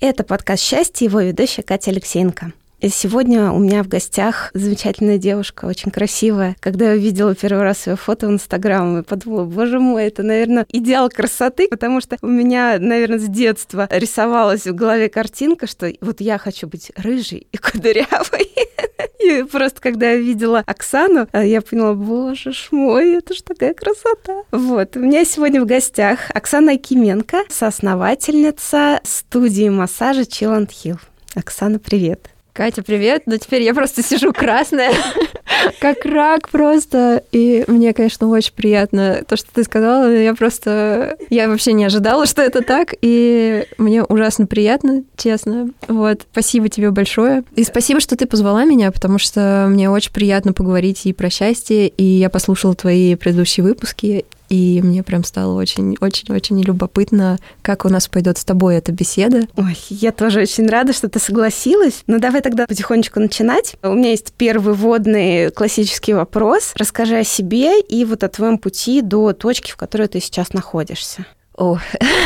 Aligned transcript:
Это 0.00 0.24
подкаст 0.24 0.62
«Счастье», 0.62 1.06
его 1.06 1.20
ведущая 1.20 1.62
Катя 1.62 1.90
Алексеенко. 1.90 2.52
Сегодня 2.90 3.52
у 3.52 3.60
меня 3.60 3.84
в 3.84 3.88
гостях 3.88 4.50
замечательная 4.54 5.16
девушка, 5.16 5.66
очень 5.66 5.92
красивая. 5.92 6.56
Когда 6.58 6.90
я 6.90 6.98
увидела 6.98 7.32
первый 7.32 7.62
раз 7.62 7.86
ее 7.86 7.94
фото 7.94 8.26
в 8.26 8.32
Инстаграм, 8.32 8.96
я 8.96 9.02
подумала, 9.04 9.44
боже 9.44 9.78
мой, 9.78 10.06
это, 10.06 10.24
наверное, 10.24 10.66
идеал 10.68 11.08
красоты, 11.08 11.68
потому 11.68 12.00
что 12.00 12.16
у 12.22 12.26
меня, 12.26 12.78
наверное, 12.80 13.20
с 13.20 13.28
детства 13.28 13.86
рисовалась 13.88 14.66
в 14.66 14.74
голове 14.74 15.08
картинка, 15.08 15.68
что 15.68 15.92
вот 16.00 16.20
я 16.20 16.38
хочу 16.38 16.66
быть 16.66 16.90
рыжей 16.96 17.46
и 17.52 17.56
кудрявой. 17.56 18.50
И 19.24 19.44
просто 19.44 19.80
когда 19.80 20.10
я 20.10 20.16
видела 20.16 20.64
Оксану, 20.66 21.28
я 21.32 21.62
поняла, 21.62 21.94
боже 21.94 22.52
мой, 22.72 23.18
это 23.18 23.34
ж 23.34 23.42
такая 23.42 23.74
красота. 23.74 24.42
Вот, 24.50 24.96
у 24.96 25.00
меня 25.00 25.24
сегодня 25.24 25.62
в 25.62 25.66
гостях 25.66 26.18
Оксана 26.34 26.72
Акименко, 26.72 27.44
соосновательница 27.48 29.00
студии 29.04 29.68
массажа 29.68 30.22
Chill 30.22 30.58
and 30.58 30.70
Heal. 30.70 30.98
Оксана, 31.36 31.78
привет. 31.78 32.31
Катя, 32.52 32.82
привет. 32.82 33.22
Ну, 33.24 33.38
теперь 33.38 33.62
я 33.62 33.72
просто 33.72 34.02
сижу 34.02 34.30
красная, 34.34 34.92
как 35.80 36.04
рак 36.04 36.50
просто. 36.50 37.22
И 37.32 37.64
мне, 37.66 37.94
конечно, 37.94 38.28
очень 38.28 38.52
приятно 38.52 39.24
то, 39.26 39.36
что 39.36 39.48
ты 39.54 39.64
сказала. 39.64 40.14
Я 40.14 40.34
просто... 40.34 41.16
Я 41.30 41.48
вообще 41.48 41.72
не 41.72 41.86
ожидала, 41.86 42.26
что 42.26 42.42
это 42.42 42.60
так. 42.60 42.94
И 43.00 43.64
мне 43.78 44.04
ужасно 44.04 44.46
приятно, 44.46 45.02
честно. 45.16 45.70
Вот. 45.88 46.26
Спасибо 46.30 46.68
тебе 46.68 46.90
большое. 46.90 47.42
И 47.56 47.64
спасибо, 47.64 48.00
что 48.00 48.16
ты 48.16 48.26
позвала 48.26 48.66
меня, 48.66 48.92
потому 48.92 49.18
что 49.18 49.66
мне 49.70 49.88
очень 49.88 50.12
приятно 50.12 50.52
поговорить 50.52 51.06
и 51.06 51.14
про 51.14 51.30
счастье. 51.30 51.88
И 51.88 52.04
я 52.04 52.28
послушала 52.28 52.74
твои 52.74 53.14
предыдущие 53.14 53.64
выпуски 53.64 54.26
и 54.52 54.82
мне 54.82 55.02
прям 55.02 55.24
стало 55.24 55.58
очень-очень-очень 55.58 56.60
любопытно, 56.62 57.38
как 57.62 57.86
у 57.86 57.88
нас 57.88 58.06
пойдет 58.06 58.36
с 58.36 58.44
тобой 58.44 58.76
эта 58.76 58.92
беседа. 58.92 59.48
Ой, 59.56 59.78
я 59.88 60.12
тоже 60.12 60.42
очень 60.42 60.68
рада, 60.68 60.92
что 60.92 61.08
ты 61.08 61.18
согласилась. 61.18 62.02
Ну, 62.06 62.18
давай 62.18 62.42
тогда 62.42 62.66
потихонечку 62.66 63.18
начинать. 63.18 63.76
У 63.82 63.94
меня 63.94 64.10
есть 64.10 64.34
первый 64.34 64.74
водный 64.74 65.50
классический 65.50 66.12
вопрос. 66.12 66.72
Расскажи 66.76 67.16
о 67.16 67.24
себе 67.24 67.80
и 67.80 68.04
вот 68.04 68.24
о 68.24 68.28
твоем 68.28 68.58
пути 68.58 69.00
до 69.00 69.32
точки, 69.32 69.70
в 69.70 69.76
которой 69.76 70.08
ты 70.08 70.20
сейчас 70.20 70.52
находишься. 70.52 71.24
О, 71.56 71.78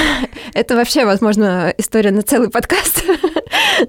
это 0.53 0.75
вообще, 0.75 1.05
возможно, 1.05 1.73
история 1.79 2.11
на 2.11 2.23
целый 2.23 2.51
подкаст. 2.51 3.05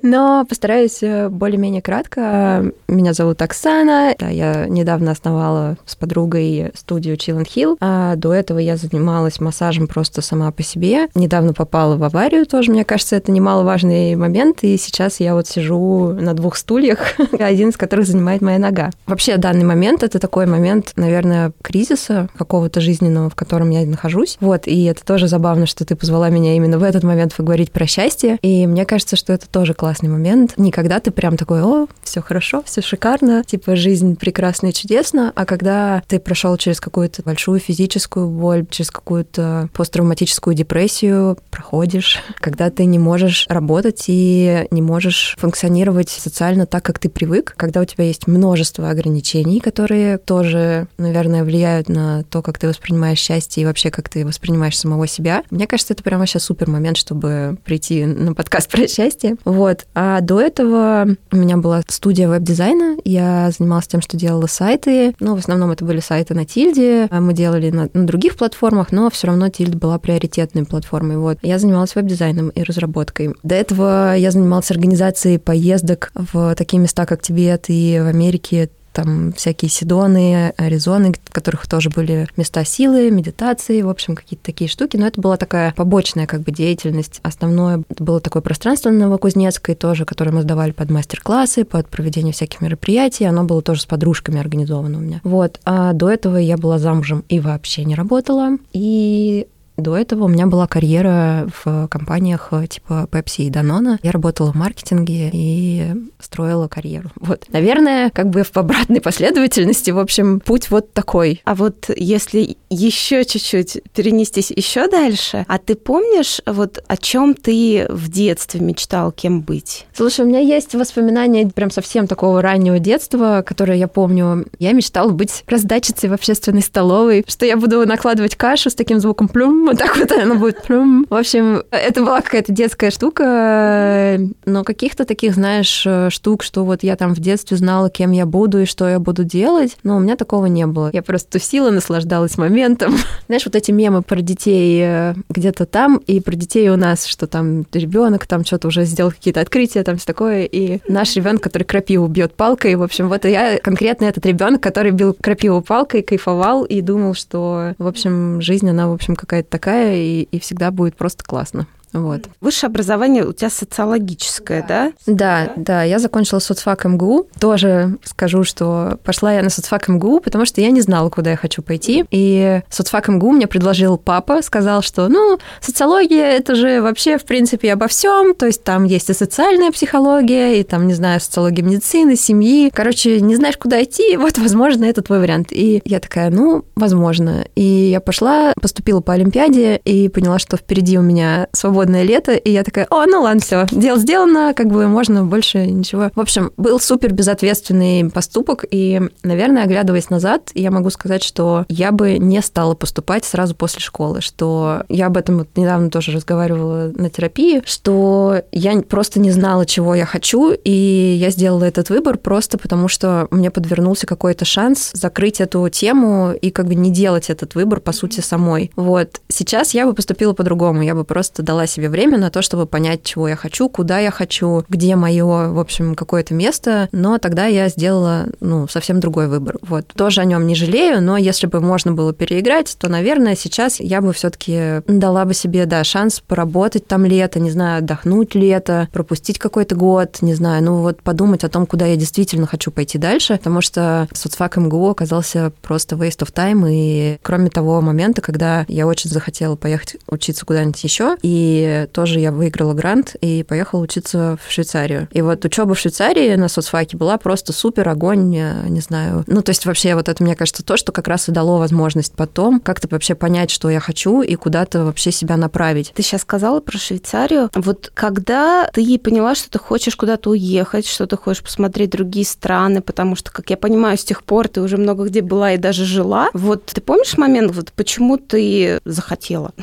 Но 0.01 0.45
постараюсь 0.47 1.01
э, 1.01 1.29
более-менее 1.29 1.81
кратко. 1.81 2.71
Меня 2.87 3.13
зовут 3.13 3.41
Оксана. 3.41 4.15
Я 4.19 4.65
недавно 4.67 5.11
основала 5.11 5.77
с 5.85 5.95
подругой 5.95 6.71
студию 6.75 7.15
Chill 7.15 7.41
and 7.41 7.47
Heal. 7.47 7.77
А 7.79 8.15
до 8.15 8.33
этого 8.33 8.59
я 8.59 8.77
занималась 8.77 9.39
массажем 9.39 9.87
просто 9.87 10.21
сама 10.21 10.51
по 10.51 10.63
себе. 10.63 11.07
Недавно 11.15 11.53
попала 11.53 11.95
в 11.95 12.03
аварию 12.03 12.45
тоже. 12.45 12.71
Мне 12.71 12.85
кажется, 12.85 13.15
это 13.15 13.31
немаловажный 13.31 14.15
момент. 14.15 14.63
И 14.63 14.77
сейчас 14.77 15.19
я 15.19 15.33
вот 15.33 15.47
сижу 15.47 16.13
на 16.13 16.33
двух 16.33 16.55
стульях, 16.55 16.99
один 17.39 17.69
из 17.69 17.77
которых 17.77 18.07
занимает 18.07 18.41
моя 18.41 18.59
нога. 18.59 18.91
Вообще, 19.05 19.37
данный 19.37 19.65
момент— 19.65 20.03
это 20.03 20.19
такой 20.19 20.45
момент, 20.45 20.93
наверное, 20.95 21.51
кризиса 21.61 22.29
какого-то 22.37 22.81
жизненного, 22.81 23.29
в 23.29 23.35
котором 23.35 23.69
я 23.69 23.85
нахожусь. 23.85 24.37
Вот, 24.39 24.67
и 24.67 24.83
это 24.85 25.05
тоже 25.05 25.27
забавно, 25.27 25.65
что 25.65 25.85
ты 25.85 25.95
позвала 25.95 26.29
меня 26.29 26.55
именно 26.55 26.77
в 26.77 26.83
этот 26.83 27.03
момент 27.03 27.33
поговорить 27.35 27.71
про 27.71 27.85
счастье. 27.87 28.37
И 28.41 28.67
мне 28.67 28.85
кажется, 28.85 29.15
что 29.15 29.33
это 29.33 29.47
тоже 29.49 29.73
классный 29.77 30.09
момент. 30.09 30.53
Никогда 30.57 30.99
ты 30.99 31.11
прям 31.11 31.37
такой, 31.37 31.63
о, 31.63 31.87
все 32.03 32.21
хорошо, 32.21 32.61
все 32.65 32.81
шикарно, 32.81 33.43
типа 33.43 33.75
жизнь 33.75 34.15
прекрасна 34.17 34.67
и 34.67 34.73
чудесна, 34.73 35.31
а 35.35 35.45
когда 35.45 36.03
ты 36.07 36.19
прошел 36.19 36.57
через 36.57 36.81
какую-то 36.81 37.23
большую 37.23 37.59
физическую 37.59 38.27
боль, 38.27 38.65
через 38.69 38.91
какую-то 38.91 39.69
посттравматическую 39.73 40.55
депрессию, 40.55 41.37
проходишь, 41.51 42.19
когда 42.35 42.69
ты 42.69 42.85
не 42.85 42.99
можешь 42.99 43.45
работать 43.49 44.05
и 44.07 44.67
не 44.71 44.81
можешь 44.81 45.35
функционировать 45.37 46.09
социально 46.09 46.65
так, 46.65 46.83
как 46.83 46.99
ты 46.99 47.09
привык, 47.09 47.53
когда 47.55 47.81
у 47.81 47.85
тебя 47.85 48.05
есть 48.05 48.27
множество 48.27 48.89
ограничений, 48.89 49.59
которые 49.59 50.17
тоже, 50.17 50.87
наверное, 50.97 51.43
влияют 51.43 51.89
на 51.89 52.23
то, 52.23 52.41
как 52.41 52.57
ты 52.57 52.67
воспринимаешь 52.67 53.19
счастье 53.19 53.63
и 53.63 53.65
вообще 53.65 53.91
как 53.91 54.09
ты 54.09 54.25
воспринимаешь 54.25 54.77
самого 54.77 55.07
себя. 55.07 55.43
Мне 55.51 55.67
кажется, 55.67 55.93
это 55.93 56.03
прям 56.03 56.19
вообще 56.19 56.39
супер 56.39 56.69
момент, 56.69 56.97
чтобы 56.97 57.57
прийти 57.63 58.05
на 58.05 58.33
подкаст 58.33 58.71
про 58.71 58.87
счастье. 58.87 59.35
Вот. 59.45 59.66
А 59.93 60.21
до 60.21 60.39
этого 60.41 61.07
у 61.31 61.35
меня 61.35 61.57
была 61.57 61.81
студия 61.87 62.27
веб-дизайна. 62.27 62.97
Я 63.03 63.51
занималась 63.57 63.87
тем, 63.87 64.01
что 64.01 64.17
делала 64.17 64.47
сайты. 64.47 65.15
Ну, 65.19 65.35
в 65.35 65.39
основном 65.39 65.71
это 65.71 65.85
были 65.85 65.99
сайты 65.99 66.33
на 66.33 66.45
Тильде. 66.45 67.07
Мы 67.11 67.33
делали 67.33 67.69
на, 67.69 67.89
на 67.93 68.05
других 68.05 68.37
платформах, 68.37 68.91
но 68.91 69.09
все 69.09 69.27
равно 69.27 69.49
Тильда 69.49 69.75
была 69.75 69.99
приоритетной 69.99 70.65
платформой. 70.65 71.17
Вот. 71.17 71.39
Я 71.41 71.59
занималась 71.59 71.95
веб-дизайном 71.95 72.49
и 72.49 72.63
разработкой. 72.63 73.35
До 73.43 73.55
этого 73.55 74.15
я 74.15 74.31
занималась 74.31 74.71
организацией 74.71 75.37
поездок 75.37 76.11
в 76.13 76.55
такие 76.55 76.79
места, 76.81 77.05
как 77.05 77.21
Тибет 77.21 77.65
и 77.67 77.99
в 78.01 78.07
Америке 78.07 78.69
там 78.97 79.31
всякие 79.33 79.69
Седоны, 79.69 80.55
Аризоны, 80.57 81.13
в 81.13 81.31
которых 81.31 81.67
тоже 81.67 81.91
были 81.91 82.27
места 82.35 82.65
силы, 82.65 83.11
медитации, 83.11 83.83
в 83.83 83.89
общем, 83.89 84.15
какие-то 84.15 84.43
такие 84.43 84.67
штуки. 84.67 84.97
Но 84.97 85.05
это 85.05 85.21
была 85.21 85.37
такая 85.37 85.71
побочная 85.73 86.25
как 86.25 86.41
бы 86.41 86.51
деятельность. 86.51 87.19
Основное 87.21 87.83
было 87.99 88.19
такое 88.19 88.41
пространство 88.41 88.89
на 88.89 89.05
Новокузнецкой 89.05 89.75
тоже, 89.75 90.03
которое 90.05 90.31
мы 90.31 90.41
сдавали 90.41 90.71
под 90.71 90.89
мастер-классы, 90.89 91.63
под 91.63 91.87
проведение 91.89 92.33
всяких 92.33 92.59
мероприятий. 92.59 93.25
Оно 93.25 93.43
было 93.43 93.61
тоже 93.61 93.81
с 93.81 93.85
подружками 93.85 94.39
организовано 94.39 94.97
у 94.97 95.01
меня. 95.01 95.21
Вот. 95.23 95.59
А 95.63 95.93
до 95.93 96.09
этого 96.09 96.37
я 96.37 96.57
была 96.57 96.79
замужем 96.79 97.23
и 97.29 97.39
вообще 97.39 97.85
не 97.85 97.93
работала. 97.93 98.57
И 98.73 99.45
до 99.77 99.95
этого 99.95 100.25
у 100.25 100.27
меня 100.27 100.47
была 100.47 100.67
карьера 100.67 101.47
в 101.63 101.87
компаниях 101.87 102.49
э, 102.51 102.65
типа 102.67 103.07
Pepsi 103.11 103.43
и 103.43 103.51
Danone. 103.51 103.99
Я 104.01 104.11
работала 104.11 104.51
в 104.51 104.55
маркетинге 104.55 105.29
и 105.31 105.93
строила 106.19 106.67
карьеру. 106.67 107.11
Вот. 107.19 107.45
Наверное, 107.49 108.09
как 108.09 108.29
бы 108.29 108.43
в 108.43 108.57
обратной 108.57 109.01
последовательности, 109.01 109.91
в 109.91 109.99
общем, 109.99 110.39
путь 110.39 110.71
вот 110.71 110.93
такой. 110.93 111.41
А 111.45 111.53
вот 111.53 111.91
если 111.95 112.57
еще 112.69 113.23
чуть-чуть 113.23 113.83
перенестись 113.93 114.51
еще 114.51 114.87
дальше, 114.87 115.45
а 115.47 115.59
ты 115.59 115.75
помнишь, 115.75 116.41
вот 116.45 116.83
о 116.87 116.97
чем 116.97 117.35
ты 117.35 117.85
в 117.89 118.09
детстве 118.09 118.59
мечтал, 118.59 119.11
кем 119.11 119.41
быть? 119.41 119.85
Слушай, 119.93 120.25
у 120.25 120.27
меня 120.27 120.39
есть 120.39 120.73
воспоминания 120.73 121.47
прям 121.47 121.69
совсем 121.69 122.07
такого 122.07 122.41
раннего 122.41 122.79
детства, 122.79 123.43
которое 123.45 123.77
я 123.77 123.87
помню. 123.87 124.47
Я 124.57 124.71
мечтала 124.73 125.11
быть 125.11 125.43
раздатчицей 125.47 126.09
в 126.09 126.13
общественной 126.13 126.63
столовой, 126.63 127.23
что 127.27 127.45
я 127.45 127.57
буду 127.57 127.85
накладывать 127.85 128.35
кашу 128.35 128.71
с 128.71 128.75
таким 128.75 128.99
звуком 128.99 129.27
плюм, 129.27 129.66
вот 129.67 129.77
так 129.77 129.97
вот 129.97 130.11
оно 130.11 130.35
будет. 130.35 130.67
В 130.67 131.13
общем, 131.13 131.63
это 131.71 132.01
была 132.01 132.21
какая-то 132.21 132.51
детская 132.51 132.89
штука, 132.89 134.19
но 134.45 134.63
каких-то 134.63 135.05
таких, 135.05 135.33
знаешь, 135.35 135.85
штук, 136.13 136.43
что 136.43 136.63
вот 136.63 136.83
я 136.83 136.95
там 136.95 137.13
в 137.13 137.19
детстве 137.19 137.57
знала, 137.57 137.89
кем 137.89 138.11
я 138.11 138.25
буду 138.25 138.61
и 138.61 138.65
что 138.65 138.87
я 138.87 138.99
буду 138.99 139.23
делать, 139.23 139.77
но 139.83 139.97
у 139.97 139.99
меня 139.99 140.15
такого 140.15 140.45
не 140.45 140.65
было. 140.65 140.89
Я 140.93 141.03
просто 141.03 141.31
тусила, 141.31 141.69
наслаждалась 141.69 142.37
моментом. 142.37 142.95
Знаешь, 143.27 143.45
вот 143.45 143.55
эти 143.55 143.71
мемы 143.71 144.01
про 144.01 144.21
детей 144.21 144.81
э, 144.83 145.13
где-то 145.29 145.65
там 145.65 145.97
и 145.97 146.19
про 146.19 146.35
детей 146.35 146.69
у 146.69 146.77
нас, 146.77 147.05
что 147.05 147.27
там 147.27 147.65
ребенок 147.73 148.25
там 148.25 148.45
что-то 148.45 148.69
уже 148.69 148.85
сделал 148.85 149.11
какие-то 149.11 149.41
открытия, 149.41 149.83
там 149.83 149.97
все 149.97 150.05
такое, 150.05 150.43
и 150.43 150.79
наш 150.87 151.15
ребенок, 151.15 151.43
который 151.43 151.63
крапиву 151.63 152.07
бьет 152.07 152.33
палкой, 152.33 152.75
в 152.75 152.83
общем, 152.83 153.09
вот 153.09 153.25
я 153.25 153.59
конкретно 153.59 154.05
этот 154.05 154.25
ребенок, 154.25 154.61
который 154.61 154.91
бил 154.91 155.13
крапиву 155.13 155.61
палкой, 155.61 156.01
кайфовал 156.01 156.63
и 156.63 156.81
думал, 156.81 157.13
что, 157.13 157.73
в 157.77 157.87
общем, 157.87 158.41
жизнь, 158.41 158.69
она, 158.69 158.87
в 158.87 158.93
общем, 158.93 159.15
какая-то 159.15 159.49
такая, 159.57 159.95
и, 159.95 160.21
и 160.21 160.39
всегда 160.39 160.69
будет 160.69 160.95
просто 160.95 161.23
классно. 161.23 161.65
Вот. 161.93 162.23
Высшее 162.41 162.67
образование 162.69 163.25
у 163.25 163.33
тебя 163.33 163.49
социологическое, 163.49 164.63
да? 164.67 164.91
Да, 165.05 165.51
да, 165.55 165.83
я 165.83 165.99
закончила 165.99 166.39
соцфак 166.39 166.85
МГУ. 166.85 167.27
Тоже 167.39 167.97
скажу, 168.03 168.43
что 168.43 168.99
пошла 169.03 169.33
я 169.33 169.41
на 169.41 169.49
соцфак 169.49 169.87
МГУ, 169.87 170.19
потому 170.19 170.45
что 170.45 170.61
я 170.61 170.69
не 170.71 170.81
знала, 170.81 171.09
куда 171.09 171.31
я 171.31 171.37
хочу 171.37 171.61
пойти. 171.61 172.05
И 172.11 172.61
соцфак 172.69 173.07
МГУ 173.07 173.31
мне 173.31 173.47
предложил 173.47 173.97
папа, 173.97 174.41
сказал, 174.41 174.81
что, 174.81 175.07
ну, 175.07 175.39
социология— 175.61 176.25
это 176.37 176.55
же 176.55 176.81
вообще, 176.81 177.17
в 177.17 177.25
принципе, 177.25 177.73
обо 177.73 177.87
всем. 177.87 178.35
То 178.35 178.45
есть 178.45 178.63
там 178.63 178.83
есть 178.83 179.09
и 179.09 179.13
социальная 179.13 179.71
психология, 179.71 180.59
и 180.59 180.63
там, 180.63 180.87
не 180.87 180.93
знаю, 180.93 181.21
социология 181.21 181.63
медицины, 181.63 182.15
семьи. 182.15 182.69
Короче, 182.73 183.21
не 183.21 183.35
знаешь, 183.35 183.57
куда 183.57 183.81
идти, 183.81 184.17
вот, 184.17 184.37
возможно, 184.37 184.85
это 184.85 185.01
твой 185.01 185.19
вариант. 185.19 185.47
И 185.51 185.81
я 185.85 185.99
такая, 185.99 186.29
ну, 186.29 186.65
возможно. 186.75 187.45
И 187.55 187.63
я 187.63 188.01
пошла, 188.01 188.53
поступила 188.61 189.01
по 189.01 189.13
Олимпиаде 189.13 189.79
и 189.83 190.09
поняла, 190.09 190.37
что 190.37 190.57
впереди 190.57 190.97
у 190.97 191.01
меня 191.01 191.47
свободное 191.53 191.76
лето, 191.85 192.33
и 192.33 192.51
я 192.51 192.63
такая, 192.63 192.87
о, 192.89 193.05
ну 193.05 193.21
ладно, 193.21 193.41
все, 193.41 193.65
дело 193.71 193.97
сделано, 193.99 194.53
как 194.55 194.67
бы 194.67 194.87
можно 194.87 195.23
больше 195.23 195.65
ничего. 195.67 196.11
В 196.15 196.19
общем, 196.19 196.51
был 196.57 196.79
супер 196.79 197.13
безответственный 197.13 198.09
поступок, 198.09 198.65
и, 198.69 199.01
наверное, 199.23 199.63
оглядываясь 199.63 200.09
назад, 200.09 200.51
я 200.53 200.71
могу 200.71 200.89
сказать, 200.89 201.23
что 201.23 201.65
я 201.69 201.91
бы 201.91 202.17
не 202.17 202.41
стала 202.41 202.73
поступать 202.73 203.25
сразу 203.25 203.55
после 203.55 203.81
школы, 203.81 204.21
что 204.21 204.83
я 204.89 205.07
об 205.07 205.17
этом 205.17 205.39
вот 205.39 205.49
недавно 205.55 205.89
тоже 205.89 206.11
разговаривала 206.11 206.91
на 206.95 207.09
терапии, 207.09 207.61
что 207.65 208.41
я 208.51 208.79
просто 208.81 209.19
не 209.19 209.31
знала, 209.31 209.65
чего 209.65 209.95
я 209.95 210.05
хочу, 210.05 210.51
и 210.51 211.17
я 211.19 211.29
сделала 211.29 211.63
этот 211.63 211.89
выбор 211.89 212.17
просто 212.17 212.57
потому, 212.57 212.87
что 212.87 213.27
мне 213.31 213.51
подвернулся 213.51 214.07
какой-то 214.07 214.45
шанс 214.45 214.91
закрыть 214.93 215.41
эту 215.41 215.67
тему 215.69 216.33
и 216.33 216.49
как 216.49 216.67
бы 216.67 216.75
не 216.75 216.91
делать 216.91 217.29
этот 217.29 217.55
выбор, 217.55 217.79
по 217.79 217.91
сути, 217.91 218.21
самой. 218.21 218.71
Вот. 218.75 219.21
Сейчас 219.27 219.73
я 219.73 219.85
бы 219.85 219.93
поступила 219.93 220.33
по-другому. 220.33 220.81
Я 220.81 220.95
бы 220.95 221.03
просто 221.03 221.43
дала 221.43 221.66
себе 221.67 221.89
время 221.89 222.17
на 222.17 222.31
то, 222.31 222.41
чтобы 222.41 222.65
понять, 222.65 223.03
чего 223.03 223.27
я 223.27 223.35
хочу, 223.35 223.69
куда 223.69 223.99
я 223.99 224.11
хочу, 224.11 224.63
где 224.69 224.95
мое, 224.95 225.49
в 225.49 225.59
общем, 225.59 225.95
какое-то 225.95 226.33
место. 226.33 226.89
Но 226.91 227.17
тогда 227.17 227.45
я 227.45 227.69
сделала, 227.69 228.27
ну, 228.39 228.67
совсем 228.67 228.99
другой 228.99 229.27
выбор. 229.27 229.57
Вот. 229.61 229.87
Тоже 229.95 230.21
о 230.21 230.25
нем 230.25 230.47
не 230.47 230.55
жалею, 230.55 231.01
но 231.01 231.17
если 231.17 231.47
бы 231.47 231.61
можно 231.61 231.91
было 231.91 232.13
переиграть, 232.13 232.75
то, 232.79 232.89
наверное, 232.89 233.35
сейчас 233.35 233.79
я 233.79 234.01
бы 234.01 234.13
все-таки 234.13 234.81
дала 234.87 235.25
бы 235.25 235.33
себе, 235.33 235.65
да, 235.65 235.83
шанс 235.83 236.19
поработать 236.19 236.87
там 236.87 237.05
лето, 237.05 237.39
не 237.39 237.51
знаю, 237.51 237.79
отдохнуть 237.79 238.35
лето, 238.35 238.87
пропустить 238.91 239.39
какой-то 239.39 239.75
год, 239.75 240.17
не 240.21 240.33
знаю, 240.33 240.63
ну 240.63 240.81
вот 240.81 241.01
подумать 241.01 241.43
о 241.43 241.49
том, 241.49 241.65
куда 241.65 241.85
я 241.85 241.95
действительно 241.95 242.47
хочу 242.47 242.71
пойти 242.71 242.97
дальше, 242.97 243.37
потому 243.37 243.61
что 243.61 244.07
соцфак 244.13 244.57
МГУ 244.57 244.89
оказался 244.89 245.51
просто 245.61 245.95
waste 245.95 246.19
of 246.19 246.33
time, 246.33 246.67
и 246.69 247.19
кроме 247.21 247.49
того 247.49 247.81
момента, 247.81 248.21
когда 248.21 248.65
я 248.67 248.87
очень 248.87 249.09
захотела 249.09 249.55
поехать 249.55 249.97
учиться 250.07 250.45
куда-нибудь 250.45 250.83
еще, 250.83 251.17
и 251.21 251.56
тоже 251.91 252.19
я 252.19 252.31
выиграла 252.31 252.73
грант 252.73 253.15
и 253.21 253.43
поехала 253.43 253.81
учиться 253.81 254.37
в 254.45 254.51
Швейцарию. 254.51 255.07
И 255.11 255.21
вот 255.21 255.43
учеба 255.45 255.73
в 255.73 255.79
Швейцарии 255.79 256.35
на 256.35 256.47
соцфаке 256.47 256.97
была 256.97 257.17
просто 257.17 257.53
супер 257.53 257.87
огонь, 257.89 258.29
не 258.29 258.79
знаю. 258.81 259.23
Ну, 259.27 259.41
то 259.41 259.51
есть 259.51 259.65
вообще 259.65 259.95
вот 259.95 260.09
это, 260.09 260.23
мне 260.23 260.35
кажется, 260.35 260.63
то, 260.63 260.77
что 260.77 260.91
как 260.91 261.07
раз 261.07 261.29
и 261.29 261.31
дало 261.31 261.57
возможность 261.57 262.13
потом 262.13 262.59
как-то 262.59 262.87
вообще 262.89 263.15
понять, 263.15 263.51
что 263.51 263.69
я 263.69 263.79
хочу 263.79 264.21
и 264.21 264.35
куда-то 264.35 264.85
вообще 264.85 265.11
себя 265.11 265.37
направить. 265.37 265.93
Ты 265.95 266.03
сейчас 266.03 266.21
сказала 266.21 266.59
про 266.59 266.77
Швейцарию. 266.77 267.49
Вот 267.55 267.91
когда 267.93 268.69
ты 268.73 268.97
поняла, 268.99 269.35
что 269.35 269.49
ты 269.49 269.59
хочешь 269.59 269.95
куда-то 269.95 270.31
уехать, 270.31 270.87
что 270.87 271.07
ты 271.07 271.17
хочешь 271.17 271.43
посмотреть 271.43 271.91
другие 271.91 272.25
страны, 272.25 272.81
потому 272.81 273.15
что, 273.15 273.31
как 273.31 273.49
я 273.49 273.57
понимаю, 273.57 273.97
с 273.97 274.03
тех 274.03 274.23
пор 274.23 274.47
ты 274.47 274.61
уже 274.61 274.77
много 274.77 275.05
где 275.05 275.21
была 275.21 275.53
и 275.53 275.57
даже 275.57 275.85
жила. 275.85 276.29
Вот 276.33 276.65
ты 276.65 276.81
помнишь 276.81 277.17
момент, 277.17 277.55
вот 277.55 277.71
почему 277.71 278.17
ты 278.17 278.79
захотела? 278.85 279.53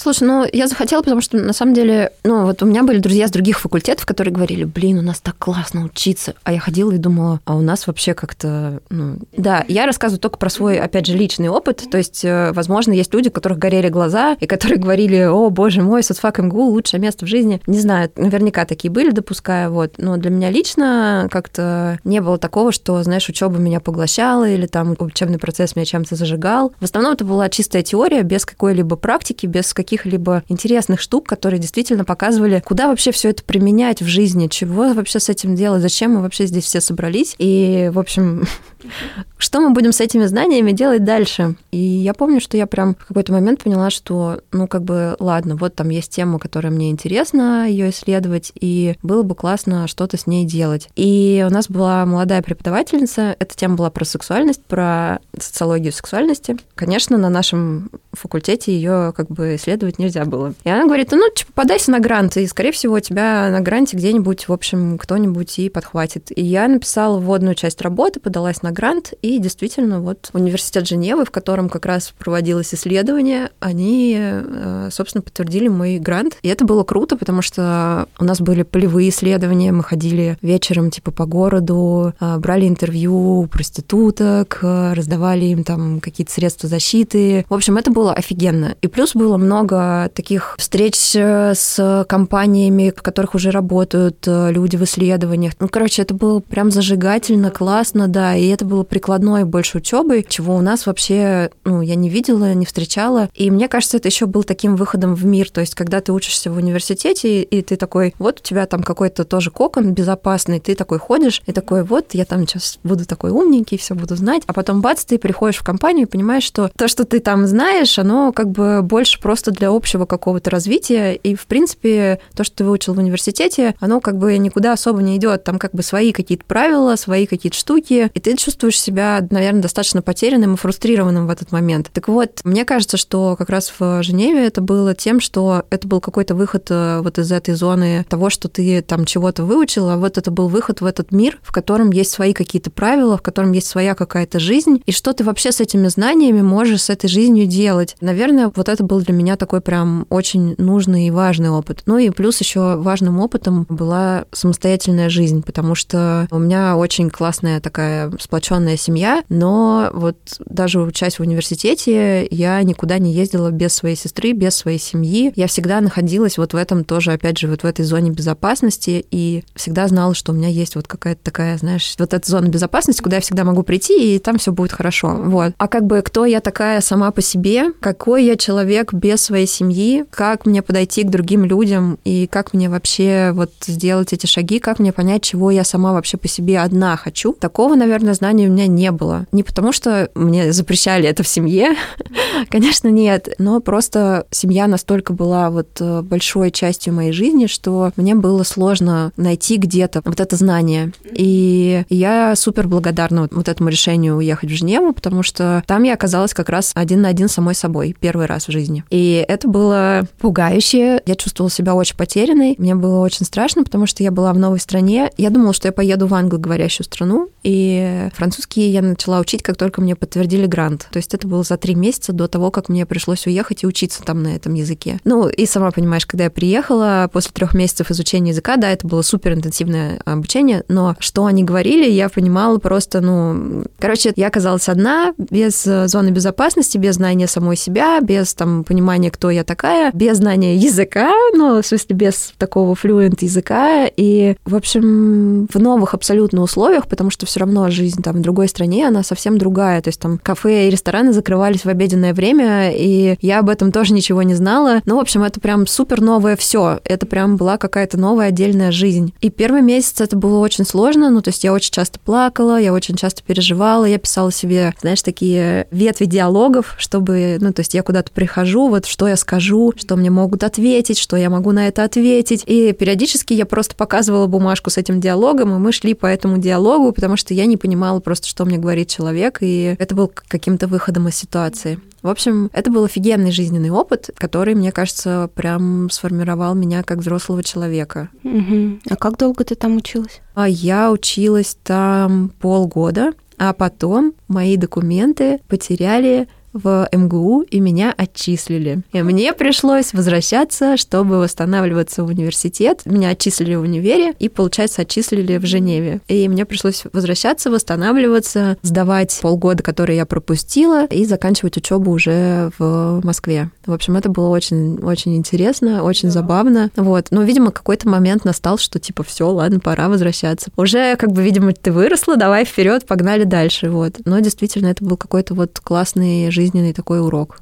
Слушай, 0.00 0.22
ну 0.22 0.46
я 0.50 0.66
захотела, 0.66 1.02
потому 1.02 1.20
что 1.20 1.36
на 1.36 1.52
самом 1.52 1.74
деле, 1.74 2.12
ну 2.24 2.46
вот 2.46 2.62
у 2.62 2.66
меня 2.66 2.84
были 2.84 3.00
друзья 3.00 3.28
с 3.28 3.30
других 3.30 3.60
факультетов, 3.60 4.06
которые 4.06 4.32
говорили, 4.32 4.64
блин, 4.64 4.98
у 4.98 5.02
нас 5.02 5.20
так 5.20 5.36
классно 5.36 5.84
учиться. 5.84 6.32
А 6.42 6.54
я 6.54 6.58
ходила 6.58 6.92
и 6.92 6.96
думала, 6.96 7.40
а 7.44 7.54
у 7.54 7.60
нас 7.60 7.86
вообще 7.86 8.14
как-то, 8.14 8.80
ну... 8.88 9.18
Да, 9.36 9.62
я 9.68 9.84
рассказываю 9.84 10.18
только 10.18 10.38
про 10.38 10.48
свой, 10.48 10.78
опять 10.78 11.04
же, 11.04 11.14
личный 11.14 11.50
опыт. 11.50 11.84
То 11.90 11.98
есть, 11.98 12.24
э, 12.24 12.50
возможно, 12.52 12.92
есть 12.92 13.12
люди, 13.12 13.28
у 13.28 13.30
которых 13.30 13.58
горели 13.58 13.90
глаза, 13.90 14.38
и 14.40 14.46
которые 14.46 14.78
говорили, 14.78 15.24
о, 15.24 15.50
боже 15.50 15.82
мой, 15.82 16.02
соцфак 16.02 16.38
МГУ 16.38 16.70
лучшее 16.70 16.98
место 16.98 17.26
в 17.26 17.28
жизни. 17.28 17.60
Не 17.66 17.78
знаю, 17.78 18.10
наверняка 18.16 18.64
такие 18.64 18.90
были, 18.90 19.10
допускаю, 19.10 19.70
вот. 19.70 19.96
Но 19.98 20.16
для 20.16 20.30
меня 20.30 20.48
лично 20.48 21.28
как-то 21.30 21.98
не 22.04 22.22
было 22.22 22.38
такого, 22.38 22.72
что, 22.72 23.02
знаешь, 23.02 23.28
учеба 23.28 23.58
меня 23.58 23.80
поглощала 23.80 24.48
или 24.48 24.66
там 24.66 24.96
учебный 24.98 25.38
процесс 25.38 25.76
меня 25.76 25.84
чем-то 25.84 26.16
зажигал. 26.16 26.72
В 26.80 26.84
основном 26.84 27.12
это 27.12 27.26
была 27.26 27.50
чистая 27.50 27.82
теория, 27.82 28.22
без 28.22 28.46
какой-либо 28.46 28.96
практики, 28.96 29.44
без 29.44 29.74
каких 29.74 29.89
каких-либо 29.90 30.44
интересных 30.48 31.00
штук, 31.00 31.26
которые 31.26 31.58
действительно 31.58 32.04
показывали, 32.04 32.62
куда 32.64 32.86
вообще 32.86 33.10
все 33.10 33.30
это 33.30 33.42
применять 33.42 34.00
в 34.00 34.06
жизни, 34.06 34.46
чего 34.46 34.92
вообще 34.92 35.18
с 35.18 35.28
этим 35.28 35.56
делать, 35.56 35.82
зачем 35.82 36.14
мы 36.14 36.22
вообще 36.22 36.46
здесь 36.46 36.64
все 36.64 36.80
собрались. 36.80 37.34
И, 37.38 37.90
в 37.92 37.98
общем, 37.98 38.44
что 39.38 39.60
мы 39.60 39.70
будем 39.70 39.92
с 39.92 40.00
этими 40.00 40.26
знаниями 40.26 40.70
делать 40.70 41.04
дальше? 41.04 41.56
И 41.72 41.78
я 41.78 42.14
помню, 42.14 42.40
что 42.40 42.56
я 42.56 42.68
прям 42.68 42.94
в 42.94 43.06
какой-то 43.06 43.32
момент 43.32 43.64
поняла, 43.64 43.90
что, 43.90 44.40
ну, 44.52 44.68
как 44.68 44.84
бы, 44.84 45.16
ладно, 45.18 45.56
вот 45.56 45.74
там 45.74 45.88
есть 45.88 46.12
тема, 46.12 46.38
которая 46.38 46.72
мне 46.72 46.90
интересна 46.90 47.68
ее 47.68 47.90
исследовать, 47.90 48.52
и 48.54 48.94
было 49.02 49.24
бы 49.24 49.34
классно 49.34 49.88
что-то 49.88 50.16
с 50.16 50.28
ней 50.28 50.44
делать. 50.44 50.88
И 50.94 51.44
у 51.48 51.52
нас 51.52 51.68
была 51.68 52.06
молодая 52.06 52.42
преподавательница, 52.42 53.34
эта 53.40 53.56
тема 53.56 53.74
была 53.74 53.90
про 53.90 54.04
сексуальность, 54.04 54.62
про 54.64 55.18
социологию 55.36 55.92
сексуальности. 55.92 56.56
Конечно, 56.76 57.18
на 57.18 57.28
нашем 57.28 57.90
факультете 58.12 58.72
ее 58.72 59.12
как 59.16 59.28
бы 59.28 59.56
исследовать 59.80 59.98
нельзя 59.98 60.24
было. 60.24 60.54
И 60.64 60.68
она 60.68 60.84
говорит, 60.84 61.10
ну, 61.12 61.30
типа, 61.34 61.52
подайся 61.54 61.90
на 61.90 62.00
грант, 62.00 62.36
и, 62.36 62.46
скорее 62.46 62.72
всего, 62.72 63.00
тебя 63.00 63.48
на 63.50 63.60
гранте 63.60 63.96
где-нибудь, 63.96 64.48
в 64.48 64.52
общем, 64.52 64.98
кто-нибудь 64.98 65.58
и 65.58 65.68
подхватит. 65.68 66.30
И 66.36 66.42
я 66.42 66.68
написала 66.68 67.18
вводную 67.18 67.54
часть 67.54 67.80
работы, 67.80 68.20
подалась 68.20 68.62
на 68.62 68.70
грант, 68.70 69.12
и 69.22 69.38
действительно, 69.38 70.00
вот 70.00 70.30
университет 70.32 70.86
Женевы, 70.86 71.24
в 71.24 71.30
котором 71.30 71.68
как 71.68 71.86
раз 71.86 72.12
проводилось 72.18 72.74
исследование, 72.74 73.50
они, 73.60 74.16
э, 74.18 74.88
собственно, 74.92 75.22
подтвердили 75.22 75.68
мой 75.68 75.98
грант. 75.98 76.36
И 76.42 76.48
это 76.48 76.64
было 76.64 76.84
круто, 76.84 77.16
потому 77.16 77.42
что 77.42 78.06
у 78.18 78.24
нас 78.24 78.40
были 78.40 78.62
полевые 78.62 79.08
исследования, 79.08 79.72
мы 79.72 79.82
ходили 79.82 80.36
вечером, 80.42 80.90
типа, 80.90 81.10
по 81.10 81.26
городу, 81.26 82.12
э, 82.20 82.36
брали 82.38 82.68
интервью 82.68 83.40
у 83.40 83.46
проституток, 83.46 84.58
э, 84.62 84.92
раздавали 84.94 85.46
им 85.46 85.64
там 85.64 86.00
какие-то 86.00 86.32
средства 86.32 86.68
защиты. 86.68 87.44
В 87.48 87.54
общем, 87.54 87.76
это 87.76 87.90
было 87.90 88.12
офигенно. 88.12 88.74
И 88.82 88.86
плюс 88.86 89.14
было 89.14 89.36
много 89.36 89.69
таких 90.14 90.54
встреч 90.58 90.96
с 90.96 92.04
компаниями, 92.08 92.92
в 92.96 93.02
которых 93.02 93.34
уже 93.34 93.50
работают 93.50 94.24
э, 94.26 94.50
люди 94.52 94.76
в 94.76 94.84
исследованиях. 94.84 95.54
Ну, 95.60 95.68
короче, 95.68 96.02
это 96.02 96.14
было 96.14 96.40
прям 96.40 96.70
зажигательно, 96.70 97.50
классно, 97.50 98.08
да, 98.08 98.34
и 98.34 98.46
это 98.48 98.64
было 98.64 98.84
прикладной 98.84 99.44
больше 99.44 99.78
учебой, 99.78 100.24
чего 100.28 100.56
у 100.56 100.60
нас 100.60 100.86
вообще, 100.86 101.50
ну, 101.64 101.80
я 101.82 101.94
не 101.94 102.08
видела, 102.08 102.52
не 102.54 102.66
встречала. 102.66 103.28
И 103.34 103.50
мне 103.50 103.68
кажется, 103.68 103.96
это 103.96 104.08
еще 104.08 104.26
был 104.26 104.44
таким 104.44 104.76
выходом 104.76 105.14
в 105.14 105.24
мир. 105.24 105.50
То 105.50 105.60
есть, 105.60 105.74
когда 105.74 106.00
ты 106.00 106.12
учишься 106.12 106.50
в 106.50 106.56
университете, 106.56 107.42
и 107.42 107.62
ты 107.62 107.76
такой, 107.76 108.14
вот 108.18 108.40
у 108.40 108.42
тебя 108.42 108.66
там 108.66 108.82
какой-то 108.82 109.24
тоже 109.24 109.50
кокон 109.50 109.92
безопасный, 109.92 110.60
ты 110.60 110.74
такой 110.74 110.98
ходишь, 110.98 111.42
и 111.46 111.52
такой, 111.52 111.84
вот, 111.84 112.14
я 112.14 112.24
там 112.24 112.46
сейчас 112.46 112.78
буду 112.82 113.06
такой 113.06 113.30
умненький, 113.30 113.78
все 113.78 113.94
буду 113.94 114.16
знать, 114.16 114.42
а 114.46 114.52
потом 114.52 114.80
бац, 114.80 115.04
ты 115.04 115.18
приходишь 115.18 115.58
в 115.58 115.64
компанию 115.64 116.06
и 116.06 116.10
понимаешь, 116.10 116.44
что 116.44 116.70
то, 116.76 116.88
что 116.88 117.04
ты 117.04 117.20
там 117.20 117.46
знаешь, 117.46 117.98
оно 117.98 118.32
как 118.32 118.50
бы 118.50 118.82
больше 118.82 119.20
просто 119.20 119.50
для 119.60 119.68
общего 119.68 120.06
какого-то 120.06 120.50
развития. 120.50 121.12
И, 121.14 121.36
в 121.36 121.46
принципе, 121.46 122.18
то, 122.34 122.42
что 122.42 122.56
ты 122.56 122.64
выучил 122.64 122.94
в 122.94 122.98
университете, 122.98 123.76
оно 123.78 124.00
как 124.00 124.18
бы 124.18 124.36
никуда 124.38 124.72
особо 124.72 125.02
не 125.02 125.16
идет. 125.16 125.44
Там 125.44 125.58
как 125.58 125.72
бы 125.72 125.82
свои 125.82 126.12
какие-то 126.12 126.44
правила, 126.44 126.96
свои 126.96 127.26
какие-то 127.26 127.56
штуки. 127.56 128.10
И 128.12 128.20
ты 128.20 128.36
чувствуешь 128.36 128.80
себя, 128.80 129.24
наверное, 129.30 129.62
достаточно 129.62 130.02
потерянным 130.02 130.54
и 130.54 130.56
фрустрированным 130.56 131.26
в 131.26 131.30
этот 131.30 131.52
момент. 131.52 131.90
Так 131.92 132.08
вот, 132.08 132.40
мне 132.44 132.64
кажется, 132.64 132.96
что 132.96 133.36
как 133.36 133.50
раз 133.50 133.72
в 133.78 134.02
Женеве 134.02 134.46
это 134.46 134.60
было 134.60 134.94
тем, 134.94 135.20
что 135.20 135.64
это 135.70 135.86
был 135.86 136.00
какой-то 136.00 136.34
выход 136.34 136.66
э, 136.70 137.00
вот 137.02 137.18
из 137.18 137.30
этой 137.30 137.54
зоны 137.54 138.04
того, 138.08 138.30
что 138.30 138.48
ты 138.48 138.80
там 138.80 139.04
чего-то 139.04 139.44
выучил, 139.44 139.90
а 139.90 139.96
вот 139.98 140.16
это 140.16 140.30
был 140.30 140.48
выход 140.48 140.80
в 140.80 140.86
этот 140.86 141.12
мир, 141.12 141.38
в 141.42 141.52
котором 141.52 141.90
есть 141.90 142.10
свои 142.10 142.32
какие-то 142.32 142.70
правила, 142.70 143.18
в 143.18 143.22
котором 143.22 143.52
есть 143.52 143.66
своя 143.66 143.94
какая-то 143.94 144.40
жизнь, 144.40 144.82
и 144.86 144.92
что 144.92 145.12
ты 145.12 145.22
вообще 145.22 145.52
с 145.52 145.60
этими 145.60 145.88
знаниями 145.88 146.40
можешь 146.40 146.82
с 146.82 146.90
этой 146.90 147.08
жизнью 147.08 147.46
делать. 147.46 147.96
Наверное, 148.00 148.50
вот 148.54 148.68
это 148.68 148.82
был 148.82 149.00
для 149.00 149.12
меня 149.12 149.36
такой 149.40 149.60
прям 149.60 150.06
очень 150.10 150.54
нужный 150.58 151.08
и 151.08 151.10
важный 151.10 151.50
опыт. 151.50 151.82
Ну 151.86 151.98
и 151.98 152.10
плюс 152.10 152.38
еще 152.40 152.76
важным 152.76 153.18
опытом 153.18 153.66
была 153.68 154.26
самостоятельная 154.32 155.08
жизнь, 155.08 155.42
потому 155.42 155.74
что 155.74 156.28
у 156.30 156.38
меня 156.38 156.76
очень 156.76 157.10
классная 157.10 157.60
такая 157.60 158.12
сплоченная 158.20 158.76
семья, 158.76 159.24
но 159.28 159.90
вот 159.92 160.16
даже 160.44 160.80
учась 160.80 161.18
в 161.18 161.22
университете, 161.22 162.28
я 162.30 162.62
никуда 162.62 162.98
не 162.98 163.12
ездила 163.12 163.50
без 163.50 163.72
своей 163.72 163.96
сестры, 163.96 164.32
без 164.32 164.54
своей 164.54 164.78
семьи. 164.78 165.32
Я 165.34 165.46
всегда 165.46 165.80
находилась 165.80 166.36
вот 166.36 166.52
в 166.52 166.56
этом 166.56 166.84
тоже, 166.84 167.12
опять 167.12 167.38
же, 167.38 167.48
вот 167.48 167.62
в 167.62 167.64
этой 167.64 167.84
зоне 167.84 168.10
безопасности 168.10 169.04
и 169.10 169.42
всегда 169.56 169.88
знала, 169.88 170.14
что 170.14 170.32
у 170.32 170.34
меня 170.34 170.48
есть 170.48 170.76
вот 170.76 170.86
какая-то 170.86 171.22
такая, 171.24 171.56
знаешь, 171.56 171.94
вот 171.98 172.12
эта 172.12 172.30
зона 172.30 172.48
безопасности, 172.48 173.00
куда 173.00 173.16
я 173.16 173.22
всегда 173.22 173.44
могу 173.44 173.62
прийти, 173.62 174.16
и 174.16 174.18
там 174.18 174.36
все 174.36 174.52
будет 174.52 174.72
хорошо. 174.72 175.16
Вот. 175.16 175.54
А 175.56 175.68
как 175.68 175.86
бы 175.86 176.02
кто 176.02 176.26
я 176.26 176.40
такая 176.40 176.82
сама 176.82 177.10
по 177.10 177.22
себе, 177.22 177.72
какой 177.80 178.24
я 178.26 178.36
человек 178.36 178.92
без 178.92 179.29
своей 179.30 179.46
семьи, 179.46 180.04
как 180.10 180.44
мне 180.44 180.60
подойти 180.60 181.04
к 181.04 181.10
другим 181.10 181.44
людям 181.44 181.98
и 182.04 182.26
как 182.26 182.52
мне 182.52 182.68
вообще 182.68 183.30
вот 183.32 183.52
сделать 183.64 184.12
эти 184.12 184.26
шаги, 184.26 184.58
как 184.58 184.80
мне 184.80 184.92
понять, 184.92 185.22
чего 185.22 185.52
я 185.52 185.62
сама 185.62 185.92
вообще 185.92 186.16
по 186.16 186.26
себе 186.26 186.58
одна 186.58 186.96
хочу. 186.96 187.32
Такого, 187.32 187.76
наверное, 187.76 188.14
знания 188.14 188.48
у 188.48 188.50
меня 188.50 188.66
не 188.66 188.90
было. 188.90 189.26
Не 189.30 189.44
потому, 189.44 189.70
что 189.70 190.10
мне 190.16 190.52
запрещали 190.52 191.08
это 191.08 191.22
в 191.22 191.28
семье, 191.28 191.76
конечно, 192.50 192.88
нет, 192.88 193.28
но 193.38 193.60
просто 193.60 194.26
семья 194.32 194.66
настолько 194.66 195.12
была 195.12 195.48
вот 195.50 195.68
э, 195.78 196.02
большой 196.02 196.50
частью 196.50 196.92
моей 196.92 197.12
жизни, 197.12 197.46
что 197.46 197.92
мне 197.94 198.16
было 198.16 198.42
сложно 198.42 199.12
найти 199.16 199.58
где-то 199.58 200.02
вот 200.04 200.18
это 200.18 200.34
знание. 200.34 200.92
И 201.12 201.84
я 201.88 202.34
супер 202.34 202.66
благодарна 202.66 203.28
вот 203.30 203.48
этому 203.48 203.68
решению 203.68 204.16
уехать 204.16 204.50
в 204.50 204.56
Женеву, 204.56 204.92
потому 204.92 205.22
что 205.22 205.62
там 205.68 205.84
я 205.84 205.94
оказалась 205.94 206.34
как 206.34 206.48
раз 206.48 206.72
один 206.74 207.02
на 207.02 207.08
один 207.08 207.28
самой 207.28 207.54
собой 207.54 207.94
первый 208.00 208.26
раз 208.26 208.48
в 208.48 208.50
жизни. 208.50 208.82
И 208.90 209.19
это 209.20 209.48
было 209.48 210.02
пугающе. 210.18 211.02
Я 211.06 211.14
чувствовала 211.14 211.50
себя 211.50 211.74
очень 211.74 211.96
потерянной. 211.96 212.54
Мне 212.58 212.74
было 212.74 213.00
очень 213.00 213.26
страшно, 213.26 213.64
потому 213.64 213.86
что 213.86 214.02
я 214.02 214.10
была 214.10 214.32
в 214.32 214.38
новой 214.38 214.60
стране. 214.60 215.10
Я 215.16 215.30
думала, 215.30 215.52
что 215.52 215.68
я 215.68 215.72
поеду 215.72 216.06
в 216.06 216.14
англоговорящую 216.14 216.84
страну, 216.84 217.28
и 217.42 218.08
французский 218.14 218.68
я 218.68 218.82
начала 218.82 219.20
учить, 219.20 219.42
как 219.42 219.56
только 219.56 219.80
мне 219.80 219.96
подтвердили 219.96 220.46
грант. 220.46 220.88
То 220.90 220.98
есть 220.98 221.14
это 221.14 221.26
было 221.26 221.42
за 221.42 221.56
три 221.56 221.74
месяца 221.74 222.12
до 222.12 222.28
того, 222.28 222.50
как 222.50 222.68
мне 222.68 222.86
пришлось 222.86 223.26
уехать 223.26 223.62
и 223.62 223.66
учиться 223.66 224.02
там 224.02 224.22
на 224.22 224.34
этом 224.34 224.54
языке. 224.54 225.00
Ну, 225.04 225.28
и 225.28 225.46
сама 225.46 225.70
понимаешь, 225.70 226.06
когда 226.06 226.24
я 226.24 226.30
приехала 226.30 227.08
после 227.12 227.32
трех 227.32 227.54
месяцев 227.54 227.90
изучения 227.90 228.30
языка, 228.30 228.56
да, 228.56 228.70
это 228.70 228.86
было 228.86 229.02
супер 229.02 229.34
интенсивное 229.34 230.00
обучение, 230.04 230.64
но 230.68 230.96
что 230.98 231.26
они 231.26 231.44
говорили, 231.44 231.90
я 231.90 232.08
понимала 232.08 232.58
просто, 232.58 233.00
ну, 233.00 233.64
короче, 233.78 234.12
я 234.16 234.28
оказалась 234.28 234.68
одна, 234.68 235.14
без 235.18 235.64
зоны 235.64 236.10
безопасности, 236.10 236.78
без 236.78 236.96
знания 236.96 237.26
самой 237.26 237.56
себя, 237.56 238.00
без 238.00 238.34
там 238.34 238.64
понимания, 238.64 239.09
кто 239.10 239.30
я 239.30 239.44
такая, 239.44 239.90
без 239.92 240.18
знания 240.18 240.56
языка, 240.56 241.10
ну, 241.34 241.62
в 241.62 241.66
смысле, 241.66 241.96
без 241.96 242.32
такого 242.38 242.74
флюент 242.74 243.22
языка, 243.22 243.86
и, 243.94 244.36
в 244.44 244.54
общем, 244.54 245.46
в 245.52 245.58
новых 245.58 245.94
абсолютно 245.94 246.42
условиях, 246.42 246.86
потому 246.88 247.10
что 247.10 247.26
все 247.26 247.40
равно 247.40 247.70
жизнь 247.70 248.02
там 248.02 248.16
в 248.16 248.20
другой 248.20 248.48
стране, 248.48 248.88
она 248.88 249.02
совсем 249.02 249.38
другая, 249.38 249.80
то 249.82 249.88
есть 249.88 250.00
там 250.00 250.18
кафе 250.18 250.68
и 250.68 250.70
рестораны 250.70 251.12
закрывались 251.12 251.64
в 251.64 251.68
обеденное 251.68 252.14
время, 252.14 252.72
и 252.72 253.16
я 253.20 253.40
об 253.40 253.48
этом 253.48 253.72
тоже 253.72 253.92
ничего 253.92 254.22
не 254.22 254.34
знала. 254.34 254.80
Ну, 254.84 254.96
в 254.96 255.00
общем, 255.00 255.22
это 255.22 255.40
прям 255.40 255.66
супер 255.66 256.00
новое 256.00 256.36
все. 256.36 256.80
Это 256.84 257.06
прям 257.06 257.36
была 257.36 257.56
какая-то 257.56 257.98
новая 257.98 258.28
отдельная 258.28 258.72
жизнь. 258.72 259.14
И 259.20 259.30
первый 259.30 259.62
месяц 259.62 260.00
это 260.00 260.16
было 260.16 260.38
очень 260.38 260.64
сложно, 260.64 261.10
ну, 261.10 261.22
то 261.22 261.28
есть 261.28 261.44
я 261.44 261.52
очень 261.52 261.72
часто 261.72 261.98
плакала, 261.98 262.58
я 262.60 262.72
очень 262.72 262.96
часто 262.96 263.22
переживала, 263.22 263.84
я 263.84 263.98
писала 263.98 264.32
себе, 264.32 264.74
знаешь, 264.80 265.02
такие 265.02 265.66
ветви 265.70 266.04
диалогов, 266.04 266.74
чтобы, 266.78 267.38
ну, 267.40 267.52
то 267.52 267.60
есть 267.60 267.74
я 267.74 267.82
куда-то 267.82 268.10
прихожу, 268.12 268.68
вот 268.68 268.86
что 268.86 268.99
я 269.08 269.16
скажу, 269.16 269.72
что 269.76 269.96
мне 269.96 270.10
могут 270.10 270.44
ответить, 270.44 270.98
что 270.98 271.16
я 271.16 271.30
могу 271.30 271.52
на 271.52 271.68
это 271.68 271.84
ответить. 271.84 272.42
И 272.46 272.72
периодически 272.72 273.32
я 273.32 273.46
просто 273.46 273.74
показывала 273.74 274.26
бумажку 274.26 274.70
с 274.70 274.78
этим 274.78 275.00
диалогом, 275.00 275.54
и 275.54 275.58
мы 275.58 275.72
шли 275.72 275.94
по 275.94 276.06
этому 276.06 276.38
диалогу, 276.38 276.92
потому 276.92 277.16
что 277.16 277.34
я 277.34 277.46
не 277.46 277.56
понимала 277.56 278.00
просто, 278.00 278.28
что 278.28 278.44
мне 278.44 278.58
говорит 278.58 278.88
человек, 278.88 279.38
и 279.40 279.76
это 279.78 279.94
был 279.94 280.10
каким-то 280.28 280.66
выходом 280.66 281.08
из 281.08 281.16
ситуации. 281.16 281.78
В 282.02 282.08
общем, 282.08 282.50
это 282.52 282.70
был 282.70 282.84
офигенный 282.84 283.30
жизненный 283.30 283.70
опыт, 283.70 284.10
который, 284.16 284.54
мне 284.54 284.72
кажется, 284.72 285.28
прям 285.34 285.90
сформировал 285.90 286.54
меня 286.54 286.82
как 286.82 286.98
взрослого 286.98 287.42
человека. 287.42 288.08
Угу. 288.24 288.80
А 288.88 288.96
как 288.96 289.18
долго 289.18 289.44
ты 289.44 289.54
там 289.54 289.76
училась? 289.76 290.20
А 290.34 290.48
я 290.48 290.90
училась 290.90 291.58
там 291.62 292.32
полгода, 292.40 293.12
а 293.36 293.52
потом 293.52 294.14
мои 294.28 294.56
документы 294.56 295.40
потеряли 295.48 296.28
в 296.52 296.88
МГУ, 296.92 297.42
и 297.42 297.60
меня 297.60 297.94
отчислили. 297.96 298.82
И 298.92 299.02
мне 299.02 299.32
пришлось 299.32 299.92
возвращаться, 299.92 300.76
чтобы 300.76 301.18
восстанавливаться 301.18 302.04
в 302.04 302.08
университет. 302.08 302.82
Меня 302.84 303.10
отчислили 303.10 303.54
в 303.54 303.62
универе, 303.62 304.14
и, 304.18 304.28
получается, 304.28 304.82
отчислили 304.82 305.36
в 305.36 305.46
Женеве. 305.46 306.00
И 306.08 306.28
мне 306.28 306.44
пришлось 306.44 306.84
возвращаться, 306.92 307.50
восстанавливаться, 307.50 308.56
сдавать 308.62 309.18
полгода, 309.22 309.62
которые 309.62 309.96
я 309.96 310.06
пропустила, 310.06 310.86
и 310.86 311.04
заканчивать 311.04 311.56
учебу 311.56 311.92
уже 311.92 312.50
в 312.58 313.00
Москве. 313.04 313.50
В 313.66 313.72
общем, 313.72 313.96
это 313.96 314.08
было 314.08 314.28
очень-очень 314.28 315.16
интересно, 315.16 315.82
очень 315.84 316.08
да. 316.08 316.14
забавно. 316.14 316.70
Вот. 316.76 317.08
Но, 317.10 317.22
видимо, 317.22 317.50
какой-то 317.50 317.88
момент 317.88 318.24
настал, 318.24 318.58
что 318.58 318.78
типа 318.78 319.02
все, 319.04 319.30
ладно, 319.30 319.60
пора 319.60 319.88
возвращаться. 319.88 320.50
Уже, 320.56 320.96
как 320.96 321.12
бы, 321.12 321.22
видимо, 321.22 321.52
ты 321.52 321.72
выросла, 321.72 322.16
давай 322.16 322.44
вперед, 322.44 322.86
погнали 322.86 323.24
дальше. 323.24 323.70
Вот. 323.70 323.94
Но 324.04 324.18
действительно, 324.20 324.68
это 324.68 324.84
был 324.84 324.96
какой-то 324.96 325.34
вот 325.34 325.60
классный 325.60 326.30
жизненный 326.40 326.72
такой 326.72 327.02
урок. 327.02 327.38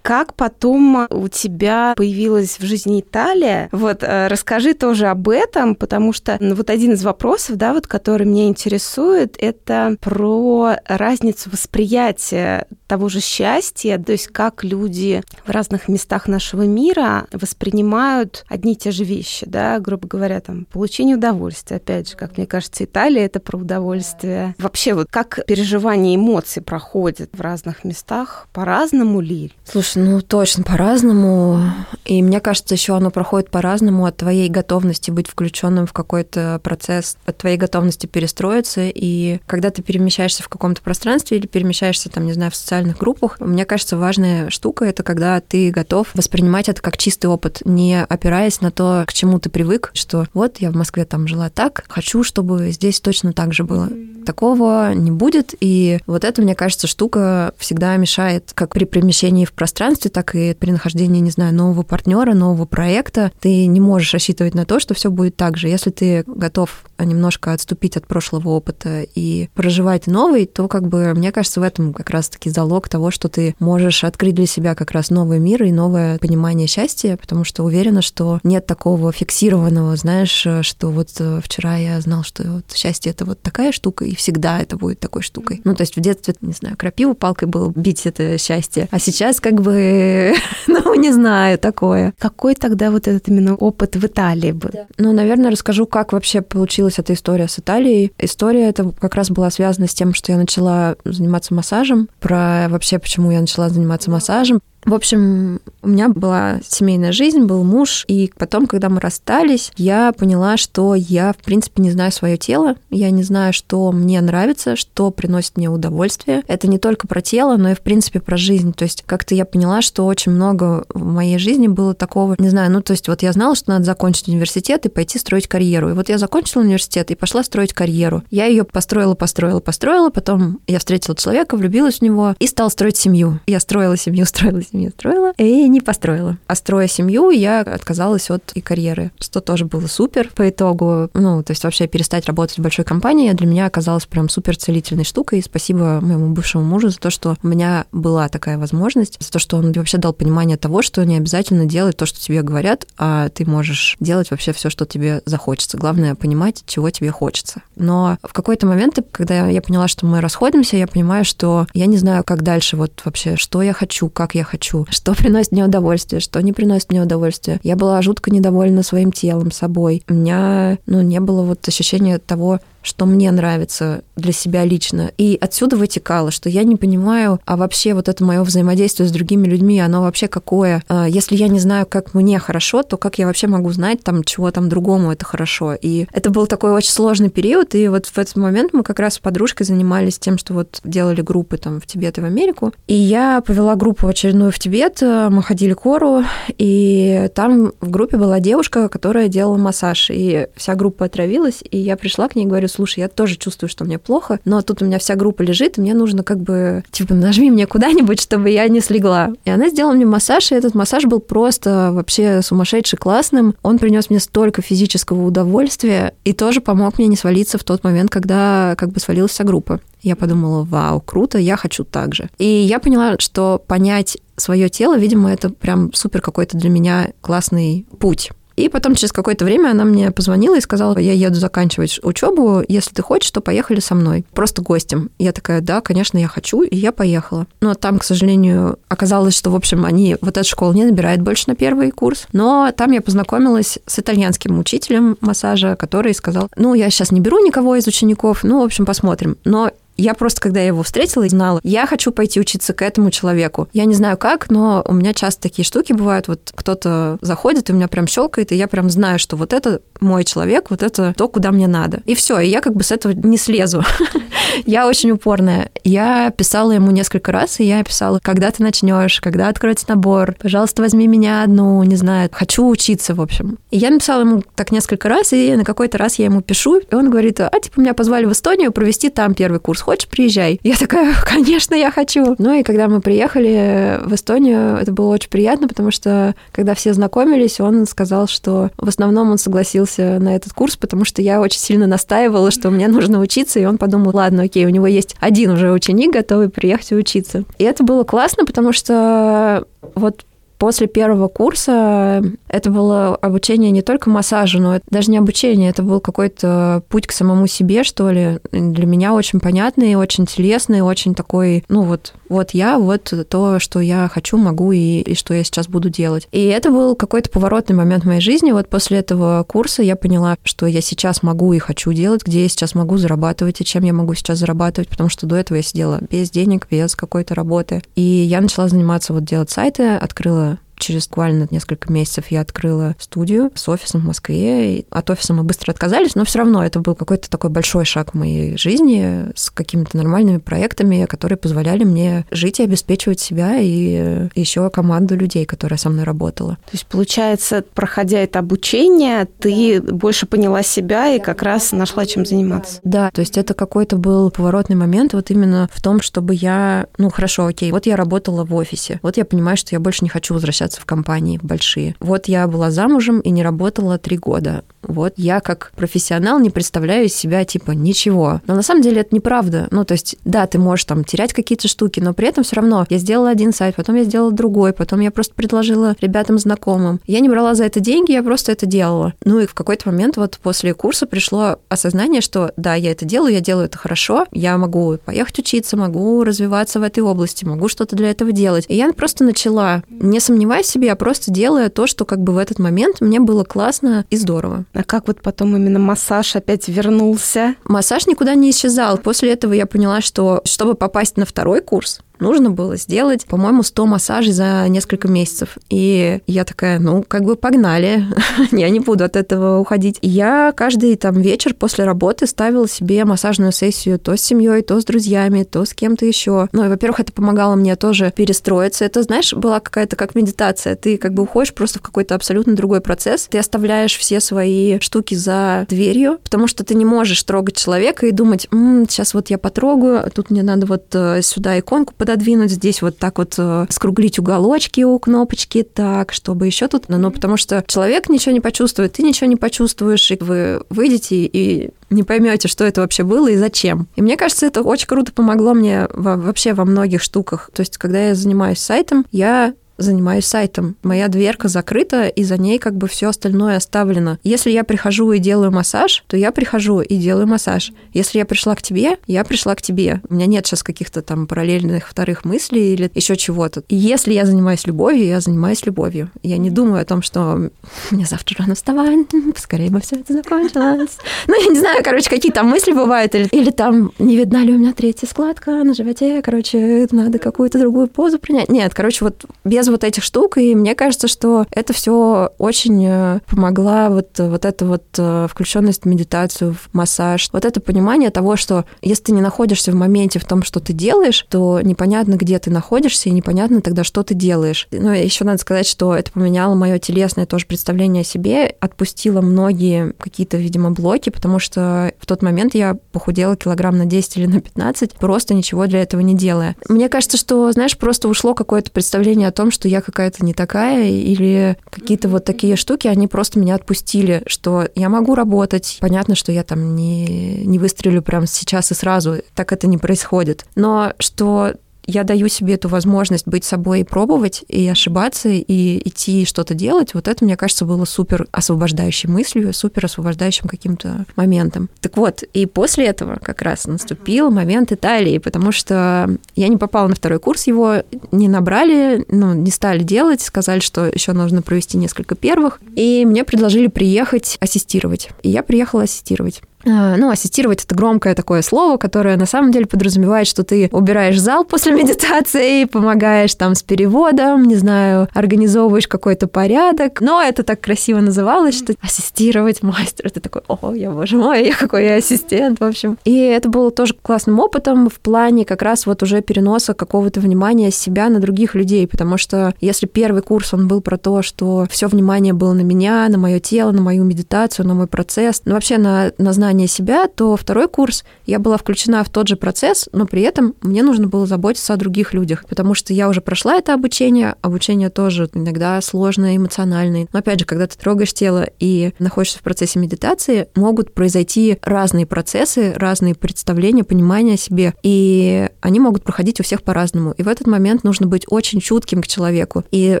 Как 0.06 0.34
потом 0.34 1.08
у 1.10 1.26
тебя 1.26 1.94
появилась 1.96 2.60
в 2.60 2.64
жизни 2.64 3.00
Италия? 3.00 3.68
Вот 3.72 4.04
э, 4.04 4.28
расскажи 4.28 4.72
тоже 4.72 5.08
об 5.08 5.28
этом, 5.28 5.74
потому 5.74 6.12
что 6.12 6.36
ну, 6.38 6.54
вот 6.54 6.70
один 6.70 6.92
из 6.92 7.02
вопросов, 7.02 7.56
да, 7.56 7.72
вот 7.72 7.88
который 7.88 8.24
меня 8.24 8.46
интересует, 8.46 9.34
это 9.40 9.96
про 10.00 10.76
разницу 10.86 11.50
восприятия 11.50 12.68
того 12.86 13.08
же 13.08 13.18
счастья, 13.18 13.98
то 13.98 14.12
есть 14.12 14.28
как 14.28 14.62
люди 14.62 15.24
в 15.44 15.50
разных 15.50 15.88
местах 15.88 16.28
нашего 16.28 16.62
мира 16.62 17.26
воспринимают 17.32 18.44
одни 18.48 18.74
и 18.74 18.76
те 18.76 18.92
же 18.92 19.02
вещи, 19.02 19.44
да, 19.44 19.80
грубо 19.80 20.06
говоря, 20.06 20.38
там, 20.38 20.66
получение 20.66 21.16
удовольствия. 21.16 21.78
Опять 21.78 22.10
же, 22.10 22.16
как 22.16 22.36
мне 22.36 22.46
кажется, 22.46 22.84
Италия— 22.84 23.24
это 23.26 23.40
про 23.40 23.58
удовольствие. 23.58 24.54
Вообще, 24.58 24.94
вот 24.94 25.08
как 25.10 25.44
переживание 25.48 26.14
эмоций 26.14 26.62
проходит 26.62 27.30
в 27.32 27.40
разных 27.40 27.82
местах, 27.82 28.46
по-разному 28.52 29.20
ли? 29.20 29.52
Слушай, 29.64 29.95
ну, 29.96 30.20
точно 30.20 30.62
по-разному. 30.62 31.60
И 32.04 32.22
мне 32.22 32.40
кажется, 32.40 32.74
еще 32.74 32.96
оно 32.96 33.10
проходит 33.10 33.50
по-разному 33.50 34.06
от 34.06 34.16
твоей 34.18 34.48
готовности 34.48 35.10
быть 35.10 35.28
включенным 35.28 35.86
в 35.86 35.92
какой-то 35.92 36.60
процесс, 36.62 37.16
от 37.26 37.38
твоей 37.38 37.56
готовности 37.56 38.06
перестроиться. 38.06 38.82
И 38.82 39.40
когда 39.46 39.70
ты 39.70 39.82
перемещаешься 39.82 40.42
в 40.42 40.48
каком-то 40.48 40.82
пространстве 40.82 41.38
или 41.38 41.46
перемещаешься, 41.46 42.08
там, 42.08 42.26
не 42.26 42.32
знаю, 42.32 42.50
в 42.50 42.56
социальных 42.56 42.98
группах, 42.98 43.40
мне 43.40 43.64
кажется, 43.64 43.96
важная 43.96 44.50
штука— 44.50 44.84
это 44.86 45.02
когда 45.02 45.40
ты 45.40 45.70
готов 45.70 46.08
воспринимать 46.14 46.68
это 46.68 46.82
как 46.82 46.96
чистый 46.96 47.26
опыт, 47.26 47.62
не 47.64 48.02
опираясь 48.02 48.60
на 48.60 48.70
то, 48.70 49.04
к 49.06 49.12
чему 49.12 49.38
ты 49.40 49.50
привык, 49.50 49.90
что 49.94 50.26
вот 50.34 50.58
я 50.58 50.70
в 50.70 50.76
Москве 50.76 51.04
там 51.04 51.26
жила 51.26 51.50
так, 51.50 51.84
хочу, 51.88 52.22
чтобы 52.22 52.70
здесь 52.70 53.00
точно 53.00 53.32
так 53.32 53.52
же 53.52 53.64
было. 53.64 53.88
Такого 54.24 54.92
не 54.92 55.10
будет, 55.10 55.54
и 55.60 55.98
вот 56.06 56.24
это, 56.24 56.42
мне 56.42 56.54
кажется, 56.54 56.86
штука 56.86 57.54
всегда 57.58 57.96
мешает 57.96 58.50
как 58.54 58.72
при 58.74 58.84
перемещении 58.84 59.44
в 59.44 59.52
пространстве, 59.52 59.85
пространстве, 59.86 60.10
так 60.10 60.34
и 60.34 60.54
при 60.54 60.72
нахождении, 60.72 61.20
не 61.20 61.30
знаю, 61.30 61.54
нового 61.54 61.82
партнера, 61.82 62.34
нового 62.34 62.66
проекта, 62.66 63.30
ты 63.40 63.66
не 63.66 63.80
можешь 63.80 64.12
рассчитывать 64.12 64.54
на 64.54 64.64
то, 64.64 64.80
что 64.80 64.94
все 64.94 65.10
будет 65.10 65.36
так 65.36 65.56
же. 65.56 65.68
Если 65.68 65.90
ты 65.90 66.24
готов 66.26 66.84
немножко 66.98 67.52
отступить 67.52 67.96
от 67.96 68.06
прошлого 68.06 68.50
опыта 68.50 69.06
и 69.14 69.48
проживать 69.54 70.06
новый, 70.06 70.46
то, 70.46 70.68
как 70.68 70.88
бы, 70.88 71.14
мне 71.14 71.32
кажется, 71.32 71.60
в 71.60 71.62
этом 71.62 71.92
как 71.92 72.10
раз-таки 72.10 72.50
залог 72.50 72.88
того, 72.88 73.10
что 73.10 73.28
ты 73.28 73.54
можешь 73.58 74.04
открыть 74.04 74.34
для 74.34 74.46
себя 74.46 74.74
как 74.74 74.92
раз 74.92 75.10
новый 75.10 75.38
мир 75.38 75.62
и 75.64 75.72
новое 75.72 76.18
понимание 76.18 76.66
счастья, 76.66 77.16
потому 77.16 77.44
что 77.44 77.64
уверена, 77.64 78.02
что 78.02 78.40
нет 78.42 78.66
такого 78.66 79.12
фиксированного, 79.12 79.96
знаешь, 79.96 80.46
что 80.62 80.90
вот 80.90 81.10
э, 81.18 81.40
вчера 81.42 81.76
я 81.76 82.00
знал, 82.00 82.22
что 82.22 82.42
вот 82.44 82.72
счастье 82.72 83.12
это 83.12 83.24
вот 83.24 83.40
такая 83.40 83.72
штука, 83.72 84.04
и 84.04 84.14
всегда 84.14 84.60
это 84.60 84.76
будет 84.76 85.00
такой 85.00 85.22
штукой. 85.22 85.60
Ну, 85.64 85.74
то 85.74 85.82
есть 85.82 85.96
в 85.96 86.00
детстве, 86.00 86.34
не 86.40 86.52
знаю, 86.52 86.76
крапиву 86.76 87.14
палкой 87.14 87.48
было 87.48 87.72
бить 87.74 88.06
это 88.06 88.38
счастье, 88.38 88.88
а 88.90 88.98
сейчас 88.98 89.40
как 89.40 89.60
бы 89.60 90.34
ну, 90.66 90.94
не 90.94 91.12
знаю, 91.12 91.58
такое. 91.58 92.14
Какой 92.18 92.54
тогда 92.54 92.90
вот 92.90 93.08
этот 93.08 93.28
именно 93.28 93.54
опыт 93.54 93.96
в 93.96 94.04
Италии 94.06 94.52
был? 94.52 94.70
Да. 94.72 94.86
Ну, 94.98 95.12
наверное, 95.12 95.50
расскажу, 95.50 95.86
как 95.86 96.12
вообще 96.12 96.42
получилась 96.86 96.98
эта 96.98 97.12
история 97.14 97.48
с 97.48 97.58
Италией. 97.58 98.12
История 98.18 98.68
эта 98.68 98.90
как 98.92 99.14
раз 99.14 99.30
была 99.30 99.50
связана 99.50 99.86
с 99.86 99.94
тем, 99.94 100.14
что 100.14 100.32
я 100.32 100.38
начала 100.38 100.96
заниматься 101.04 101.54
массажем, 101.54 102.08
про 102.20 102.66
вообще, 102.68 102.98
почему 102.98 103.30
я 103.30 103.40
начала 103.40 103.68
заниматься 103.68 104.10
массажем. 104.10 104.60
В 104.86 104.94
общем, 104.94 105.60
у 105.82 105.88
меня 105.88 106.08
была 106.08 106.60
семейная 106.62 107.10
жизнь, 107.10 107.40
был 107.40 107.64
муж, 107.64 108.04
и 108.06 108.32
потом, 108.38 108.68
когда 108.68 108.88
мы 108.88 109.00
расстались, 109.00 109.72
я 109.76 110.12
поняла, 110.12 110.56
что 110.56 110.94
я, 110.94 111.32
в 111.32 111.44
принципе, 111.44 111.82
не 111.82 111.90
знаю 111.90 112.12
свое 112.12 112.36
тело, 112.36 112.76
я 112.90 113.10
не 113.10 113.24
знаю, 113.24 113.52
что 113.52 113.90
мне 113.90 114.20
нравится, 114.20 114.76
что 114.76 115.10
приносит 115.10 115.56
мне 115.56 115.68
удовольствие. 115.68 116.44
Это 116.46 116.68
не 116.68 116.78
только 116.78 117.08
про 117.08 117.20
тело, 117.20 117.56
но 117.56 117.70
и, 117.70 117.74
в 117.74 117.80
принципе, 117.80 118.20
про 118.20 118.36
жизнь. 118.36 118.72
То 118.72 118.84
есть 118.84 119.02
как-то 119.06 119.34
я 119.34 119.44
поняла, 119.44 119.82
что 119.82 120.06
очень 120.06 120.30
много 120.30 120.84
в 120.94 121.04
моей 121.04 121.38
жизни 121.38 121.66
было 121.66 121.92
такого, 121.92 122.36
не 122.38 122.48
знаю, 122.48 122.70
ну, 122.70 122.80
то 122.80 122.92
есть 122.92 123.08
вот 123.08 123.22
я 123.22 123.32
знала, 123.32 123.56
что 123.56 123.70
надо 123.70 123.84
закончить 123.84 124.28
университет 124.28 124.86
и 124.86 124.88
пойти 124.88 125.18
строить 125.18 125.48
карьеру. 125.48 125.90
И 125.90 125.94
вот 125.94 126.08
я 126.08 126.18
закончила 126.18 126.62
университет 126.62 127.10
и 127.10 127.16
пошла 127.16 127.42
строить 127.42 127.72
карьеру. 127.72 128.22
Я 128.30 128.46
ее 128.46 128.62
построила, 128.62 129.16
построила, 129.16 129.58
построила, 129.58 130.10
потом 130.10 130.60
я 130.68 130.78
встретила 130.78 131.16
человека, 131.16 131.56
влюбилась 131.56 131.98
в 131.98 132.02
него 132.02 132.36
и 132.38 132.46
стала 132.46 132.68
строить 132.68 132.96
семью. 132.96 133.40
Я 133.48 133.58
строила 133.58 133.96
семью, 133.96 134.26
строила 134.26 134.62
семью 134.62 134.75
семью 134.76 134.90
строила 134.90 135.32
и 135.38 135.68
не 135.68 135.80
построила. 135.80 136.36
А 136.46 136.54
строя 136.54 136.86
семью, 136.86 137.30
я 137.30 137.60
отказалась 137.60 138.30
от 138.30 138.52
и 138.54 138.60
карьеры, 138.60 139.10
что 139.18 139.40
тоже 139.40 139.64
было 139.64 139.86
супер 139.86 140.30
по 140.34 140.48
итогу. 140.48 141.10
Ну, 141.14 141.42
то 141.42 141.52
есть 141.52 141.64
вообще 141.64 141.86
перестать 141.86 142.26
работать 142.26 142.58
в 142.58 142.62
большой 142.62 142.84
компании 142.84 143.32
для 143.32 143.46
меня 143.46 143.66
оказалось 143.66 144.06
прям 144.06 144.28
супер 144.28 144.56
целительной 144.56 145.04
штукой. 145.04 145.38
И 145.38 145.42
спасибо 145.42 146.00
моему 146.00 146.28
бывшему 146.28 146.64
мужу 146.64 146.90
за 146.90 146.98
то, 146.98 147.10
что 147.10 147.36
у 147.42 147.46
меня 147.46 147.86
была 147.92 148.28
такая 148.28 148.58
возможность, 148.58 149.16
за 149.20 149.30
то, 149.30 149.38
что 149.38 149.56
он 149.56 149.72
вообще 149.72 149.98
дал 149.98 150.12
понимание 150.12 150.56
того, 150.56 150.82
что 150.82 151.04
не 151.04 151.16
обязательно 151.16 151.64
делать 151.64 151.96
то, 151.96 152.06
что 152.06 152.20
тебе 152.20 152.42
говорят, 152.42 152.86
а 152.98 153.28
ты 153.30 153.46
можешь 153.46 153.96
делать 154.00 154.30
вообще 154.30 154.52
все, 154.52 154.70
что 154.70 154.84
тебе 154.84 155.22
захочется. 155.24 155.78
Главное 155.78 156.14
понимать, 156.14 156.64
чего 156.66 156.90
тебе 156.90 157.10
хочется. 157.10 157.62
Но 157.76 158.18
в 158.22 158.32
какой-то 158.32 158.66
момент, 158.66 158.98
когда 159.12 159.48
я 159.48 159.62
поняла, 159.62 159.88
что 159.88 160.06
мы 160.06 160.20
расходимся, 160.20 160.76
я 160.76 160.86
понимаю, 160.86 161.24
что 161.24 161.66
я 161.72 161.86
не 161.86 161.96
знаю, 161.96 162.24
как 162.24 162.42
дальше 162.42 162.76
вот 162.76 163.00
вообще, 163.04 163.36
что 163.36 163.62
я 163.62 163.72
хочу, 163.72 164.08
как 164.08 164.34
я 164.34 164.44
хочу, 164.44 164.55
что 164.90 165.14
приносит 165.14 165.52
мне 165.52 165.64
удовольствие, 165.64 166.20
что 166.20 166.40
не 166.42 166.52
приносит 166.52 166.90
мне 166.90 167.02
удовольствие. 167.02 167.60
Я 167.62 167.76
была 167.76 168.00
жутко 168.02 168.30
недовольна 168.30 168.82
своим 168.82 169.12
телом, 169.12 169.50
собой. 169.50 170.02
У 170.08 170.14
меня, 170.14 170.78
ну, 170.86 171.02
не 171.02 171.20
было 171.20 171.42
вот 171.42 171.66
ощущения 171.66 172.18
того, 172.18 172.60
что 172.86 173.04
мне 173.04 173.30
нравится 173.30 174.02
для 174.14 174.32
себя 174.32 174.64
лично. 174.64 175.10
И 175.18 175.36
отсюда 175.40 175.76
вытекало, 175.76 176.30
что 176.30 176.48
я 176.48 176.62
не 176.62 176.76
понимаю, 176.76 177.40
а 177.44 177.56
вообще 177.56 177.94
вот 177.94 178.08
это 178.08 178.24
мое 178.24 178.42
взаимодействие 178.42 179.08
с 179.08 179.12
другими 179.12 179.46
людьми, 179.46 179.80
оно 179.80 180.02
вообще 180.02 180.28
какое? 180.28 180.82
А, 180.88 181.08
если 181.08 181.36
я 181.36 181.48
не 181.48 181.58
знаю, 181.58 181.86
как 181.86 182.14
мне 182.14 182.38
хорошо, 182.38 182.82
то 182.82 182.96
как 182.96 183.18
я 183.18 183.26
вообще 183.26 183.48
могу 183.48 183.70
знать, 183.72 184.02
там, 184.02 184.22
чего 184.22 184.50
там 184.50 184.68
другому 184.68 185.12
это 185.12 185.24
хорошо? 185.24 185.74
И 185.74 186.06
это 186.12 186.30
был 186.30 186.46
такой 186.46 186.72
очень 186.72 186.92
сложный 186.92 187.28
период, 187.28 187.74
и 187.74 187.88
вот 187.88 188.06
в 188.06 188.18
этот 188.18 188.36
момент 188.36 188.72
мы 188.72 188.82
как 188.82 189.00
раз 189.00 189.14
с 189.14 189.18
подружкой 189.18 189.66
занимались 189.66 190.18
тем, 190.18 190.38
что 190.38 190.54
вот 190.54 190.80
делали 190.84 191.22
группы 191.22 191.56
там 191.56 191.80
в 191.80 191.86
Тибет 191.86 192.18
и 192.18 192.20
в 192.20 192.24
Америку. 192.24 192.72
И 192.86 192.94
я 192.94 193.40
повела 193.40 193.74
группу 193.74 194.06
очередную 194.06 194.52
в 194.52 194.58
Тибет, 194.58 195.02
мы 195.02 195.42
ходили 195.42 195.74
к 195.74 195.84
Ору, 195.84 196.22
и 196.56 197.28
там 197.34 197.72
в 197.80 197.90
группе 197.90 198.16
была 198.16 198.38
девушка, 198.38 198.88
которая 198.88 199.28
делала 199.28 199.56
массаж, 199.56 200.10
и 200.10 200.46
вся 200.54 200.74
группа 200.74 201.06
отравилась, 201.06 201.62
и 201.68 201.78
я 201.78 201.96
пришла 201.96 202.28
к 202.28 202.36
ней 202.36 202.44
и 202.44 202.46
говорю, 202.46 202.68
слушай, 202.76 203.00
я 203.00 203.08
тоже 203.08 203.36
чувствую, 203.36 203.70
что 203.70 203.84
мне 203.84 203.98
плохо, 203.98 204.38
но 204.44 204.60
тут 204.60 204.82
у 204.82 204.84
меня 204.84 204.98
вся 204.98 205.14
группа 205.14 205.42
лежит, 205.42 205.78
и 205.78 205.80
мне 205.80 205.94
нужно 205.94 206.22
как 206.22 206.38
бы, 206.38 206.84
типа, 206.90 207.14
нажми 207.14 207.50
мне 207.50 207.66
куда-нибудь, 207.66 208.20
чтобы 208.20 208.50
я 208.50 208.68
не 208.68 208.80
слегла. 208.80 209.32
И 209.44 209.50
она 209.50 209.70
сделала 209.70 209.94
мне 209.94 210.04
массаж, 210.04 210.52
и 210.52 210.54
этот 210.54 210.74
массаж 210.74 211.04
был 211.04 211.20
просто 211.20 211.90
вообще 211.92 212.42
сумасшедший 212.42 212.98
классным. 212.98 213.54
Он 213.62 213.78
принес 213.78 214.10
мне 214.10 214.20
столько 214.20 214.60
физического 214.62 215.26
удовольствия 215.26 216.14
и 216.24 216.32
тоже 216.32 216.60
помог 216.60 216.98
мне 216.98 217.08
не 217.08 217.16
свалиться 217.16 217.58
в 217.58 217.64
тот 217.64 217.82
момент, 217.82 218.10
когда 218.10 218.74
как 218.76 218.90
бы 218.90 219.00
свалилась 219.00 219.32
вся 219.32 219.44
группа. 219.44 219.80
Я 220.02 220.14
подумала, 220.14 220.62
вау, 220.62 221.00
круто, 221.00 221.38
я 221.38 221.56
хочу 221.56 221.84
так 221.84 222.14
же. 222.14 222.28
И 222.38 222.46
я 222.46 222.78
поняла, 222.78 223.16
что 223.18 223.62
понять 223.66 224.18
свое 224.36 224.68
тело, 224.68 224.98
видимо, 224.98 225.32
это 225.32 225.48
прям 225.48 225.92
супер 225.94 226.20
какой-то 226.20 226.56
для 226.58 226.68
меня 226.68 227.12
классный 227.22 227.86
путь. 227.98 228.30
И 228.56 228.68
потом 228.68 228.94
через 228.94 229.12
какое-то 229.12 229.44
время 229.44 229.70
она 229.70 229.84
мне 229.84 230.10
позвонила 230.10 230.56
и 230.56 230.60
сказала, 230.60 230.98
я 230.98 231.12
еду 231.12 231.36
заканчивать 231.36 232.00
учебу, 232.02 232.62
если 232.66 232.94
ты 232.94 233.02
хочешь, 233.02 233.30
то 233.30 233.40
поехали 233.40 233.80
со 233.80 233.94
мной, 233.94 234.24
просто 234.32 234.62
гостем. 234.62 235.10
Я 235.18 235.32
такая, 235.32 235.60
да, 235.60 235.80
конечно, 235.80 236.18
я 236.18 236.28
хочу, 236.28 236.62
и 236.62 236.76
я 236.76 236.92
поехала. 236.92 237.46
Но 237.60 237.74
там, 237.74 237.98
к 237.98 238.04
сожалению, 238.04 238.78
оказалось, 238.88 239.36
что, 239.36 239.50
в 239.50 239.56
общем, 239.56 239.84
они, 239.84 240.16
вот 240.20 240.36
эта 240.36 240.44
школа 240.44 240.72
не 240.72 240.84
набирает 240.84 241.20
больше 241.20 241.44
на 241.48 241.54
первый 241.54 241.90
курс, 241.90 242.26
но 242.32 242.72
там 242.74 242.92
я 242.92 243.02
познакомилась 243.02 243.78
с 243.86 243.98
итальянским 243.98 244.58
учителем 244.58 245.16
массажа, 245.20 245.76
который 245.76 246.14
сказал, 246.14 246.48
ну, 246.56 246.74
я 246.74 246.90
сейчас 246.90 247.12
не 247.12 247.20
беру 247.20 247.44
никого 247.44 247.76
из 247.76 247.86
учеников, 247.86 248.42
ну, 248.42 248.62
в 248.62 248.64
общем, 248.64 248.86
посмотрим. 248.86 249.36
Но 249.44 249.70
я 249.96 250.14
просто, 250.14 250.40
когда 250.40 250.60
я 250.60 250.68
его 250.68 250.82
встретила 250.82 251.24
и 251.24 251.28
знала, 251.28 251.60
я 251.62 251.86
хочу 251.86 252.12
пойти 252.12 252.40
учиться 252.40 252.72
к 252.72 252.82
этому 252.82 253.10
человеку. 253.10 253.68
Я 253.72 253.84
не 253.84 253.94
знаю 253.94 254.16
как, 254.16 254.50
но 254.50 254.84
у 254.86 254.92
меня 254.92 255.14
часто 255.14 255.42
такие 255.42 255.64
штуки 255.64 255.92
бывают. 255.92 256.28
Вот 256.28 256.52
кто-то 256.54 257.18
заходит, 257.20 257.70
и 257.70 257.72
у 257.72 257.76
меня 257.76 257.88
прям 257.88 258.06
щелкает, 258.06 258.52
и 258.52 258.56
я 258.56 258.68
прям 258.68 258.90
знаю, 258.90 259.18
что 259.18 259.36
вот 259.36 259.52
это 259.52 259.80
мой 260.00 260.24
человек, 260.24 260.70
вот 260.70 260.82
это 260.82 261.14
то, 261.16 261.28
куда 261.28 261.50
мне 261.50 261.66
надо. 261.66 262.02
И 262.04 262.14
все, 262.14 262.38
и 262.40 262.48
я 262.48 262.60
как 262.60 262.74
бы 262.74 262.82
с 262.82 262.92
этого 262.92 263.12
не 263.12 263.38
слезу. 263.38 263.82
я 264.66 264.86
очень 264.86 265.10
упорная. 265.10 265.70
Я 265.84 266.30
писала 266.30 266.72
ему 266.72 266.90
несколько 266.90 267.32
раз, 267.32 267.60
и 267.60 267.64
я 267.64 267.82
писала, 267.82 268.20
когда 268.22 268.50
ты 268.50 268.62
начнешь, 268.62 269.20
когда 269.20 269.48
откроется 269.48 269.86
набор, 269.88 270.36
пожалуйста, 270.38 270.82
возьми 270.82 271.06
меня 271.06 271.42
одну, 271.42 271.82
не 271.84 271.96
знаю, 271.96 272.28
хочу 272.32 272.68
учиться, 272.68 273.14
в 273.14 273.20
общем. 273.20 273.58
И 273.70 273.78
я 273.78 273.90
написала 273.90 274.20
ему 274.20 274.42
так 274.54 274.72
несколько 274.72 275.08
раз, 275.08 275.32
и 275.32 275.56
на 275.56 275.64
какой-то 275.64 275.98
раз 275.98 276.18
я 276.18 276.26
ему 276.26 276.42
пишу, 276.42 276.78
и 276.78 276.94
он 276.94 277.10
говорит, 277.10 277.40
а, 277.40 277.50
типа, 277.60 277.80
меня 277.80 277.94
позвали 277.94 278.26
в 278.26 278.32
Эстонию 278.32 278.72
провести 278.72 279.08
там 279.08 279.34
первый 279.34 279.60
курс 279.60 279.85
хочешь, 279.86 280.08
приезжай. 280.08 280.58
Я 280.64 280.74
такая, 280.74 281.14
конечно, 281.24 281.74
я 281.74 281.90
хочу. 281.90 282.34
Ну 282.38 282.52
и 282.52 282.64
когда 282.64 282.88
мы 282.88 283.00
приехали 283.00 284.00
в 284.04 284.14
Эстонию, 284.14 284.76
это 284.76 284.92
было 284.92 285.14
очень 285.14 285.30
приятно, 285.30 285.68
потому 285.68 285.92
что 285.92 286.34
когда 286.50 286.74
все 286.74 286.92
знакомились, 286.92 287.60
он 287.60 287.86
сказал, 287.86 288.26
что 288.26 288.70
в 288.78 288.88
основном 288.88 289.30
он 289.30 289.38
согласился 289.38 290.18
на 290.18 290.34
этот 290.34 290.52
курс, 290.52 290.76
потому 290.76 291.04
что 291.04 291.22
я 291.22 291.40
очень 291.40 291.60
сильно 291.60 291.86
настаивала, 291.86 292.50
что 292.50 292.70
мне 292.70 292.88
нужно 292.88 293.20
учиться, 293.20 293.60
и 293.60 293.64
он 293.64 293.78
подумал, 293.78 294.10
ладно, 294.12 294.42
окей, 294.42 294.66
у 294.66 294.70
него 294.70 294.88
есть 294.88 295.14
один 295.20 295.52
уже 295.52 295.70
ученик, 295.70 296.12
готовый 296.12 296.48
приехать 296.48 296.90
и 296.90 296.96
учиться. 296.96 297.44
И 297.58 297.64
это 297.64 297.84
было 297.84 298.02
классно, 298.02 298.44
потому 298.44 298.72
что 298.72 299.64
вот 299.94 300.24
После 300.58 300.86
первого 300.86 301.28
курса 301.28 302.22
это 302.48 302.70
было 302.70 303.14
обучение 303.16 303.70
не 303.70 303.82
только 303.82 304.08
массажу, 304.08 304.60
но 304.60 304.76
это 304.76 304.84
даже 304.90 305.10
не 305.10 305.18
обучение, 305.18 305.70
это 305.70 305.82
был 305.82 306.00
какой-то 306.00 306.82
путь 306.88 307.06
к 307.06 307.12
самому 307.12 307.46
себе, 307.46 307.84
что 307.84 308.10
ли. 308.10 308.38
Для 308.52 308.86
меня 308.86 309.12
очень 309.12 309.40
понятный, 309.40 309.94
очень 309.96 310.26
телесный, 310.26 310.80
очень 310.80 311.14
такой, 311.14 311.64
ну 311.68 311.82
вот, 311.82 312.14
вот 312.28 312.50
я, 312.52 312.78
вот 312.78 313.12
то, 313.28 313.58
что 313.58 313.80
я 313.80 314.08
хочу, 314.12 314.38
могу 314.38 314.72
и, 314.72 315.00
и 315.00 315.14
что 315.14 315.34
я 315.34 315.44
сейчас 315.44 315.68
буду 315.68 315.90
делать. 315.90 316.28
И 316.32 316.44
это 316.44 316.70
был 316.70 316.96
какой-то 316.96 317.30
поворотный 317.30 317.76
момент 317.76 318.04
в 318.04 318.06
моей 318.06 318.20
жизни. 318.20 318.52
Вот 318.52 318.68
после 318.68 318.98
этого 318.98 319.44
курса 319.44 319.82
я 319.82 319.96
поняла, 319.96 320.36
что 320.42 320.66
я 320.66 320.80
сейчас 320.80 321.22
могу 321.22 321.52
и 321.52 321.58
хочу 321.58 321.92
делать, 321.92 322.24
где 322.24 322.42
я 322.42 322.48
сейчас 322.48 322.74
могу 322.74 322.96
зарабатывать 322.96 323.60
и 323.60 323.64
чем 323.64 323.84
я 323.84 323.92
могу 323.92 324.14
сейчас 324.14 324.38
зарабатывать, 324.38 324.88
потому 324.88 325.10
что 325.10 325.26
до 325.26 325.36
этого 325.36 325.58
я 325.58 325.62
сидела 325.62 326.00
без 326.10 326.30
денег, 326.30 326.66
без 326.70 326.94
какой-то 326.94 327.34
работы. 327.34 327.82
И 327.94 328.00
я 328.00 328.40
начала 328.40 328.68
заниматься 328.68 329.12
вот 329.12 329.24
делать 329.24 329.50
сайты, 329.50 329.96
открыла 329.96 330.45
было 330.46 330.65
через 330.76 331.08
буквально 331.08 331.48
несколько 331.50 331.90
месяцев 331.90 332.26
я 332.28 332.42
открыла 332.42 332.94
студию 332.98 333.50
с 333.54 333.68
офисом 333.68 334.02
в 334.02 334.04
Москве. 334.04 334.78
И 334.80 334.86
от 334.90 335.08
офиса 335.08 335.32
мы 335.32 335.44
быстро 335.44 335.72
отказались, 335.72 336.14
но 336.14 336.24
все 336.24 336.40
равно 336.40 336.64
это 336.64 336.78
был 336.80 336.94
какой-то 336.94 337.30
такой 337.30 337.48
большой 337.48 337.86
шаг 337.86 338.12
в 338.12 338.18
моей 338.18 338.58
жизни 338.58 339.32
с 339.34 339.50
какими-то 339.50 339.96
нормальными 339.96 340.38
проектами, 340.38 341.06
которые 341.06 341.38
позволяли 341.38 341.84
мне 341.84 342.26
жить 342.30 342.60
и 342.60 342.64
обеспечивать 342.64 343.18
себя 343.18 343.58
и 343.58 344.28
еще 344.34 344.68
команду 344.68 345.16
людей, 345.16 345.46
которая 345.46 345.78
со 345.78 345.88
мной 345.88 346.04
работала. 346.04 346.56
То 346.66 346.72
есть, 346.72 346.86
получается, 346.86 347.64
проходя 347.74 348.18
это 348.18 348.40
обучение, 348.40 349.26
ты 349.38 349.80
больше 349.80 350.26
поняла 350.26 350.62
себя 350.62 351.14
и 351.14 351.18
как 351.18 351.42
раз 351.42 351.72
нашла 351.72 352.04
чем 352.04 352.26
заниматься. 352.26 352.80
Да, 352.84 353.10
то 353.10 353.20
есть 353.20 353.38
это 353.38 353.54
какой-то 353.54 353.96
был 353.96 354.30
поворотный 354.30 354.76
момент 354.76 355.14
вот 355.14 355.30
именно 355.30 355.70
в 355.72 355.80
том, 355.80 356.02
чтобы 356.02 356.34
я, 356.34 356.86
ну 356.98 357.08
хорошо, 357.08 357.46
окей, 357.46 357.72
вот 357.72 357.86
я 357.86 357.96
работала 357.96 358.44
в 358.44 358.54
офисе, 358.54 359.00
вот 359.02 359.16
я 359.16 359.24
понимаю, 359.24 359.56
что 359.56 359.74
я 359.74 359.80
больше 359.80 360.04
не 360.04 360.10
хочу 360.10 360.34
возвращаться 360.34 360.65
возвращаться 360.66 360.80
в 360.80 360.84
компании 360.86 361.38
большие. 361.42 361.94
Вот 362.00 362.26
я 362.26 362.46
была 362.46 362.70
замужем 362.70 363.20
и 363.20 363.30
не 363.30 363.42
работала 363.42 363.98
три 363.98 364.18
года. 364.18 364.64
Вот 364.82 365.14
я 365.16 365.40
как 365.40 365.72
профессионал 365.76 366.38
не 366.38 366.50
представляю 366.50 367.06
из 367.06 367.14
себя 367.14 367.44
типа 367.44 367.72
ничего. 367.72 368.40
Но 368.46 368.54
на 368.54 368.62
самом 368.62 368.82
деле 368.82 369.00
это 369.00 369.14
неправда. 369.14 369.66
Ну, 369.70 369.84
то 369.84 369.92
есть, 369.92 370.16
да, 370.24 370.46
ты 370.46 370.58
можешь 370.58 370.84
там 370.84 371.04
терять 371.04 371.32
какие-то 371.32 371.68
штуки, 371.68 372.00
но 372.00 372.14
при 372.14 372.28
этом 372.28 372.44
все 372.44 372.56
равно 372.56 372.86
я 372.88 372.98
сделала 372.98 373.30
один 373.30 373.52
сайт, 373.52 373.76
потом 373.76 373.96
я 373.96 374.04
сделала 374.04 374.32
другой, 374.32 374.72
потом 374.72 375.00
я 375.00 375.10
просто 375.10 375.34
предложила 375.34 375.96
ребятам 376.00 376.38
знакомым. 376.38 377.00
Я 377.06 377.20
не 377.20 377.28
брала 377.28 377.54
за 377.54 377.64
это 377.64 377.80
деньги, 377.80 378.12
я 378.12 378.22
просто 378.22 378.52
это 378.52 378.66
делала. 378.66 379.14
Ну 379.24 379.40
и 379.40 379.46
в 379.46 379.54
какой-то 379.54 379.88
момент 379.90 380.16
вот 380.16 380.38
после 380.42 380.72
курса 380.74 381.06
пришло 381.06 381.56
осознание, 381.68 382.20
что 382.20 382.52
да, 382.56 382.74
я 382.74 382.92
это 382.92 383.04
делаю, 383.04 383.34
я 383.34 383.40
делаю 383.40 383.66
это 383.66 383.78
хорошо, 383.78 384.26
я 384.32 384.56
могу 384.56 384.98
поехать 385.04 385.40
учиться, 385.40 385.76
могу 385.76 386.22
развиваться 386.22 386.78
в 386.78 386.82
этой 386.82 387.00
области, 387.00 387.44
могу 387.44 387.68
что-то 387.68 387.96
для 387.96 388.10
этого 388.10 388.32
делать. 388.32 388.66
И 388.68 388.76
я 388.76 388.92
просто 388.92 389.24
начала, 389.24 389.82
не 389.90 390.20
сомневаясь 390.20 390.55
в 390.62 390.66
себе, 390.66 390.92
а 390.92 390.96
просто 390.96 391.30
делая 391.30 391.68
то, 391.68 391.86
что 391.86 392.04
как 392.04 392.20
бы 392.20 392.32
в 392.32 392.38
этот 392.38 392.58
момент 392.58 393.00
мне 393.00 393.20
было 393.20 393.44
классно 393.44 394.04
и 394.10 394.16
здорово. 394.16 394.64
А 394.72 394.82
как 394.82 395.06
вот 395.06 395.22
потом 395.22 395.56
именно 395.56 395.78
массаж 395.78 396.36
опять 396.36 396.68
вернулся? 396.68 397.54
Массаж 397.64 398.06
никуда 398.06 398.34
не 398.34 398.50
исчезал. 398.50 398.98
После 398.98 399.32
этого 399.32 399.52
я 399.52 399.66
поняла, 399.66 400.00
что 400.00 400.40
чтобы 400.44 400.74
попасть 400.74 401.16
на 401.16 401.26
второй 401.26 401.60
курс, 401.60 402.00
нужно 402.18 402.50
было 402.50 402.76
сделать, 402.76 403.26
по-моему, 403.26 403.62
100 403.62 403.86
массажей 403.86 404.32
за 404.32 404.66
несколько 404.68 405.08
месяцев. 405.08 405.56
И 405.70 406.20
я 406.26 406.44
такая, 406.44 406.78
ну, 406.78 407.04
как 407.06 407.24
бы 407.24 407.36
погнали, 407.36 408.04
я 408.52 408.68
не 408.70 408.80
буду 408.80 409.04
от 409.04 409.16
этого 409.16 409.58
уходить. 409.58 409.98
Я 410.02 410.52
каждый 410.56 410.96
там 410.96 411.20
вечер 411.20 411.54
после 411.54 411.84
работы 411.84 412.26
ставила 412.26 412.68
себе 412.68 413.04
массажную 413.04 413.52
сессию 413.52 413.98
то 413.98 414.16
с 414.16 414.20
семьей, 414.20 414.62
то 414.62 414.80
с 414.80 414.84
друзьями, 414.84 415.44
то 415.44 415.64
с 415.64 415.74
кем-то 415.74 416.06
еще. 416.06 416.48
Ну, 416.52 416.64
и, 416.64 416.68
во-первых, 416.68 417.00
это 417.00 417.12
помогало 417.12 417.54
мне 417.54 417.76
тоже 417.76 418.12
перестроиться. 418.14 418.84
Это, 418.84 419.02
знаешь, 419.02 419.32
была 419.32 419.60
какая-то 419.60 419.96
как 419.96 420.14
медитация. 420.14 420.76
Ты 420.76 420.98
как 420.98 421.14
бы 421.14 421.22
уходишь 421.22 421.54
просто 421.54 421.78
в 421.78 421.82
какой-то 421.82 422.14
абсолютно 422.14 422.54
другой 422.54 422.80
процесс. 422.80 423.28
Ты 423.30 423.38
оставляешь 423.38 423.96
все 423.96 424.20
свои 424.20 424.78
штуки 424.80 425.14
за 425.14 425.66
дверью, 425.68 426.18
потому 426.22 426.46
что 426.46 426.64
ты 426.64 426.74
не 426.74 426.84
можешь 426.84 427.22
трогать 427.22 427.56
человека 427.56 428.06
и 428.06 428.10
думать, 428.10 428.46
М, 428.52 428.86
сейчас 428.88 429.14
вот 429.14 429.30
я 429.30 429.38
потрогаю, 429.38 430.04
а 430.04 430.10
тут 430.10 430.30
мне 430.30 430.42
надо 430.42 430.66
вот 430.66 430.86
э, 430.94 431.20
сюда 431.22 431.58
иконку 431.58 431.94
пододвинуть, 432.06 432.52
здесь 432.52 432.82
вот 432.82 432.98
так 432.98 433.18
вот 433.18 433.34
э, 433.36 433.66
скруглить 433.68 434.20
уголочки 434.20 434.82
у 434.82 434.96
кнопочки 435.00 435.64
так, 435.64 436.12
чтобы 436.12 436.46
еще 436.46 436.68
тут... 436.68 436.84
Ну, 436.88 437.10
потому 437.10 437.36
что 437.36 437.64
человек 437.66 438.08
ничего 438.08 438.32
не 438.32 438.40
почувствует, 438.40 438.92
ты 438.92 439.02
ничего 439.02 439.28
не 439.28 439.34
почувствуешь, 439.34 440.08
и 440.12 440.16
вы 440.20 440.62
выйдете 440.70 441.16
и 441.16 441.70
не 441.90 442.04
поймете, 442.04 442.46
что 442.46 442.64
это 442.64 442.80
вообще 442.82 443.02
было 443.02 443.28
и 443.28 443.36
зачем. 443.36 443.88
И 443.96 444.02
мне 444.02 444.16
кажется, 444.16 444.46
это 444.46 444.62
очень 444.62 444.86
круто 444.86 445.12
помогло 445.12 445.52
мне 445.52 445.88
вообще 445.92 446.54
во 446.54 446.64
многих 446.64 447.02
штуках. 447.02 447.50
То 447.52 447.62
есть, 447.62 447.76
когда 447.76 447.98
я 448.00 448.14
занимаюсь 448.14 448.60
сайтом, 448.60 449.04
я 449.10 449.54
занимаюсь 449.78 450.26
сайтом. 450.26 450.76
Моя 450.82 451.08
дверка 451.08 451.48
закрыта, 451.48 452.06
и 452.06 452.24
за 452.24 452.38
ней 452.38 452.58
как 452.58 452.76
бы 452.76 452.88
все 452.88 453.08
остальное 453.08 453.56
оставлено. 453.56 454.18
Если 454.22 454.50
я 454.50 454.64
прихожу 454.64 455.12
и 455.12 455.18
делаю 455.18 455.52
массаж, 455.52 456.04
то 456.06 456.16
я 456.16 456.32
прихожу 456.32 456.80
и 456.80 456.96
делаю 456.96 457.26
массаж. 457.26 457.72
Если 457.92 458.18
я 458.18 458.24
пришла 458.24 458.54
к 458.54 458.62
тебе, 458.62 458.98
я 459.06 459.24
пришла 459.24 459.54
к 459.54 459.62
тебе. 459.62 460.00
У 460.08 460.14
меня 460.14 460.26
нет 460.26 460.46
сейчас 460.46 460.62
каких-то 460.62 461.02
там 461.02 461.26
параллельных 461.26 461.88
вторых 461.88 462.24
мыслей 462.24 462.74
или 462.74 462.90
еще 462.94 463.16
чего-то. 463.16 463.62
И 463.68 463.76
если 463.76 464.12
я 464.12 464.24
занимаюсь 464.26 464.66
любовью, 464.66 465.06
я 465.06 465.20
занимаюсь 465.20 465.64
любовью. 465.66 466.10
Я 466.22 466.38
не 466.38 466.50
думаю 466.50 466.82
о 466.82 466.84
том, 466.84 467.02
что 467.02 467.50
мне 467.90 468.06
завтра 468.06 468.36
рано 468.38 468.54
вставать, 468.54 469.06
скорее 469.36 469.70
бы 469.70 469.80
все 469.80 469.96
это 469.96 470.12
закончилось. 470.12 470.98
Ну, 471.26 471.40
я 471.40 471.52
не 471.52 471.58
знаю, 471.58 471.82
короче, 471.84 472.08
какие 472.08 472.32
там 472.32 472.48
мысли 472.48 472.72
бывают. 472.72 473.14
Или, 473.14 473.26
или 473.26 473.50
там, 473.50 473.92
не 473.98 474.16
видна 474.16 474.42
ли 474.42 474.52
у 474.52 474.58
меня 474.58 474.72
третья 474.72 475.06
складка 475.06 475.50
на 475.64 475.74
животе, 475.74 476.22
короче, 476.22 476.86
надо 476.90 477.18
какую-то 477.18 477.58
другую 477.58 477.88
позу 477.88 478.18
принять. 478.18 478.48
Нет, 478.48 478.74
короче, 478.74 479.04
вот 479.04 479.24
без 479.44 479.65
без 479.66 479.70
вот 479.70 479.84
этих 479.84 480.02
штук, 480.02 480.38
и 480.38 480.54
мне 480.54 480.74
кажется, 480.74 481.08
что 481.08 481.46
это 481.50 481.72
все 481.72 482.30
очень 482.38 482.84
э, 482.86 483.20
помогла 483.28 483.90
вот, 483.90 484.18
вот 484.18 484.44
эта 484.44 484.64
вот 484.64 484.84
э, 484.98 485.26
включенность 485.28 485.82
в 485.82 485.86
медитацию, 485.86 486.54
в 486.54 486.72
массаж, 486.72 487.28
вот 487.32 487.44
это 487.44 487.60
понимание 487.60 488.10
того, 488.10 488.36
что 488.36 488.64
если 488.82 489.04
ты 489.04 489.12
не 489.12 489.20
находишься 489.20 489.72
в 489.72 489.74
моменте 489.74 490.18
в 490.18 490.24
том, 490.24 490.42
что 490.42 490.60
ты 490.60 490.72
делаешь, 490.72 491.26
то 491.28 491.60
непонятно, 491.60 492.14
где 492.14 492.38
ты 492.38 492.50
находишься, 492.50 493.08
и 493.08 493.12
непонятно 493.12 493.60
тогда, 493.60 493.84
что 493.84 494.02
ты 494.02 494.14
делаешь. 494.14 494.68
Ну, 494.70 494.90
еще 494.90 495.24
надо 495.24 495.38
сказать, 495.38 495.66
что 495.66 495.94
это 495.94 496.12
поменяло 496.12 496.54
мое 496.54 496.78
телесное 496.78 497.26
тоже 497.26 497.46
представление 497.46 498.02
о 498.02 498.04
себе, 498.04 498.54
отпустило 498.60 499.20
многие 499.20 499.92
какие-то, 499.98 500.36
видимо, 500.36 500.70
блоки, 500.70 501.10
потому 501.10 501.38
что 501.38 501.92
в 501.98 502.06
тот 502.06 502.22
момент 502.22 502.54
я 502.54 502.76
похудела 502.92 503.36
килограмм 503.36 503.76
на 503.78 503.86
10 503.86 504.16
или 504.18 504.26
на 504.26 504.40
15, 504.40 504.94
просто 504.94 505.34
ничего 505.34 505.66
для 505.66 505.82
этого 505.82 506.00
не 506.00 506.14
делая. 506.14 506.56
Мне 506.68 506.88
кажется, 506.88 507.16
что, 507.16 507.50
знаешь, 507.52 507.76
просто 507.76 508.08
ушло 508.08 508.34
какое-то 508.34 508.70
представление 508.70 509.28
о 509.28 509.32
том, 509.32 509.50
что 509.56 509.68
я 509.68 509.80
какая-то 509.80 510.24
не 510.24 510.34
такая, 510.34 510.88
или 510.88 511.56
какие-то 511.70 512.08
вот 512.08 512.24
такие 512.24 512.54
штуки, 512.56 512.86
они 512.86 513.08
просто 513.08 513.40
меня 513.40 513.54
отпустили, 513.54 514.22
что 514.26 514.68
я 514.74 514.88
могу 514.88 515.14
работать. 515.14 515.78
Понятно, 515.80 516.14
что 516.14 516.30
я 516.30 516.44
там 516.44 516.76
не, 516.76 517.44
не 517.44 517.58
выстрелю 517.58 518.02
прямо 518.02 518.26
сейчас 518.26 518.70
и 518.70 518.74
сразу, 518.74 519.16
так 519.34 519.52
это 519.52 519.66
не 519.66 519.78
происходит. 519.78 520.46
Но 520.54 520.92
что 520.98 521.54
я 521.86 522.04
даю 522.04 522.28
себе 522.28 522.54
эту 522.54 522.68
возможность 522.68 523.26
быть 523.26 523.44
собой 523.44 523.80
и 523.80 523.84
пробовать, 523.84 524.44
и 524.48 524.66
ошибаться, 524.68 525.28
и 525.28 525.88
идти 525.88 526.24
что-то 526.24 526.54
делать, 526.54 526.94
вот 526.94 527.08
это, 527.08 527.24
мне 527.24 527.36
кажется, 527.36 527.64
было 527.64 527.84
супер 527.84 528.26
освобождающей 528.32 529.08
мыслью, 529.08 529.52
супер 529.52 529.86
освобождающим 529.86 530.48
каким-то 530.48 531.06
моментом. 531.16 531.68
Так 531.80 531.96
вот, 531.96 532.22
и 532.22 532.46
после 532.46 532.86
этого 532.86 533.18
как 533.22 533.42
раз 533.42 533.66
наступил 533.66 534.30
момент 534.30 534.72
Италии, 534.72 535.18
потому 535.18 535.52
что 535.52 536.10
я 536.34 536.48
не 536.48 536.56
попала 536.56 536.88
на 536.88 536.94
второй 536.94 537.18
курс, 537.18 537.46
его 537.46 537.82
не 538.12 538.28
набрали, 538.28 539.04
ну, 539.08 539.34
не 539.34 539.50
стали 539.50 539.82
делать, 539.82 540.20
сказали, 540.20 540.60
что 540.60 540.86
еще 540.86 541.12
нужно 541.12 541.42
провести 541.42 541.78
несколько 541.78 542.14
первых, 542.14 542.60
и 542.74 543.04
мне 543.06 543.24
предложили 543.24 543.68
приехать 543.68 544.36
ассистировать. 544.40 545.10
И 545.22 545.30
я 545.30 545.42
приехала 545.42 545.84
ассистировать. 545.84 546.42
А, 546.66 546.96
ну, 546.96 547.10
ассистировать 547.10 547.64
это 547.64 547.74
громкое 547.74 548.14
такое 548.14 548.42
слово, 548.42 548.76
которое 548.76 549.16
на 549.16 549.26
самом 549.26 549.52
деле 549.52 549.66
подразумевает, 549.66 550.26
что 550.26 550.42
ты 550.42 550.68
убираешь 550.72 551.18
зал 551.20 551.44
после 551.44 551.72
медитации, 551.82 552.64
помогаешь 552.64 553.34
там 553.34 553.54
с 553.54 553.62
переводом, 553.62 554.44
не 554.44 554.56
знаю, 554.56 555.08
организовываешь 555.14 555.88
какой-то 555.88 556.26
порядок. 556.26 557.00
Но 557.00 557.22
это 557.22 557.42
так 557.42 557.60
красиво 557.60 558.00
называлось, 558.00 558.58
что 558.58 558.74
ассистировать 558.82 559.62
мастер. 559.62 560.10
Ты 560.10 560.20
такой, 560.20 560.42
о, 560.48 560.72
я, 560.74 560.90
боже 560.90 561.16
мой, 561.16 561.46
я 561.46 561.54
какой 561.54 561.84
я 561.84 561.96
ассистент, 561.96 562.60
в 562.60 562.64
общем. 562.64 562.98
И 563.04 563.16
это 563.16 563.48
было 563.48 563.70
тоже 563.70 563.94
классным 564.00 564.40
опытом 564.40 564.88
в 564.88 564.98
плане 565.00 565.44
как 565.44 565.62
раз 565.62 565.86
вот 565.86 566.02
уже 566.02 566.20
переноса 566.20 566.74
какого-то 566.74 567.20
внимания 567.20 567.70
себя 567.70 568.08
на 568.08 568.18
других 568.18 568.54
людей, 568.54 568.86
потому 568.88 569.18
что 569.18 569.54
если 569.60 569.86
первый 569.86 570.22
курс, 570.22 570.52
он 570.52 570.66
был 570.66 570.80
про 570.80 570.98
то, 570.98 571.22
что 571.22 571.66
все 571.70 571.86
внимание 571.86 572.32
было 572.32 572.52
на 572.52 572.62
меня, 572.62 573.08
на 573.08 573.18
мое 573.18 573.38
тело, 573.38 573.70
на 573.72 573.82
мою 573.82 574.04
медитацию, 574.04 574.66
на 574.66 574.74
мой 574.74 574.86
процесс, 574.86 575.42
ну 575.44 575.54
вообще 575.54 575.78
на, 575.78 576.12
на 576.18 576.32
знание 576.32 576.55
познания 576.56 576.66
себя, 576.66 577.08
то 577.08 577.36
второй 577.36 577.68
курс 577.68 578.04
я 578.24 578.38
была 578.38 578.56
включена 578.56 579.04
в 579.04 579.10
тот 579.10 579.28
же 579.28 579.36
процесс, 579.36 579.88
но 579.92 580.06
при 580.06 580.22
этом 580.22 580.54
мне 580.62 580.82
нужно 580.82 581.06
было 581.06 581.26
заботиться 581.26 581.74
о 581.74 581.76
других 581.76 582.14
людях, 582.14 582.44
потому 582.48 582.74
что 582.74 582.92
я 582.92 583.08
уже 583.08 583.20
прошла 583.20 583.56
это 583.56 583.74
обучение, 583.74 584.34
обучение 584.42 584.90
тоже 584.90 585.28
иногда 585.34 585.80
сложное, 585.80 586.36
эмоциональное. 586.36 587.06
Но 587.12 587.18
опять 587.18 587.40
же, 587.40 587.46
когда 587.46 587.66
ты 587.66 587.76
трогаешь 587.76 588.12
тело 588.12 588.46
и 588.58 588.92
находишься 588.98 589.38
в 589.38 589.42
процессе 589.42 589.78
медитации, 589.78 590.48
могут 590.54 590.94
произойти 590.94 591.58
разные 591.62 592.06
процессы, 592.06 592.72
разные 592.76 593.14
представления, 593.14 593.84
понимания 593.84 594.34
о 594.34 594.38
себе, 594.38 594.74
и 594.82 595.48
они 595.60 595.80
могут 595.80 596.04
проходить 596.04 596.40
у 596.40 596.42
всех 596.42 596.62
по-разному. 596.62 597.12
И 597.18 597.22
в 597.22 597.28
этот 597.28 597.46
момент 597.46 597.84
нужно 597.84 598.06
быть 598.06 598.24
очень 598.28 598.60
чутким 598.60 599.02
к 599.02 599.06
человеку 599.06 599.64
и 599.70 600.00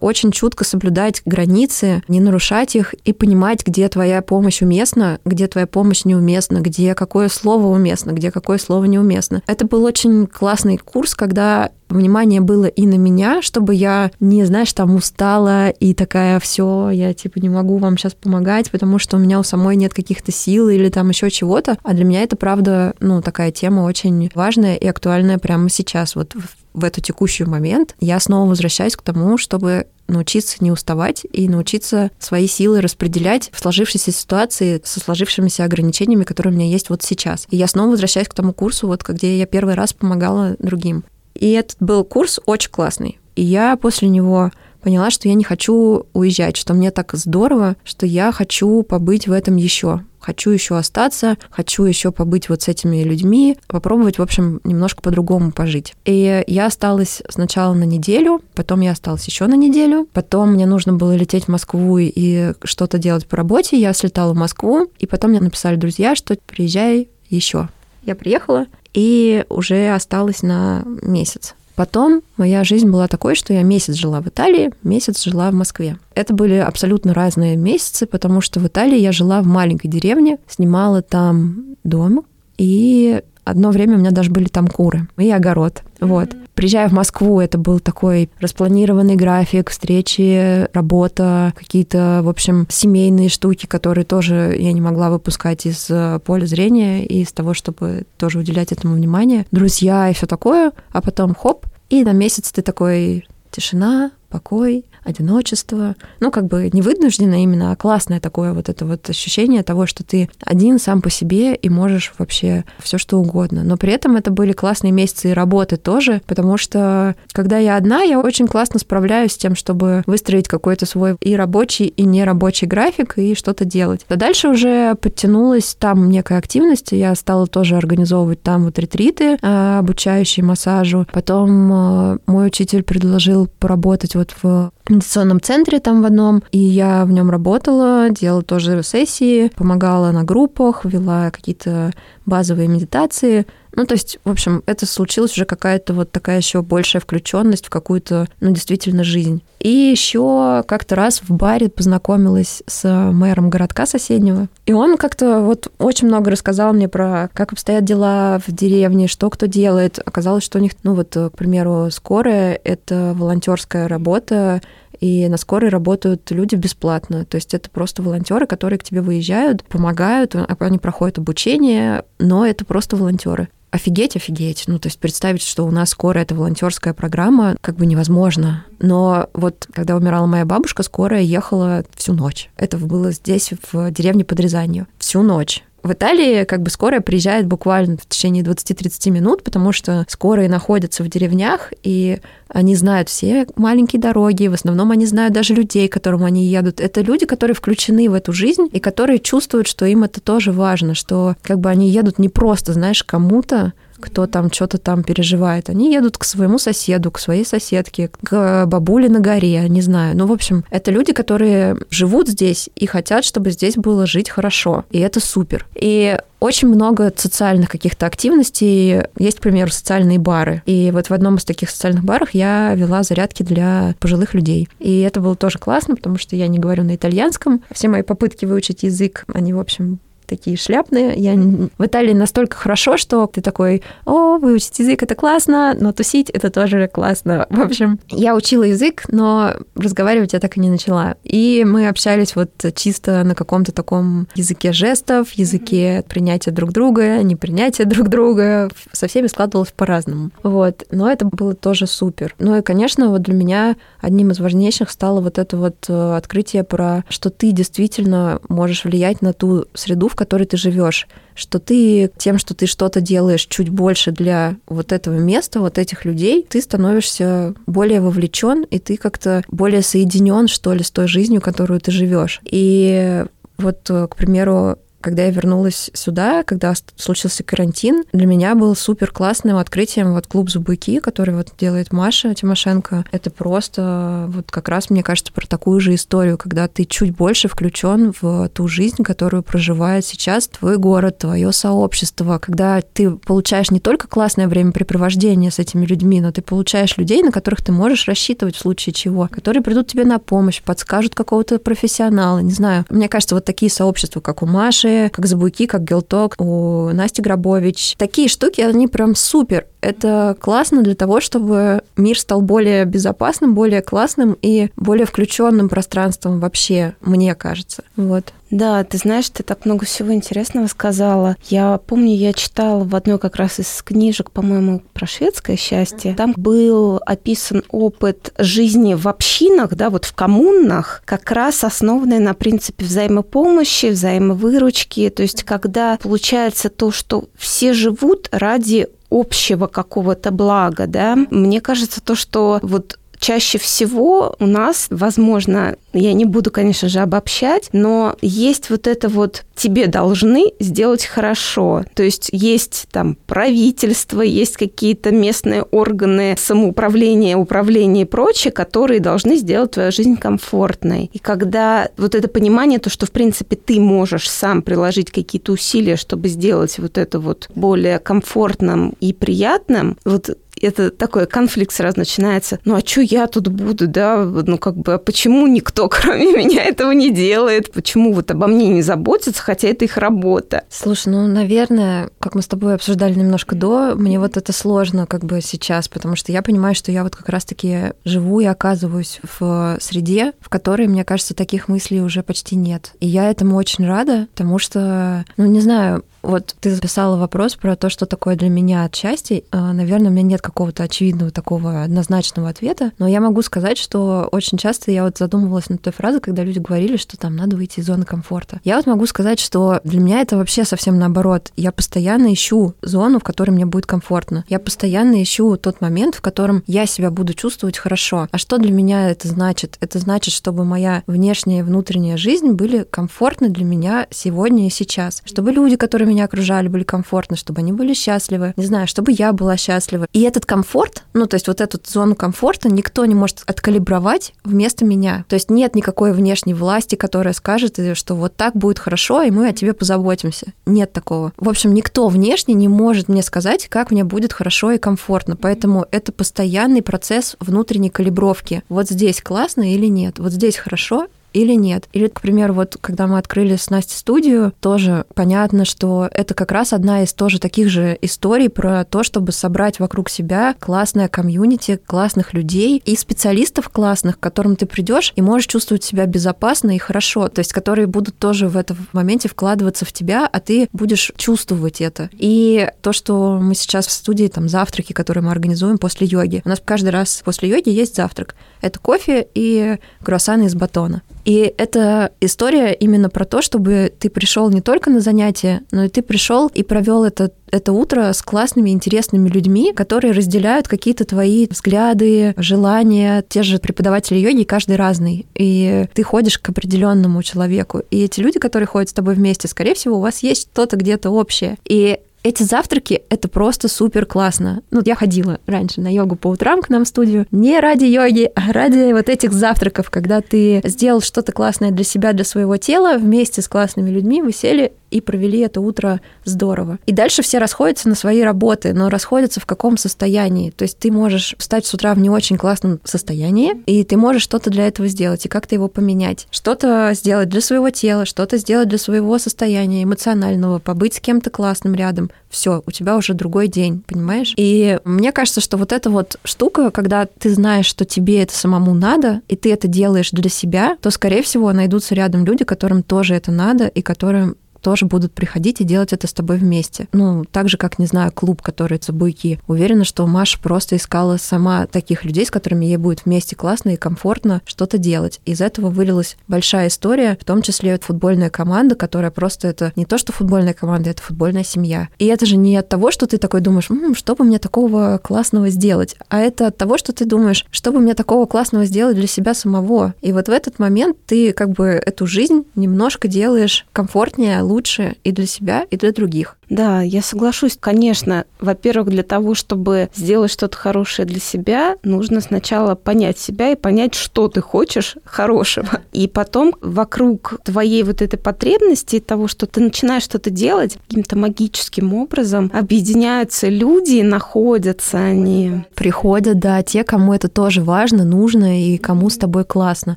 очень 0.00 0.30
чутко 0.30 0.64
соблюдать 0.64 1.22
границы, 1.24 2.02
не 2.08 2.20
нарушать 2.20 2.76
их 2.76 2.94
и 3.04 3.12
понимать, 3.12 3.66
где 3.66 3.88
твоя 3.88 4.22
помощь 4.22 4.62
уместна, 4.62 5.18
где 5.24 5.46
твоя 5.46 5.66
помощь 5.66 6.04
неуместна 6.04 6.27
уместно, 6.28 6.58
где 6.58 6.94
какое 6.94 7.28
слово 7.28 7.66
уместно, 7.74 8.12
где 8.12 8.30
какое 8.30 8.58
слово 8.58 8.84
неуместно. 8.84 9.42
Это 9.46 9.66
был 9.66 9.84
очень 9.84 10.26
классный 10.26 10.76
курс, 10.76 11.14
когда 11.14 11.70
внимание 11.88 12.42
было 12.42 12.66
и 12.66 12.86
на 12.86 12.96
меня, 12.96 13.40
чтобы 13.40 13.74
я 13.74 14.10
не, 14.20 14.44
знаешь, 14.44 14.72
там 14.74 14.94
устала 14.94 15.70
и 15.70 15.94
такая, 15.94 16.38
все, 16.38 16.90
я 16.90 17.14
типа 17.14 17.38
не 17.38 17.48
могу 17.48 17.78
вам 17.78 17.96
сейчас 17.96 18.12
помогать, 18.12 18.70
потому 18.70 18.98
что 18.98 19.16
у 19.16 19.20
меня 19.20 19.40
у 19.40 19.42
самой 19.42 19.76
нет 19.76 19.94
каких-то 19.94 20.30
сил 20.30 20.68
или 20.68 20.90
там 20.90 21.08
еще 21.08 21.30
чего-то. 21.30 21.78
А 21.82 21.94
для 21.94 22.04
меня 22.04 22.22
это, 22.22 22.36
правда, 22.36 22.94
ну, 23.00 23.22
такая 23.22 23.52
тема 23.52 23.82
очень 23.82 24.30
важная 24.34 24.76
и 24.76 24.86
актуальная 24.86 25.38
прямо 25.38 25.70
сейчас, 25.70 26.14
вот 26.14 26.34
в 26.74 26.84
эту 26.84 27.00
текущий 27.00 27.44
момент. 27.44 27.94
Я 28.00 28.20
снова 28.20 28.50
возвращаюсь 28.50 28.94
к 28.94 29.02
тому, 29.02 29.38
чтобы 29.38 29.86
научиться 30.08 30.56
не 30.60 30.72
уставать 30.72 31.24
и 31.32 31.48
научиться 31.48 32.10
свои 32.18 32.46
силы 32.46 32.80
распределять 32.80 33.50
в 33.52 33.60
сложившейся 33.60 34.10
ситуации 34.10 34.80
со 34.84 35.00
сложившимися 35.00 35.64
ограничениями, 35.64 36.24
которые 36.24 36.52
у 36.52 36.56
меня 36.56 36.68
есть 36.68 36.90
вот 36.90 37.02
сейчас. 37.02 37.46
И 37.50 37.56
я 37.56 37.66
снова 37.66 37.90
возвращаюсь 37.90 38.28
к 38.28 38.34
тому 38.34 38.52
курсу, 38.52 38.86
вот 38.86 39.06
где 39.06 39.38
я 39.38 39.46
первый 39.46 39.74
раз 39.74 39.92
помогала 39.92 40.56
другим. 40.58 41.04
И 41.34 41.52
этот 41.52 41.76
был 41.80 42.04
курс 42.04 42.40
очень 42.46 42.70
классный. 42.70 43.18
И 43.36 43.44
я 43.44 43.76
после 43.76 44.08
него 44.08 44.50
поняла, 44.80 45.10
что 45.10 45.28
я 45.28 45.34
не 45.34 45.44
хочу 45.44 46.06
уезжать, 46.12 46.56
что 46.56 46.74
мне 46.74 46.90
так 46.90 47.12
здорово, 47.14 47.76
что 47.84 48.06
я 48.06 48.32
хочу 48.32 48.82
побыть 48.82 49.28
в 49.28 49.32
этом 49.32 49.56
еще. 49.56 50.02
Хочу 50.28 50.50
еще 50.50 50.76
остаться, 50.76 51.38
хочу 51.48 51.84
еще 51.84 52.12
побыть 52.12 52.50
вот 52.50 52.60
с 52.60 52.68
этими 52.68 53.02
людьми, 53.02 53.56
попробовать, 53.66 54.18
в 54.18 54.22
общем, 54.22 54.60
немножко 54.62 55.00
по-другому 55.00 55.52
пожить. 55.52 55.94
И 56.04 56.44
я 56.46 56.66
осталась 56.66 57.22
сначала 57.30 57.72
на 57.72 57.84
неделю, 57.84 58.42
потом 58.54 58.82
я 58.82 58.90
осталась 58.90 59.26
еще 59.26 59.46
на 59.46 59.54
неделю, 59.54 60.06
потом 60.12 60.52
мне 60.52 60.66
нужно 60.66 60.92
было 60.92 61.16
лететь 61.16 61.44
в 61.44 61.48
Москву 61.48 61.96
и 61.96 62.52
что-то 62.62 62.98
делать 62.98 63.26
по 63.26 63.38
работе. 63.38 63.80
Я 63.80 63.94
слетала 63.94 64.34
в 64.34 64.36
Москву, 64.36 64.90
и 64.98 65.06
потом 65.06 65.30
мне 65.30 65.40
написали 65.40 65.76
друзья, 65.76 66.14
что 66.14 66.36
приезжай 66.46 67.08
еще. 67.30 67.70
Я 68.02 68.14
приехала 68.14 68.66
и 68.92 69.46
уже 69.48 69.94
осталась 69.94 70.42
на 70.42 70.82
месяц. 71.00 71.54
Потом 71.78 72.22
моя 72.36 72.64
жизнь 72.64 72.90
была 72.90 73.06
такой, 73.06 73.36
что 73.36 73.54
я 73.54 73.62
месяц 73.62 73.94
жила 73.94 74.20
в 74.20 74.26
Италии, 74.26 74.72
месяц 74.82 75.22
жила 75.22 75.48
в 75.52 75.54
Москве. 75.54 75.96
Это 76.16 76.34
были 76.34 76.54
абсолютно 76.54 77.14
разные 77.14 77.56
месяцы, 77.56 78.04
потому 78.04 78.40
что 78.40 78.58
в 78.58 78.66
Италии 78.66 78.98
я 78.98 79.12
жила 79.12 79.40
в 79.42 79.46
маленькой 79.46 79.86
деревне, 79.86 80.38
снимала 80.48 81.02
там 81.02 81.76
дом, 81.84 82.24
и 82.56 83.22
одно 83.44 83.70
время 83.70 83.94
у 83.94 84.00
меня 84.00 84.10
даже 84.10 84.32
были 84.32 84.46
там 84.46 84.66
куры 84.66 85.06
и 85.18 85.30
огород. 85.30 85.84
Вот. 86.00 86.30
Приезжая 86.58 86.88
в 86.88 86.92
Москву, 86.92 87.38
это 87.38 87.56
был 87.56 87.78
такой 87.78 88.30
распланированный 88.40 89.14
график, 89.14 89.70
встречи, 89.70 90.66
работа, 90.74 91.54
какие-то, 91.56 92.18
в 92.24 92.28
общем, 92.28 92.66
семейные 92.68 93.28
штуки, 93.28 93.66
которые 93.66 94.04
тоже 94.04 94.56
я 94.58 94.72
не 94.72 94.80
могла 94.80 95.08
выпускать 95.08 95.66
из 95.66 95.86
э, 95.88 96.18
поля 96.18 96.46
зрения 96.46 97.06
и 97.06 97.22
из 97.22 97.30
того, 97.30 97.54
чтобы 97.54 98.06
тоже 98.16 98.40
уделять 98.40 98.72
этому 98.72 98.96
внимание. 98.96 99.46
Друзья 99.52 100.10
и 100.10 100.14
все 100.14 100.26
такое, 100.26 100.72
а 100.90 101.00
потом 101.00 101.32
хоп, 101.32 101.64
и 101.90 102.02
на 102.02 102.12
месяц 102.12 102.50
ты 102.50 102.62
такой 102.62 103.28
тишина, 103.52 104.10
покой, 104.28 104.84
одиночество. 105.08 105.96
Ну, 106.20 106.30
как 106.30 106.46
бы 106.46 106.70
не 106.72 106.82
вынужденно 106.82 107.42
именно, 107.42 107.72
а 107.72 107.76
классное 107.76 108.20
такое 108.20 108.52
вот 108.52 108.68
это 108.68 108.84
вот 108.86 109.08
ощущение 109.08 109.62
того, 109.62 109.86
что 109.86 110.04
ты 110.04 110.28
один 110.40 110.78
сам 110.78 111.02
по 111.02 111.10
себе 111.10 111.54
и 111.54 111.68
можешь 111.68 112.12
вообще 112.18 112.64
все 112.78 112.98
что 112.98 113.18
угодно. 113.18 113.64
Но 113.64 113.76
при 113.76 113.92
этом 113.92 114.16
это 114.16 114.30
были 114.30 114.52
классные 114.52 114.92
месяцы 114.92 115.30
и 115.30 115.34
работы 115.34 115.76
тоже, 115.76 116.20
потому 116.26 116.56
что 116.56 117.14
когда 117.32 117.58
я 117.58 117.76
одна, 117.76 118.02
я 118.02 118.20
очень 118.20 118.46
классно 118.46 118.78
справляюсь 118.78 119.32
с 119.32 119.38
тем, 119.38 119.54
чтобы 119.54 120.02
выстроить 120.06 120.48
какой-то 120.48 120.86
свой 120.86 121.16
и 121.20 121.34
рабочий, 121.36 121.86
и 121.86 122.04
нерабочий 122.04 122.66
график 122.66 123.18
и 123.18 123.34
что-то 123.34 123.64
делать. 123.64 124.04
А 124.08 124.16
дальше 124.16 124.48
уже 124.48 124.94
подтянулась 124.96 125.76
там 125.78 126.08
некая 126.08 126.38
активность, 126.38 126.92
я 126.92 127.14
стала 127.14 127.46
тоже 127.46 127.76
организовывать 127.76 128.42
там 128.42 128.64
вот 128.64 128.78
ретриты, 128.78 129.38
а, 129.42 129.78
обучающие 129.78 130.44
массажу. 130.44 131.06
Потом 131.12 131.72
а, 131.72 132.18
мой 132.26 132.46
учитель 132.46 132.82
предложил 132.82 133.48
поработать 133.58 134.14
вот 134.14 134.34
в 134.42 134.70
медитационном 134.90 135.40
центре 135.40 135.80
там 135.80 136.02
в 136.02 136.06
одном, 136.06 136.42
и 136.50 136.58
я 136.58 137.04
в 137.04 137.10
нем 137.10 137.30
работала, 137.30 138.08
делала 138.10 138.42
тоже 138.42 138.82
сессии, 138.82 139.50
помогала 139.56 140.10
на 140.12 140.24
группах, 140.24 140.84
вела 140.84 141.30
какие-то 141.30 141.92
базовые 142.26 142.68
медитации. 142.68 143.46
Ну, 143.78 143.86
то 143.86 143.94
есть, 143.94 144.18
в 144.24 144.30
общем, 144.32 144.64
это 144.66 144.86
случилась 144.86 145.34
уже 145.34 145.44
какая-то 145.44 145.94
вот 145.94 146.10
такая 146.10 146.38
еще 146.38 146.62
большая 146.62 147.00
включенность 147.00 147.66
в 147.66 147.70
какую-то, 147.70 148.26
ну, 148.40 148.50
действительно, 148.50 149.04
жизнь. 149.04 149.40
И 149.60 149.68
еще 149.68 150.64
как-то 150.66 150.96
раз 150.96 151.22
в 151.22 151.30
баре 151.32 151.68
познакомилась 151.68 152.64
с 152.66 153.12
мэром 153.12 153.50
городка 153.50 153.86
соседнего. 153.86 154.48
И 154.66 154.72
он 154.72 154.96
как-то 154.96 155.42
вот 155.42 155.70
очень 155.78 156.08
много 156.08 156.32
рассказал 156.32 156.72
мне 156.72 156.88
про 156.88 157.30
как 157.32 157.52
обстоят 157.52 157.84
дела 157.84 158.40
в 158.44 158.52
деревне, 158.52 159.06
что 159.06 159.30
кто 159.30 159.46
делает. 159.46 160.00
Оказалось, 160.04 160.42
что 160.42 160.58
у 160.58 160.60
них, 160.60 160.72
ну 160.82 160.94
вот, 160.94 161.10
к 161.10 161.36
примеру, 161.36 161.88
скорая— 161.92 162.58
это 162.64 163.14
волонтерская 163.16 163.86
работа, 163.86 164.60
и 164.98 165.28
на 165.28 165.36
скорой 165.36 165.70
работают 165.70 166.28
люди 166.32 166.56
бесплатно. 166.56 167.24
То 167.24 167.36
есть 167.36 167.54
это 167.54 167.70
просто 167.70 168.02
волонтеры, 168.02 168.48
которые 168.48 168.80
к 168.80 168.82
тебе 168.82 169.02
выезжают, 169.02 169.62
помогают, 169.62 170.34
они 170.34 170.78
проходят 170.78 171.18
обучение, 171.18 172.02
но 172.18 172.44
это 172.44 172.64
просто 172.64 172.96
волонтеры. 172.96 173.46
Офигеть, 173.70 174.16
офигеть. 174.16 174.64
Ну, 174.66 174.78
то 174.78 174.88
есть 174.88 174.98
представить, 174.98 175.42
что 175.42 175.64
у 175.64 175.70
нас 175.70 175.90
скорая 175.90 176.24
это 176.24 176.34
волонтерская 176.34 176.94
программа, 176.94 177.56
как 177.60 177.76
бы 177.76 177.86
невозможно. 177.86 178.64
Но 178.78 179.28
вот 179.34 179.66
когда 179.72 179.96
умирала 179.96 180.26
моя 180.26 180.44
бабушка, 180.44 180.82
скорая 180.82 181.22
ехала 181.22 181.84
всю 181.94 182.14
ночь. 182.14 182.50
Это 182.56 182.78
было 182.78 183.12
здесь, 183.12 183.52
в 183.72 183.90
деревне 183.90 184.24
под 184.24 184.40
Рязанью. 184.40 184.86
Всю 184.98 185.22
ночь. 185.22 185.64
В 185.82 185.92
Италии 185.92 186.44
как 186.44 186.62
бы 186.62 186.70
скорая 186.70 187.00
приезжает 187.00 187.46
буквально 187.46 187.96
в 187.96 188.06
течение 188.06 188.42
20-30 188.42 189.10
минут, 189.10 189.44
потому 189.44 189.72
что 189.72 190.04
скорые 190.08 190.48
находятся 190.48 191.04
в 191.04 191.08
деревнях, 191.08 191.72
и 191.82 192.18
они 192.48 192.74
знают 192.74 193.08
все 193.08 193.46
маленькие 193.56 194.00
дороги, 194.00 194.48
в 194.48 194.54
основном 194.54 194.90
они 194.90 195.06
знают 195.06 195.32
даже 195.32 195.54
людей, 195.54 195.88
к 195.88 195.92
которым 195.92 196.24
они 196.24 196.46
едут. 196.46 196.80
Это 196.80 197.00
люди, 197.00 197.26
которые 197.26 197.54
включены 197.54 198.10
в 198.10 198.14
эту 198.14 198.32
жизнь 198.32 198.68
и 198.72 198.80
которые 198.80 199.20
чувствуют, 199.20 199.68
что 199.68 199.86
им 199.86 200.02
это 200.02 200.20
тоже 200.20 200.52
важно, 200.52 200.94
что 200.94 201.36
как 201.42 201.60
бы 201.60 201.70
они 201.70 201.88
едут 201.90 202.18
не 202.18 202.28
просто, 202.28 202.72
знаешь, 202.72 203.04
кому-то, 203.04 203.72
кто 204.00 204.26
там 204.26 204.52
что-то 204.52 204.78
там 204.78 205.02
переживает. 205.02 205.68
Они 205.70 205.92
едут 205.92 206.18
к 206.18 206.24
своему 206.24 206.58
соседу, 206.58 207.10
к 207.10 207.18
своей 207.18 207.44
соседке, 207.44 208.10
к 208.22 208.66
бабуле 208.66 209.08
на 209.08 209.20
горе, 209.20 209.68
не 209.68 209.82
знаю. 209.82 210.16
Ну, 210.16 210.26
в 210.26 210.32
общем, 210.32 210.64
это 210.70 210.90
люди, 210.90 211.12
которые 211.12 211.76
живут 211.90 212.28
здесь 212.28 212.70
и 212.76 212.86
хотят, 212.86 213.24
чтобы 213.24 213.50
здесь 213.50 213.76
было 213.76 214.06
жить 214.06 214.30
хорошо. 214.30 214.84
И 214.90 214.98
это 214.98 215.20
супер. 215.20 215.66
И 215.74 216.18
очень 216.40 216.68
много 216.68 217.12
социальных 217.16 217.68
каких-то 217.68 218.06
активностей. 218.06 219.02
Есть, 219.18 219.38
к 219.38 219.40
примеру, 219.40 219.70
социальные 219.70 220.18
бары. 220.18 220.62
И 220.66 220.90
вот 220.92 221.08
в 221.08 221.12
одном 221.12 221.36
из 221.36 221.44
таких 221.44 221.70
социальных 221.70 222.04
баров 222.04 222.30
я 222.32 222.74
вела 222.74 223.02
зарядки 223.02 223.42
для 223.42 223.94
пожилых 223.98 224.34
людей. 224.34 224.68
И 224.78 225.00
это 225.00 225.20
было 225.20 225.34
тоже 225.34 225.58
классно, 225.58 225.96
потому 225.96 226.18
что 226.18 226.36
я 226.36 226.46
не 226.46 226.58
говорю 226.58 226.84
на 226.84 226.94
итальянском. 226.94 227.62
Все 227.72 227.88
мои 227.88 228.02
попытки 228.02 228.44
выучить 228.44 228.84
язык, 228.84 229.24
они, 229.32 229.52
в 229.52 229.58
общем, 229.58 229.98
такие 230.28 230.56
шляпные. 230.56 231.14
Я 231.16 231.34
в 231.34 231.84
Италии 231.84 232.12
настолько 232.12 232.56
хорошо, 232.56 232.96
что 232.96 233.26
ты 233.26 233.40
такой, 233.40 233.82
о, 234.04 234.38
выучить 234.38 234.78
язык 234.78 235.02
это 235.02 235.14
классно, 235.14 235.76
но 235.78 235.92
тусить 235.92 236.30
это 236.30 236.50
тоже 236.50 236.88
классно. 236.88 237.46
В 237.50 237.60
общем, 237.60 237.98
я 238.08 238.34
учила 238.34 238.62
язык, 238.62 239.04
но 239.08 239.54
разговаривать 239.74 240.34
я 240.34 240.40
так 240.40 240.56
и 240.56 240.60
не 240.60 240.70
начала. 240.70 241.16
И 241.24 241.64
мы 241.66 241.88
общались 241.88 242.36
вот 242.36 242.50
чисто 242.74 243.24
на 243.24 243.34
каком-то 243.34 243.72
таком 243.72 244.28
языке 244.34 244.72
жестов, 244.72 245.32
языке 245.32 246.04
принятия 246.08 246.50
друг 246.50 246.72
друга, 246.72 247.22
непринятия 247.22 247.84
друг 247.86 248.08
друга. 248.08 248.70
Со 248.92 249.08
всеми 249.08 249.26
складывалось 249.26 249.72
по-разному. 249.72 250.30
Вот. 250.42 250.84
Но 250.90 251.10
это 251.10 251.24
было 251.24 251.54
тоже 251.54 251.86
супер. 251.86 252.34
Ну 252.38 252.56
и, 252.56 252.62
конечно, 252.62 253.08
вот 253.08 253.22
для 253.22 253.34
меня 253.34 253.76
одним 254.00 254.30
из 254.30 254.38
важнейших 254.38 254.90
стало 254.90 255.20
вот 255.20 255.38
это 255.38 255.56
вот 255.56 255.86
э, 255.88 256.16
открытие 256.16 256.64
про, 256.64 257.04
что 257.08 257.30
ты 257.30 257.52
действительно 257.52 258.40
можешь 258.48 258.84
влиять 258.84 259.22
на 259.22 259.32
ту 259.32 259.66
среду, 259.74 260.08
в 260.08 260.16
которой 260.18 260.44
ты 260.44 260.56
живешь, 260.56 261.06
что 261.34 261.58
ты 261.58 262.10
тем, 262.18 262.38
что 262.38 262.52
ты 262.54 262.66
что-то 262.66 263.00
делаешь 263.00 263.46
чуть 263.46 263.68
больше 263.68 264.10
для 264.10 264.56
вот 264.66 264.92
этого 264.92 265.14
места, 265.14 265.60
вот 265.60 265.78
этих 265.78 266.04
людей, 266.04 266.44
ты 266.48 266.60
становишься 266.60 267.54
более 267.66 268.00
вовлечен, 268.00 268.64
и 268.64 268.78
ты 268.78 268.96
как-то 268.96 269.44
более 269.48 269.82
соединен, 269.82 270.48
что 270.48 270.74
ли, 270.74 270.82
с 270.82 270.90
той 270.90 271.06
жизнью, 271.06 271.40
которую 271.40 271.80
ты 271.80 271.92
живешь. 271.92 272.40
И 272.44 273.24
вот, 273.56 273.80
к 273.84 274.16
примеру, 274.16 274.78
когда 275.00 275.24
я 275.24 275.30
вернулась 275.30 275.90
сюда, 275.94 276.42
когда 276.42 276.74
случился 276.96 277.42
карантин, 277.42 278.04
для 278.12 278.26
меня 278.26 278.54
был 278.54 278.74
супер 278.74 279.10
классным 279.10 279.56
открытием 279.56 280.12
вот 280.12 280.26
клуб 280.26 280.50
Зубыки, 280.50 281.00
который 281.00 281.34
вот 281.34 281.48
делает 281.58 281.92
Маша 281.92 282.34
Тимошенко. 282.34 283.04
Это 283.12 283.30
просто 283.30 284.26
вот 284.28 284.50
как 284.50 284.68
раз, 284.68 284.90
мне 284.90 285.02
кажется, 285.02 285.32
про 285.32 285.46
такую 285.46 285.80
же 285.80 285.94
историю, 285.94 286.38
когда 286.38 286.68
ты 286.68 286.84
чуть 286.84 287.14
больше 287.14 287.48
включен 287.48 288.12
в 288.20 288.48
ту 288.48 288.68
жизнь, 288.68 289.02
которую 289.02 289.42
проживает 289.42 290.04
сейчас 290.04 290.48
твой 290.48 290.78
город, 290.78 291.18
твое 291.18 291.52
сообщество, 291.52 292.38
когда 292.38 292.80
ты 292.80 293.10
получаешь 293.10 293.70
не 293.70 293.80
только 293.80 294.08
классное 294.08 294.48
времяпрепровождение 294.48 295.50
с 295.50 295.58
этими 295.58 295.86
людьми, 295.86 296.20
но 296.20 296.32
ты 296.32 296.42
получаешь 296.42 296.96
людей, 296.96 297.22
на 297.22 297.32
которых 297.32 297.62
ты 297.62 297.72
можешь 297.72 298.08
рассчитывать 298.08 298.56
в 298.56 298.60
случае 298.60 298.92
чего, 298.92 299.28
которые 299.30 299.62
придут 299.62 299.88
тебе 299.88 300.04
на 300.04 300.18
помощь, 300.18 300.62
подскажут 300.62 301.14
какого-то 301.14 301.58
профессионала, 301.58 302.38
не 302.40 302.52
знаю. 302.52 302.84
Мне 302.90 303.08
кажется, 303.08 303.34
вот 303.34 303.44
такие 303.44 303.70
сообщества, 303.70 304.20
как 304.20 304.42
у 304.42 304.46
Маши, 304.46 304.87
Как 305.12 305.26
Забуйки, 305.26 305.66
как 305.66 305.84
Гелток, 305.84 306.34
у 306.38 306.90
Насти 306.92 307.22
Грабович. 307.22 307.94
Такие 307.96 308.28
штуки, 308.28 308.60
они 308.60 308.86
прям 308.88 309.14
супер. 309.14 309.66
Это 309.80 310.36
классно 310.40 310.82
для 310.82 310.94
того, 310.94 311.20
чтобы 311.20 311.82
мир 311.96 312.18
стал 312.18 312.42
более 312.42 312.84
безопасным, 312.84 313.54
более 313.54 313.82
классным 313.82 314.36
и 314.42 314.70
более 314.76 315.06
включенным 315.06 315.68
пространством 315.68 316.40
вообще, 316.40 316.96
мне 317.00 317.34
кажется. 317.34 317.84
Вот. 317.96 318.32
Да, 318.50 318.82
ты 318.82 318.96
знаешь, 318.96 319.28
ты 319.28 319.42
так 319.42 319.66
много 319.66 319.84
всего 319.84 320.12
интересного 320.12 320.66
сказала. 320.68 321.36
Я 321.44 321.78
помню, 321.86 322.16
я 322.16 322.32
читала 322.32 322.82
в 322.82 322.94
одной 322.96 323.18
как 323.18 323.36
раз 323.36 323.60
из 323.60 323.82
книжек, 323.82 324.30
по-моему, 324.30 324.82
про 324.94 325.06
шведское 325.06 325.56
счастье. 325.56 326.14
Там 326.14 326.32
был 326.36 327.00
описан 327.04 327.62
опыт 327.68 328.32
жизни 328.38 328.94
в 328.94 329.06
общинах, 329.06 329.74
да, 329.74 329.90
вот 329.90 330.06
в 330.06 330.14
коммунах, 330.14 331.02
как 331.04 331.30
раз 331.30 331.62
основанный 331.62 332.20
на 332.20 332.32
принципе 332.34 332.84
взаимопомощи, 332.84 333.86
взаимовыручки. 333.86 335.10
То 335.10 335.22
есть, 335.22 335.44
когда 335.44 335.98
получается 336.02 336.70
то, 336.70 336.90
что 336.90 337.24
все 337.36 337.74
живут 337.74 338.28
ради 338.32 338.88
общего 339.10 339.66
какого-то 339.66 340.30
блага, 340.30 340.86
да. 340.86 341.16
Мне 341.30 341.60
кажется, 341.60 342.00
то, 342.02 342.14
что 342.14 342.58
вот 342.62 342.97
чаще 343.18 343.58
всего 343.58 344.36
у 344.38 344.46
нас, 344.46 344.86
возможно, 344.90 345.76
я 345.92 346.12
не 346.12 346.24
буду, 346.24 346.50
конечно 346.50 346.88
же, 346.88 347.00
обобщать, 347.00 347.68
но 347.72 348.16
есть 348.20 348.70
вот 348.70 348.86
это 348.86 349.08
вот 349.08 349.44
тебе 349.56 349.86
должны 349.88 350.52
сделать 350.60 351.04
хорошо. 351.04 351.84
То 351.94 352.02
есть 352.02 352.28
есть 352.32 352.86
там 352.92 353.16
правительство, 353.26 354.22
есть 354.22 354.56
какие-то 354.56 355.10
местные 355.10 355.62
органы 355.62 356.36
самоуправления, 356.38 357.36
управления 357.36 358.02
и 358.02 358.06
прочее, 358.06 358.52
которые 358.52 359.00
должны 359.00 359.36
сделать 359.36 359.72
твою 359.72 359.90
жизнь 359.90 360.16
комфортной. 360.16 361.10
И 361.12 361.18
когда 361.18 361.88
вот 361.96 362.14
это 362.14 362.28
понимание, 362.28 362.78
то, 362.78 362.90
что, 362.90 363.06
в 363.06 363.10
принципе, 363.10 363.56
ты 363.56 363.80
можешь 363.80 364.30
сам 364.30 364.62
приложить 364.62 365.10
какие-то 365.10 365.52
усилия, 365.52 365.96
чтобы 365.96 366.28
сделать 366.28 366.78
вот 366.78 366.98
это 366.98 367.18
вот 367.18 367.48
более 367.54 367.98
комфортным 367.98 368.94
и 369.00 369.12
приятным, 369.12 369.96
вот 370.04 370.30
это 370.60 370.90
такой 370.90 371.26
конфликт 371.26 371.72
сразу 371.72 371.98
начинается. 371.98 372.58
Ну, 372.64 372.74
а 372.74 372.80
что 372.80 373.00
я 373.00 373.26
тут 373.26 373.48
буду, 373.48 373.86
да? 373.86 374.24
Ну, 374.24 374.58
как 374.58 374.76
бы, 374.76 374.94
а 374.94 374.98
почему 374.98 375.46
никто, 375.46 375.88
кроме 375.90 376.32
меня, 376.32 376.64
этого 376.64 376.92
не 376.92 377.10
делает? 377.10 377.72
Почему 377.72 378.12
вот 378.12 378.30
обо 378.30 378.46
мне 378.46 378.68
не 378.68 378.82
заботятся, 378.82 379.42
хотя 379.42 379.68
это 379.68 379.84
их 379.84 379.96
работа? 379.96 380.64
Слушай, 380.70 381.10
ну, 381.10 381.26
наверное, 381.26 382.10
как 382.18 382.34
мы 382.34 382.42
с 382.42 382.46
тобой 382.46 382.74
обсуждали 382.74 383.14
немножко 383.14 383.54
до, 383.54 383.94
мне 383.94 384.18
вот 384.18 384.36
это 384.36 384.52
сложно 384.52 385.06
как 385.06 385.24
бы 385.24 385.40
сейчас, 385.40 385.88
потому 385.88 386.16
что 386.16 386.32
я 386.32 386.42
понимаю, 386.42 386.74
что 386.74 386.92
я 386.92 387.02
вот 387.04 387.16
как 387.16 387.28
раз-таки 387.28 387.92
живу 388.04 388.40
и 388.40 388.44
оказываюсь 388.44 389.20
в 389.38 389.78
среде, 389.80 390.32
в 390.40 390.48
которой, 390.48 390.86
мне 390.86 391.04
кажется, 391.04 391.34
таких 391.34 391.68
мыслей 391.68 392.00
уже 392.00 392.22
почти 392.22 392.56
нет. 392.56 392.92
И 393.00 393.06
я 393.06 393.30
этому 393.30 393.56
очень 393.56 393.86
рада, 393.86 394.26
потому 394.32 394.58
что, 394.58 395.24
ну, 395.36 395.46
не 395.46 395.60
знаю, 395.60 396.04
Вот 396.22 396.54
ты 396.60 396.74
записала 396.74 397.16
вопрос 397.16 397.54
про 397.54 397.76
то, 397.76 397.88
что 397.88 398.06
такое 398.06 398.36
для 398.36 398.48
меня 398.48 398.84
отчасти. 398.84 399.44
А, 399.50 399.72
наверное, 399.72 400.08
у 400.10 400.12
меня 400.12 400.22
нет 400.22 400.42
какого-то 400.42 400.82
очевидного 400.82 401.30
такого 401.30 401.82
однозначного 401.82 402.48
ответа, 402.48 402.92
но 402.98 403.06
я 403.06 403.20
могу 403.20 403.42
сказать, 403.42 403.78
что 403.78 404.28
очень 404.32 404.58
часто 404.58 404.90
я 404.90 405.04
вот 405.04 405.18
задумывалась 405.18 405.68
над 405.68 405.82
той 405.82 405.92
фразой, 405.92 406.20
когда 406.20 406.42
люди 406.42 406.58
говорили, 406.58 406.96
что 406.96 407.16
там 407.16 407.36
надо 407.36 407.56
выйти 407.56 407.80
из 407.80 407.86
зоны 407.86 408.04
комфорта. 408.04 408.60
Я 408.64 408.76
вот 408.76 408.86
могу 408.86 409.06
сказать, 409.06 409.38
что 409.38 409.80
для 409.84 410.00
меня 410.00 410.20
это 410.20 410.36
вообще 410.36 410.64
совсем 410.64 410.98
наоборот. 410.98 411.52
Я 411.56 411.72
постоянно 411.72 412.32
ищу 412.32 412.74
зону, 412.82 413.20
в 413.20 413.24
которой 413.24 413.50
мне 413.50 413.66
будет 413.66 413.86
комфортно. 413.86 414.44
Я 414.48 414.58
постоянно 414.58 415.22
ищу 415.22 415.56
тот 415.56 415.80
момент, 415.80 416.14
в 416.14 416.20
котором 416.20 416.62
я 416.66 416.86
себя 416.86 417.10
буду 417.10 417.34
чувствовать 417.34 417.78
хорошо. 417.78 418.28
А 418.30 418.38
что 418.38 418.58
для 418.58 418.72
меня 418.72 419.10
это 419.10 419.28
значит? 419.28 419.76
Это 419.80 419.98
значит, 419.98 420.34
чтобы 420.34 420.64
моя 420.64 421.02
внешняя 421.06 421.60
и 421.60 421.62
внутренняя 421.62 422.16
жизнь 422.16 422.52
были 422.52 422.84
комфортны 422.84 423.48
для 423.48 423.64
меня 423.64 424.06
сегодня 424.10 424.66
и 424.66 424.70
сейчас. 424.70 425.22
Чтобы 425.24 425.52
люди, 425.52 425.76
которые 425.76 426.07
меня 426.08 426.24
окружали, 426.24 426.68
были 426.68 426.84
комфортны, 426.84 427.36
чтобы 427.36 427.60
они 427.60 427.72
были 427.72 427.94
счастливы. 427.94 428.54
Не 428.56 428.64
знаю, 428.64 428.86
чтобы 428.86 429.12
я 429.12 429.32
была 429.32 429.56
счастлива. 429.56 430.06
И 430.12 430.22
этот 430.22 430.46
комфорт, 430.46 431.04
ну, 431.14 431.26
то 431.26 431.34
есть 431.34 431.48
вот 431.48 431.60
эту 431.60 431.78
зону 431.84 432.14
комфорта 432.14 432.68
никто 432.68 433.04
не 433.04 433.14
может 433.14 433.42
откалибровать 433.46 434.32
вместо 434.44 434.84
меня. 434.84 435.24
То 435.28 435.34
есть 435.34 435.50
нет 435.50 435.74
никакой 435.74 436.12
внешней 436.12 436.54
власти, 436.54 436.94
которая 436.94 437.34
скажет, 437.34 437.78
что 437.94 438.14
вот 438.14 438.36
так 438.36 438.56
будет 438.56 438.78
хорошо, 438.78 439.22
и 439.22 439.30
мы 439.30 439.48
о 439.48 439.52
тебе 439.52 439.72
позаботимся. 439.72 440.52
Нет 440.66 440.92
такого. 440.92 441.32
В 441.36 441.48
общем, 441.48 441.74
никто 441.74 442.08
внешне 442.08 442.54
не 442.54 442.68
может 442.68 443.08
мне 443.08 443.22
сказать, 443.22 443.68
как 443.68 443.90
мне 443.90 444.04
будет 444.04 444.32
хорошо 444.32 444.72
и 444.72 444.78
комфортно. 444.78 445.36
Поэтому 445.36 445.86
это 445.90 446.12
постоянный 446.12 446.82
процесс 446.82 447.36
внутренней 447.40 447.90
калибровки. 447.90 448.62
Вот 448.68 448.88
здесь 448.88 449.20
классно 449.20 449.72
или 449.72 449.86
нет? 449.86 450.18
Вот 450.18 450.32
здесь 450.32 450.56
хорошо 450.56 451.08
или 451.32 451.54
нет. 451.54 451.88
Или, 451.92 452.08
к 452.08 452.20
примеру, 452.20 452.54
вот 452.54 452.76
когда 452.80 453.06
мы 453.06 453.18
открыли 453.18 453.56
с 453.56 453.70
Настей 453.70 453.96
студию, 453.96 454.52
тоже 454.60 455.04
понятно, 455.14 455.64
что 455.64 456.08
это 456.12 456.34
как 456.34 456.52
раз 456.52 456.72
одна 456.72 457.02
из 457.02 457.12
тоже 457.12 457.38
таких 457.38 457.68
же 457.68 457.98
историй 458.00 458.48
про 458.48 458.84
то, 458.84 459.02
чтобы 459.02 459.32
собрать 459.32 459.80
вокруг 459.80 460.08
себя 460.08 460.54
классное 460.58 461.08
комьюнити, 461.08 461.80
классных 461.86 462.34
людей 462.34 462.82
и 462.84 462.96
специалистов 462.96 463.68
классных, 463.68 464.18
к 464.18 464.22
которым 464.22 464.56
ты 464.56 464.66
придешь 464.66 465.12
и 465.16 465.22
можешь 465.22 465.46
чувствовать 465.46 465.84
себя 465.84 466.06
безопасно 466.06 466.74
и 466.74 466.78
хорошо, 466.78 467.28
то 467.28 467.40
есть 467.40 467.52
которые 467.52 467.86
будут 467.86 468.18
тоже 468.18 468.48
в 468.48 468.56
этом 468.56 468.76
моменте 468.92 469.28
вкладываться 469.28 469.84
в 469.84 469.92
тебя, 469.92 470.28
а 470.30 470.40
ты 470.40 470.68
будешь 470.72 471.12
чувствовать 471.16 471.80
это. 471.80 472.10
И 472.12 472.70
то, 472.82 472.92
что 472.92 473.38
мы 473.38 473.54
сейчас 473.54 473.86
в 473.86 473.92
студии, 473.92 474.26
там, 474.28 474.48
завтраки, 474.48 474.92
которые 474.92 475.24
мы 475.24 475.30
организуем 475.30 475.78
после 475.78 476.06
йоги. 476.06 476.42
У 476.44 476.48
нас 476.48 476.60
каждый 476.64 476.90
раз 476.90 477.22
после 477.24 477.48
йоги 477.48 477.68
есть 477.68 477.96
завтрак. 477.96 478.34
Это 478.60 478.78
кофе 478.78 479.26
и 479.34 479.78
круассаны 480.02 480.44
из 480.44 480.54
батона. 480.54 481.02
И 481.28 481.52
это 481.58 482.12
история 482.22 482.72
именно 482.72 483.10
про 483.10 483.26
то, 483.26 483.42
чтобы 483.42 483.92
ты 483.98 484.08
пришел 484.08 484.48
не 484.48 484.62
только 484.62 484.88
на 484.88 485.00
занятия, 485.00 485.60
но 485.72 485.84
и 485.84 485.90
ты 485.90 486.00
пришел 486.00 486.46
и 486.46 486.62
провел 486.62 487.04
это 487.04 487.32
это 487.50 487.72
утро 487.72 488.12
с 488.12 488.22
классными, 488.22 488.70
интересными 488.70 489.28
людьми, 489.28 489.72
которые 489.72 490.12
разделяют 490.12 490.68
какие-то 490.68 491.04
твои 491.04 491.46
взгляды, 491.48 492.34
желания. 492.36 493.24
Те 493.28 493.42
же 493.42 493.58
преподаватели 493.58 494.18
йоги, 494.18 494.42
каждый 494.44 494.76
разный. 494.76 495.26
И 495.34 495.86
ты 495.94 496.02
ходишь 496.02 496.38
к 496.38 496.48
определенному 496.48 497.22
человеку. 497.22 497.82
И 497.90 498.02
эти 498.04 498.20
люди, 498.20 498.38
которые 498.38 498.66
ходят 498.66 498.90
с 498.90 498.92
тобой 498.92 499.14
вместе, 499.14 499.48
скорее 499.48 499.74
всего, 499.74 499.96
у 499.96 500.00
вас 500.00 500.22
есть 500.22 500.48
что-то 500.52 500.76
где-то 500.76 501.10
общее. 501.10 501.56
И 501.66 502.00
эти 502.28 502.42
завтраки— 502.42 503.02
это 503.08 503.26
просто 503.26 503.68
супер 503.68 504.04
классно. 504.04 504.62
Ну, 504.70 504.82
я 504.84 504.94
ходила 504.94 505.40
раньше 505.46 505.80
на 505.80 505.92
йогу 505.92 506.14
по 506.14 506.28
утрам 506.28 506.60
к 506.60 506.68
нам 506.68 506.84
в 506.84 506.88
студию. 506.88 507.26
Не 507.30 507.58
ради 507.58 507.86
йоги, 507.86 508.30
а 508.34 508.52
ради 508.52 508.92
вот 508.92 509.08
этих 509.08 509.32
завтраков, 509.32 509.88
когда 509.88 510.20
ты 510.20 510.60
сделал 510.64 511.00
что-то 511.00 511.32
классное 511.32 511.70
для 511.70 511.84
себя, 511.84 512.12
для 512.12 512.24
своего 512.24 512.58
тела, 512.58 512.98
вместе 512.98 513.40
с 513.40 513.48
классными 513.48 513.88
людьми 513.88 514.20
вы 514.20 514.32
сели 514.32 514.72
и 514.90 515.00
провели 515.00 515.40
это 515.40 515.60
утро 515.60 516.00
здорово. 516.24 516.78
И 516.86 516.92
дальше 516.92 517.22
все 517.22 517.38
расходятся 517.38 517.88
на 517.88 517.94
свои 517.94 518.22
работы, 518.22 518.72
но 518.72 518.88
расходятся 518.88 519.40
в 519.40 519.46
каком 519.46 519.76
состоянии. 519.76 520.50
То 520.50 520.62
есть 520.62 520.78
ты 520.78 520.90
можешь 520.90 521.34
встать 521.38 521.66
с 521.66 521.74
утра 521.74 521.94
в 521.94 521.98
не 521.98 522.10
очень 522.10 522.36
классном 522.36 522.80
состоянии, 522.84 523.62
и 523.66 523.84
ты 523.84 523.96
можешь 523.96 524.22
что-то 524.22 524.50
для 524.50 524.66
этого 524.66 524.88
сделать, 524.88 525.26
и 525.26 525.28
как-то 525.28 525.54
его 525.54 525.68
поменять. 525.68 526.26
Что-то 526.30 526.92
сделать 526.94 527.28
для 527.28 527.40
своего 527.40 527.70
тела, 527.70 528.04
что-то 528.04 528.36
сделать 528.38 528.68
для 528.68 528.78
своего 528.78 529.18
состояния 529.18 529.82
эмоционального, 529.82 530.58
побыть 530.58 530.94
с 530.94 531.00
кем-то 531.00 531.30
классным 531.30 531.74
рядом. 531.74 532.10
Все, 532.30 532.62
у 532.66 532.70
тебя 532.70 532.96
уже 532.96 533.14
другой 533.14 533.48
день, 533.48 533.82
понимаешь? 533.86 534.34
И 534.36 534.78
мне 534.84 535.12
кажется, 535.12 535.40
что 535.40 535.56
вот 535.56 535.72
эта 535.72 535.90
вот 535.90 536.18
штука, 536.24 536.70
когда 536.70 537.06
ты 537.06 537.30
знаешь, 537.30 537.66
что 537.66 537.84
тебе 537.84 538.22
это 538.22 538.34
самому 538.34 538.74
надо, 538.74 539.22
и 539.28 539.36
ты 539.36 539.52
это 539.52 539.68
делаешь 539.68 540.10
для 540.10 540.28
себя, 540.28 540.76
то, 540.80 540.90
скорее 540.90 541.22
всего, 541.22 541.52
найдутся 541.52 541.94
рядом 541.94 542.24
люди, 542.24 542.44
которым 542.44 542.82
тоже 542.82 543.14
это 543.14 543.30
надо, 543.30 543.66
и 543.66 543.82
которым 543.82 544.36
тоже 544.68 544.84
будут 544.84 545.14
приходить 545.14 545.62
и 545.62 545.64
делать 545.64 545.94
это 545.94 546.06
с 546.06 546.12
тобой 546.12 546.36
вместе. 546.36 546.88
Ну, 546.92 547.24
так 547.24 547.48
же, 547.48 547.56
как, 547.56 547.78
не 547.78 547.86
знаю, 547.86 548.12
клуб, 548.12 548.42
который 548.42 548.76
Цубуйки. 548.76 549.40
Уверена, 549.46 549.84
что 549.84 550.06
Маша 550.06 550.38
просто 550.38 550.76
искала 550.76 551.16
сама 551.16 551.66
таких 551.66 552.04
людей, 552.04 552.26
с 552.26 552.30
которыми 552.30 552.66
ей 552.66 552.76
будет 552.76 553.06
вместе 553.06 553.34
классно 553.34 553.70
и 553.70 553.76
комфортно 553.76 554.42
что-то 554.44 554.76
делать. 554.76 555.20
Из 555.24 555.40
этого 555.40 555.70
вылилась 555.70 556.18
большая 556.28 556.68
история, 556.68 557.16
в 557.18 557.24
том 557.24 557.40
числе 557.40 557.78
футбольная 557.80 558.28
команда, 558.28 558.74
которая 558.74 559.10
просто 559.10 559.48
это 559.48 559.72
не 559.74 559.86
то, 559.86 559.96
что 559.96 560.12
футбольная 560.12 560.52
команда, 560.52 560.90
это 560.90 561.00
футбольная 561.00 561.44
семья. 561.44 561.88
И 561.98 562.04
это 562.04 562.26
же 562.26 562.36
не 562.36 562.54
от 562.54 562.68
того, 562.68 562.90
что 562.90 563.06
ты 563.06 563.16
такой 563.16 563.40
думаешь, 563.40 563.70
М, 563.70 563.94
что 563.94 564.14
бы 564.14 564.24
мне 564.24 564.38
такого 564.38 565.00
классного 565.02 565.48
сделать, 565.48 565.96
а 566.10 566.18
это 566.18 566.48
от 566.48 566.58
того, 566.58 566.76
что 566.76 566.92
ты 566.92 567.06
думаешь, 567.06 567.46
что 567.50 567.72
бы 567.72 567.78
мне 567.78 567.94
такого 567.94 568.26
классного 568.26 568.66
сделать 568.66 568.96
для 568.96 569.06
себя 569.06 569.32
самого. 569.32 569.94
И 570.02 570.12
вот 570.12 570.28
в 570.28 570.30
этот 570.30 570.58
момент 570.58 570.98
ты 571.06 571.32
как 571.32 571.52
бы 571.52 571.68
эту 571.68 572.06
жизнь 572.06 572.44
немножко 572.54 573.08
делаешь 573.08 573.66
комфортнее, 573.72 574.42
лучше 574.42 574.57
и 575.04 575.12
для 575.12 575.26
себя, 575.26 575.66
и 575.70 575.76
для 575.76 575.92
других. 575.92 576.37
Да, 576.50 576.80
я 576.82 577.02
соглашусь. 577.02 577.56
Конечно, 577.58 578.24
во-первых, 578.40 578.88
для 578.88 579.02
того, 579.02 579.34
чтобы 579.34 579.88
сделать 579.94 580.30
что-то 580.30 580.56
хорошее 580.56 581.06
для 581.06 581.20
себя, 581.20 581.76
нужно 581.82 582.20
сначала 582.20 582.74
понять 582.74 583.18
себя 583.18 583.52
и 583.52 583.56
понять, 583.56 583.94
что 583.94 584.28
ты 584.28 584.40
хочешь 584.40 584.96
хорошего. 585.04 585.80
И 585.92 586.08
потом 586.08 586.54
вокруг 586.60 587.40
твоей 587.44 587.82
вот 587.82 588.02
этой 588.02 588.18
потребности, 588.18 589.00
того, 589.00 589.28
что 589.28 589.46
ты 589.46 589.60
начинаешь 589.60 590.02
что-то 590.02 590.30
делать, 590.30 590.78
каким-то 590.88 591.16
магическим 591.16 591.94
образом 591.94 592.50
объединяются 592.54 593.48
люди, 593.48 594.00
находятся 594.00 594.98
они. 594.98 595.64
Приходят, 595.74 596.38
да, 596.38 596.62
те, 596.62 596.84
кому 596.84 597.12
это 597.12 597.28
тоже 597.28 597.62
важно, 597.62 598.04
нужно 598.04 598.62
и 598.62 598.78
кому 598.78 599.10
с 599.10 599.18
тобой 599.18 599.44
классно. 599.44 599.96